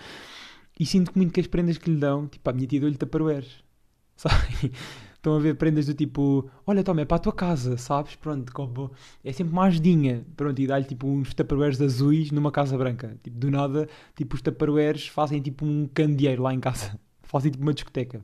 E 0.80 0.86
sinto 0.86 1.12
muito 1.16 1.34
que 1.34 1.40
as 1.40 1.48
prendas 1.48 1.78
que 1.78 1.90
lhe 1.90 1.98
dão, 1.98 2.28
tipo, 2.28 2.50
a 2.50 2.54
minha 2.54 2.68
tia 2.68 2.80
deu-lhe 2.80 2.98
taparoeiros, 2.98 3.64
sabem? 4.16 4.72
Estão 5.16 5.36
a 5.38 5.40
ver 5.40 5.56
prendas 5.56 5.88
do 5.88 5.94
tipo, 5.96 6.50
olha, 6.68 6.84
toma, 6.84 7.02
é 7.02 7.06
para 7.06 7.18
a 7.18 7.20
tua 7.20 7.34
casa, 7.34 7.78
sabes? 7.78 8.16
Pronto, 8.16 8.54
como, 8.54 8.92
é 9.24 9.34
sempre 9.34 9.54
uma 9.54 9.64
ajudinha. 9.64 10.24
Pronto, 10.38 10.62
e 10.62 10.68
dá-lhe 10.68 10.86
tipo 10.86 11.08
uns 11.08 11.34
taparoeiros 11.34 11.82
azuis 11.82 12.30
numa 12.32 12.52
casa 12.52 12.78
branca. 12.78 13.18
Tipo, 13.24 13.38
do 13.40 13.50
nada, 13.50 13.90
tipo, 14.16 14.36
os 14.36 14.42
taparoeiros 14.42 15.08
fazem 15.08 15.42
tipo 15.42 15.66
um 15.66 15.88
candeeiro 15.88 16.44
lá 16.44 16.54
em 16.54 16.60
casa. 16.60 17.00
Fazem 17.24 17.52
tipo 17.52 17.64
uma 17.64 17.74
discoteca. 17.74 18.22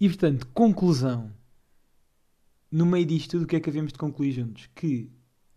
E 0.00 0.08
portanto, 0.08 0.46
conclusão. 0.54 1.30
No 2.70 2.86
meio 2.86 3.04
disto 3.04 3.32
tudo, 3.32 3.44
o 3.44 3.46
que 3.46 3.56
é 3.56 3.60
que 3.60 3.68
havemos 3.68 3.92
de 3.92 3.98
concluir 3.98 4.32
juntos? 4.32 4.68
Que 4.74 5.10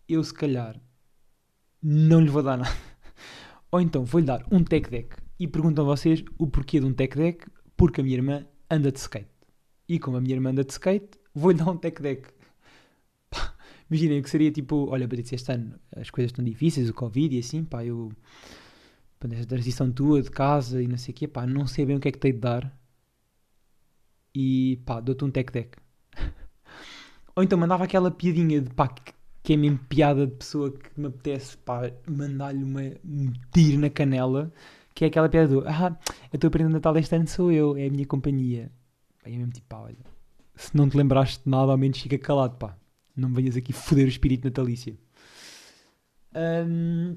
eu, 0.07 0.23
se 0.23 0.33
calhar, 0.33 0.81
não 1.81 2.19
lhe 2.19 2.29
vou 2.29 2.41
dar 2.41 2.57
nada. 2.57 2.75
Ou 3.71 3.79
então 3.81 4.03
vou-lhe 4.03 4.25
dar 4.25 4.45
um 4.51 4.63
tech 4.63 4.89
deck. 4.89 5.15
E 5.39 5.47
perguntam 5.47 5.85
vocês 5.85 6.23
o 6.37 6.47
porquê 6.47 6.79
de 6.79 6.85
um 6.85 6.93
tech 6.93 7.15
deck? 7.15 7.45
Porque 7.75 8.01
a 8.01 8.03
minha 8.03 8.15
irmã 8.15 8.45
anda 8.69 8.91
de 8.91 8.99
skate. 8.99 9.29
E 9.87 9.99
como 9.99 10.17
a 10.17 10.21
minha 10.21 10.35
irmã 10.35 10.51
anda 10.51 10.63
de 10.63 10.71
skate, 10.71 11.19
vou-lhe 11.35 11.57
dar 11.57 11.69
um 11.69 11.77
tech 11.77 12.01
deck. 12.01 12.29
Imaginem 13.89 14.21
que 14.21 14.29
seria 14.29 14.51
tipo: 14.51 14.87
olha, 14.89 15.07
Patrícia, 15.07 15.35
este 15.35 15.51
ano 15.51 15.79
as 15.95 16.09
coisas 16.09 16.31
estão 16.31 16.43
difíceis, 16.43 16.89
o 16.89 16.93
Covid 16.93 17.35
e 17.35 17.39
assim, 17.39 17.63
pá, 17.63 17.85
eu. 17.85 18.11
Esta 19.31 19.45
transição 19.45 19.89
tua 19.89 20.21
de 20.21 20.29
casa 20.29 20.81
e 20.81 20.87
não 20.87 20.97
sei 20.97 21.13
o 21.13 21.15
quê, 21.15 21.27
pá, 21.29 21.47
não 21.47 21.65
sei 21.65 21.85
bem 21.85 21.95
o 21.95 21.99
que 21.99 22.09
é 22.09 22.11
que 22.11 22.19
tenho 22.19 22.33
de 22.33 22.41
dar. 22.41 22.77
E 24.35 24.81
pá, 24.85 24.99
dou-te 24.99 25.23
um 25.23 25.31
tech 25.31 25.51
deck. 25.51 25.77
Ou 27.35 27.43
então 27.43 27.57
mandava 27.57 27.83
aquela 27.83 28.11
piadinha 28.11 28.61
de 28.61 28.69
pá, 28.69 28.93
que 29.41 29.53
é 29.53 29.57
mesmo 29.57 29.79
piada 29.89 30.27
de 30.27 30.33
pessoa 30.33 30.71
que 30.71 30.99
me 30.99 31.07
apetece, 31.07 31.57
pá, 31.57 31.91
mandar-lhe 32.07 32.63
um 32.63 33.33
tiro 33.51 33.79
na 33.79 33.89
canela, 33.89 34.51
que 34.93 35.03
é 35.03 35.07
aquela 35.07 35.27
piada 35.27 35.47
do 35.47 35.67
ah, 35.67 35.97
a 36.33 36.37
tua 36.37 36.49
prenda 36.49 36.69
de 36.69 36.73
Natal 36.75 36.95
este 36.97 37.15
ano 37.15 37.27
sou 37.27 37.51
eu, 37.51 37.75
é 37.75 37.87
a 37.87 37.91
minha 37.91 38.05
companhia. 38.05 38.71
Aí 39.25 39.33
é 39.33 39.37
mesmo 39.37 39.53
tipo, 39.53 39.67
pá, 39.67 39.79
olha, 39.79 39.97
se 40.55 40.75
não 40.75 40.87
te 40.89 40.97
lembraste 40.97 41.43
de 41.43 41.49
nada, 41.49 41.71
ao 41.71 41.77
menos 41.77 41.99
fica 41.99 42.17
calado, 42.17 42.55
pá. 42.57 42.77
Não 43.15 43.29
me 43.29 43.35
venhas 43.35 43.55
aqui 43.55 43.73
foder 43.73 44.05
o 44.05 44.09
espírito 44.09 44.45
natalício. 44.45 44.97
Um... 46.35 47.15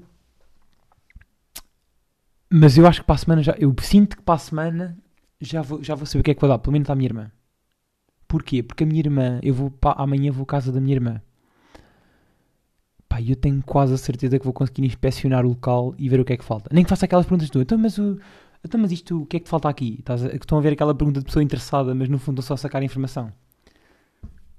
Mas 2.49 2.77
eu 2.77 2.87
acho 2.87 3.01
que 3.01 3.07
para 3.07 3.15
a 3.15 3.19
semana 3.19 3.43
já. 3.43 3.55
Eu 3.59 3.75
sinto 3.81 4.17
que 4.17 4.23
para 4.23 4.35
a 4.35 4.39
semana 4.39 4.97
já 5.41 5.61
vou, 5.61 5.83
já 5.83 5.95
vou 5.95 6.05
saber 6.05 6.21
o 6.21 6.23
que 6.23 6.31
é 6.31 6.33
que 6.33 6.41
vou 6.41 6.49
dar, 6.49 6.59
pelo 6.59 6.73
menos 6.73 6.89
à 6.89 6.95
minha 6.95 7.07
irmã. 7.07 7.31
Porquê? 8.27 8.61
Porque 8.61 8.83
a 8.83 8.87
minha 8.87 8.99
irmã, 8.99 9.39
eu 9.41 9.53
vou 9.53 9.71
pá, 9.71 9.95
amanhã 9.97 10.31
vou 10.31 10.43
à 10.43 10.45
casa 10.45 10.71
da 10.71 10.81
minha 10.81 10.95
irmã. 10.95 11.21
Pá, 13.07 13.21
eu 13.21 13.35
tenho 13.35 13.63
quase 13.63 13.93
a 13.93 13.97
certeza 13.97 14.37
que 14.37 14.43
vou 14.43 14.53
conseguir 14.53 14.85
inspecionar 14.85 15.45
o 15.45 15.49
local 15.49 15.95
e 15.97 16.09
ver 16.09 16.19
o 16.19 16.25
que 16.25 16.33
é 16.33 16.37
que 16.37 16.43
falta. 16.43 16.69
Nem 16.73 16.83
que 16.83 16.89
faça 16.89 17.05
aquelas 17.05 17.25
perguntas 17.25 17.49
tu, 17.49 17.61
então, 17.61 17.77
mas 17.77 17.97
o, 17.97 18.19
então, 18.63 18.79
mas 18.79 18.91
isto, 18.91 19.21
o 19.21 19.25
que 19.25 19.37
é 19.37 19.39
que 19.39 19.47
falta 19.49 19.69
aqui? 19.69 19.95
Estás 19.99 20.25
a, 20.25 20.27
estão 20.29 20.57
a 20.57 20.61
ver 20.61 20.73
aquela 20.73 20.93
pergunta 20.93 21.19
de 21.19 21.25
pessoa 21.25 21.43
interessada, 21.43 21.95
mas 21.95 22.09
no 22.09 22.19
fundo 22.19 22.41
estão 22.41 22.47
só 22.49 22.53
a 22.55 22.57
sacar 22.57 22.83
informação. 22.83 23.31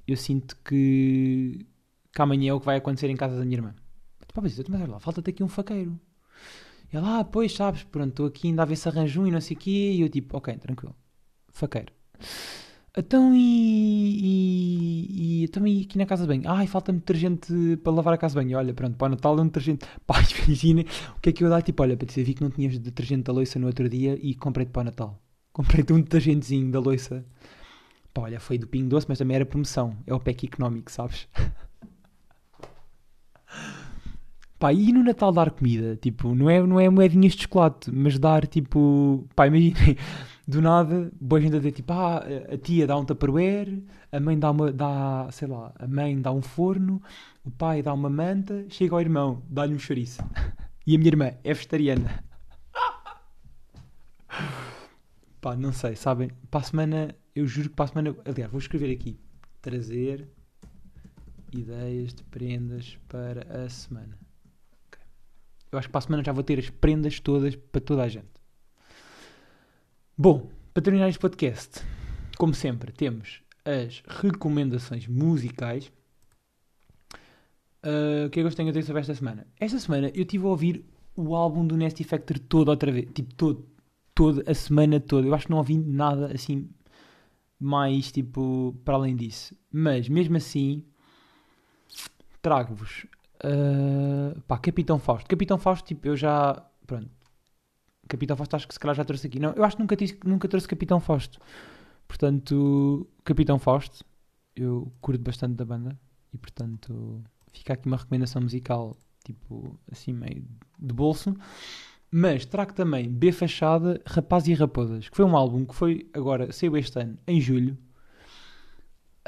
Eu 0.07 0.17
sinto 0.17 0.57
que, 0.65 1.67
que 2.15 2.23
amanhã 2.23 2.51
é 2.51 2.55
o 2.55 2.61
que 2.61 2.67
vai 2.67 2.77
acontecer 2.77 3.11
em 3.11 3.17
casa 3.17 3.37
da 3.37 3.45
minha 3.45 3.59
irmã. 3.59 3.75
Pá, 4.33 4.41
mas, 4.41 4.59
mas 4.69 4.89
lá, 4.89 4.99
falta-te 4.99 5.31
aqui 5.31 5.43
um 5.45 5.49
faqueiro. 5.49 5.99
E 6.93 6.97
ela, 6.97 7.21
ah, 7.21 7.25
pois, 7.25 7.55
sabes, 7.55 7.85
pronto, 7.85 8.11
estou 8.11 8.27
aqui 8.27 8.49
ainda 8.49 8.63
a 8.63 8.65
ver 8.65 8.77
se 8.77 8.89
arranjo 8.89 9.23
um 9.23 9.27
e 9.27 9.31
não 9.31 9.41
sei 9.41 9.57
o 9.57 9.61
quê. 9.61 9.93
E 9.93 10.01
eu 10.01 10.09
tipo, 10.09 10.37
ok, 10.37 10.57
tranquilo. 10.57 10.95
Faqueiro. 11.53 11.93
Então 12.97 13.33
e, 13.35 13.39
e, 13.41 15.43
e, 15.43 15.45
então, 15.45 15.67
e 15.67 15.83
aqui 15.83 15.99
na 15.99 16.07
casa 16.07 16.23
de 16.25 16.29
banho? 16.29 16.43
Ai, 16.51 16.67
falta-me 16.67 16.99
detergente 16.99 17.77
para 17.83 17.93
lavar 17.93 18.15
a 18.15 18.19
casa 18.19 18.33
de 18.39 18.45
banho. 18.45 18.59
Olha, 18.59 18.75
pronto, 18.75 18.97
para 18.97 19.07
o 19.07 19.11
Natal 19.11 19.39
é 19.39 19.43
um 19.43 19.47
detergente. 19.47 19.87
Pá, 20.07 20.17
imagina 20.47 20.83
o 21.17 21.21
que 21.21 21.31
é 21.31 21.33
que 21.33 21.45
eu 21.45 21.51
dar? 21.51 21.63
Tipo, 21.63 21.83
olha, 21.83 21.97
dizer, 21.97 22.25
vi 22.25 22.35
que 22.35 22.43
não 22.43 22.51
tinhas 22.51 22.79
detergente 22.79 23.25
da 23.25 23.33
louça 23.33 23.59
no 23.59 23.67
outro 23.67 23.89
dia 23.89 24.19
e 24.21 24.35
comprei-te 24.35 24.71
para 24.71 24.83
o 24.83 24.85
Natal. 24.85 25.23
Comprei-te 25.53 25.93
um 25.93 26.01
detergentezinho 26.01 26.71
da 26.71 26.81
louça. 26.81 27.25
Pá, 28.15 28.23
olha, 28.23 28.41
foi 28.41 28.59
do 28.59 28.67
Pingo 28.67 28.89
Doce, 28.91 29.07
mas 29.09 29.19
também 29.19 29.37
era 29.37 29.47
promoção. 29.47 29.97
É 30.07 30.15
o 30.15 30.21
pack 30.21 30.47
económico, 30.47 30.91
sabes? 30.91 31.29
Pá, 34.59 34.73
e 34.73 34.93
no 34.93 35.05
Natal 35.05 35.31
dar 35.33 35.51
comida? 35.53 35.97
Tipo, 35.97 36.35
não 36.35 36.51
é, 36.51 36.61
não 36.61 36.81
é 36.81 36.89
moedinhas 36.89 37.35
de 37.35 37.43
chocolate, 37.43 37.91
mas 37.93 38.19
dar 38.19 38.47
tipo. 38.47 39.25
Pá, 39.37 39.47
imaginem, 39.47 39.97
do 40.49 40.63
nada, 40.63 41.13
boa 41.21 41.43
gente 41.43 41.57
a 41.57 41.59
dizer 41.59 41.73
tipo, 41.73 41.93
ah, 41.93 42.25
a 42.51 42.57
tia 42.57 42.87
dá 42.87 42.97
um 42.97 43.05
tupperware, 43.05 43.85
a 44.11 44.19
mãe 44.19 44.39
dá 44.39 44.51
uma. 44.51 44.73
dá, 44.73 45.29
sei 45.31 45.47
lá, 45.47 45.75
a 45.79 45.87
mãe 45.87 46.19
dá 46.19 46.33
um 46.33 46.41
forno, 46.41 47.03
o 47.45 47.51
pai 47.51 47.83
dá 47.83 47.93
uma 47.93 48.09
manta, 48.09 48.65
chega 48.71 48.95
ao 48.95 49.01
irmão, 49.03 49.43
dá-lhe 49.51 49.75
um 49.75 49.79
chouriço. 49.79 50.23
E 50.87 50.97
a 50.97 50.99
minha 50.99 51.11
irmã 51.11 51.27
é 51.45 51.53
vegetariana. 51.53 52.25
Pá, 55.39 55.55
não 55.55 55.71
sei, 55.71 55.95
sabem? 55.95 56.31
Para 56.51 56.61
a 56.61 56.65
semana, 56.65 57.15
eu 57.37 57.47
juro 57.47 57.69
que 57.69 57.77
para 57.77 57.85
a 57.85 57.89
semana. 57.89 58.17
Aliás, 58.25 58.51
vou 58.51 58.59
escrever 58.59 58.91
aqui: 58.91 59.21
trazer 59.61 60.31
ideias 61.53 62.15
de 62.15 62.25
prendas 62.25 62.99
para 63.07 63.65
a 63.65 63.69
semana. 63.69 64.19
Ok. 64.87 64.99
Eu 65.71 65.79
acho 65.79 65.89
que 65.89 65.93
para 65.93 65.99
a 65.99 66.03
semana 66.03 66.25
já 66.25 66.33
vou 66.33 66.43
ter 66.43 66.59
as 66.59 66.71
prendas 66.71 67.21
todas 67.21 67.55
para 67.55 67.83
toda 67.83 68.03
a 68.03 68.09
gente. 68.09 68.38
Bom, 70.21 70.51
para 70.75 70.83
terminar 70.83 71.09
este 71.09 71.21
podcast, 71.21 71.81
como 72.37 72.53
sempre, 72.53 72.91
temos 72.91 73.41
as 73.65 74.03
recomendações 74.05 75.07
musicais. 75.07 75.93
Uh, 77.87 78.27
o 78.27 78.31
que 78.31 78.41
é 78.41 78.43
que 78.43 78.49
eu 78.49 78.53
tenho 78.53 78.71
a 78.71 78.73
dizer 78.73 78.85
sobre 78.85 79.01
esta 79.01 79.15
semana? 79.15 79.47
Esta 79.61 79.79
semana 79.79 80.09
eu 80.09 80.23
estive 80.23 80.45
a 80.45 80.49
ouvir 80.49 80.85
o 81.15 81.37
álbum 81.37 81.65
do 81.65 81.77
Nasty 81.77 82.03
Factor 82.03 82.37
todo 82.37 82.69
outra 82.69 82.91
vez. 82.91 83.09
Tipo, 83.15 83.33
todo. 83.37 83.69
Toda 84.13 84.51
a 84.51 84.55
semana 84.55 84.99
toda. 84.99 85.25
Eu 85.25 85.35
acho 85.37 85.47
que 85.47 85.53
não 85.53 85.59
ouvi 85.59 85.79
nada 85.79 86.33
assim 86.35 86.69
mais, 87.61 88.11
tipo, 88.11 88.77
para 88.85 88.95
além 88.95 89.15
disso. 89.15 89.57
Mas, 89.71 90.09
mesmo 90.09 90.37
assim, 90.37 90.85
trago-vos 92.43 93.07
uh, 93.45 94.41
pá, 94.49 94.59
Capitão 94.59 94.99
Fausto. 94.99 95.29
Capitão 95.29 95.59
Fausto, 95.59 95.87
tipo, 95.87 96.09
eu 96.09 96.17
já. 96.17 96.61
Pronto. 96.89 97.18
Capitão 98.09 98.37
Fausto 98.37 98.57
acho 98.57 98.69
que 98.69 98.75
se 98.75 98.81
calhar 98.81 98.97
já 98.97 99.05
trouxe 99.05 99.27
aqui. 99.27 99.39
Não, 99.39 99.53
eu 99.53 99.65
acho 99.65 99.77
que 99.77 99.83
nunca, 99.83 99.97
tive, 99.97 100.19
nunca 100.25 100.49
trouxe 100.49 100.67
Capitão 100.67 100.99
Fausto. 101.01 101.39
Portanto, 102.07 103.07
Capitão 103.23 103.59
Fausto, 103.59 104.05
eu 104.57 104.93
curto 105.01 105.23
bastante 105.23 105.55
da 105.55 105.65
banda 105.65 105.99
e, 106.33 106.39
portanto, 106.39 107.23
fica 107.53 107.75
aqui 107.75 107.87
uma 107.87 107.97
recomendação 107.97 108.43
musical, 108.43 108.97
tipo, 109.25 109.79
assim, 109.91 110.13
meio 110.13 110.45
de 110.79 110.95
bolso. 110.95 111.37
Mas 112.11 112.47
trago 112.47 112.73
também 112.73 113.09
B 113.09 113.31
Fachada, 113.33 114.01
Rapaz 114.07 114.49
e 114.49 114.55
Raposas, 114.55 115.09
que 115.09 115.17
foi 115.17 115.27
um 115.27 115.37
álbum 115.37 115.67
que 115.67 115.75
foi 115.75 116.09
agora, 116.15 116.51
saiu 116.51 116.77
este 116.77 116.99
ano, 116.99 117.19
em 117.27 117.41
julho. 117.41 117.77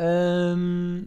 Um, 0.00 1.06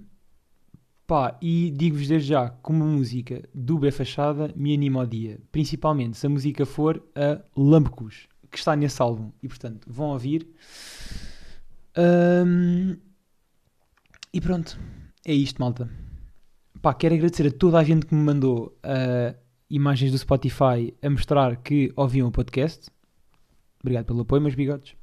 pá, 1.13 1.37
e 1.39 1.69
digo-vos 1.69 2.07
desde 2.07 2.29
já, 2.29 2.49
como 2.49 2.83
música 2.83 3.47
do 3.53 3.77
B 3.77 3.91
Fachada 3.91 4.51
me 4.55 4.73
anima 4.73 5.01
ao 5.01 5.05
dia. 5.05 5.39
Principalmente 5.51 6.17
se 6.17 6.25
a 6.25 6.29
música 6.29 6.65
for 6.65 7.03
a 7.13 7.39
Lambecus, 7.55 8.27
que 8.49 8.57
está 8.57 8.75
nesse 8.75 8.99
álbum. 8.99 9.31
E 9.43 9.47
portanto, 9.47 9.85
vão 9.87 10.07
ouvir. 10.07 10.47
Um, 11.95 12.97
e 14.33 14.41
pronto, 14.41 14.79
é 15.23 15.31
isto, 15.31 15.61
malta. 15.61 15.87
Pá, 16.81 16.95
quero 16.95 17.13
agradecer 17.13 17.45
a 17.45 17.51
toda 17.51 17.77
a 17.77 17.83
gente 17.83 18.07
que 18.07 18.15
me 18.15 18.23
mandou 18.23 18.75
uh, 18.83 19.37
imagens 19.69 20.11
do 20.11 20.17
Spotify 20.17 20.95
a 20.99 21.09
mostrar 21.11 21.57
que 21.57 21.93
ouviam 21.95 22.27
o 22.27 22.31
podcast. 22.31 22.89
Obrigado 23.83 24.05
pelo 24.05 24.21
apoio, 24.21 24.41
meus 24.41 24.55
bigodes. 24.55 24.95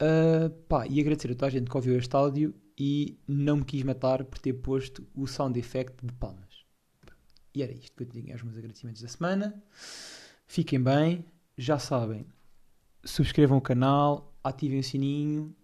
Uh, 0.00 0.50
pá, 0.68 0.86
e 0.86 1.00
agradecer 1.00 1.32
a 1.32 1.34
toda 1.34 1.46
a 1.46 1.50
gente 1.50 1.68
que 1.68 1.76
ouviu 1.76 1.98
este 1.98 2.14
áudio 2.14 2.54
e 2.78 3.18
não 3.26 3.58
me 3.58 3.64
quis 3.64 3.82
matar 3.82 4.24
por 4.24 4.38
ter 4.38 4.52
posto 4.54 5.06
o 5.14 5.26
sound 5.26 5.58
effect 5.58 6.04
de 6.04 6.12
palmas. 6.14 6.64
E 7.54 7.62
era 7.62 7.72
isto 7.72 7.96
que 7.96 8.02
eu 8.02 8.06
tinha 8.08 8.34
aos 8.34 8.42
meus 8.42 8.56
agradecimentos 8.56 9.00
da 9.00 9.08
semana. 9.08 9.62
Fiquem 10.46 10.82
bem, 10.82 11.24
já 11.56 11.78
sabem. 11.78 12.26
Subscrevam 13.04 13.58
o 13.58 13.60
canal, 13.60 14.34
ativem 14.42 14.80
o 14.80 14.84
sininho 14.84 15.54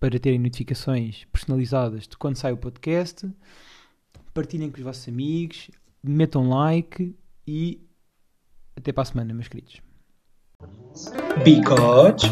para 0.00 0.18
terem 0.18 0.38
notificações 0.38 1.24
personalizadas 1.26 2.08
de 2.08 2.16
quando 2.16 2.36
sai 2.36 2.52
o 2.52 2.56
podcast. 2.56 3.30
Partilhem 4.34 4.70
com 4.70 4.78
os 4.78 4.84
vossos 4.84 5.08
amigos, 5.08 5.70
metam 6.02 6.48
like 6.48 7.14
e 7.46 7.80
até 8.76 8.92
para 8.92 9.02
a 9.02 9.06
semana, 9.06 9.34
meus 9.34 9.48
queridos. 9.48 9.80
Because 11.44 12.26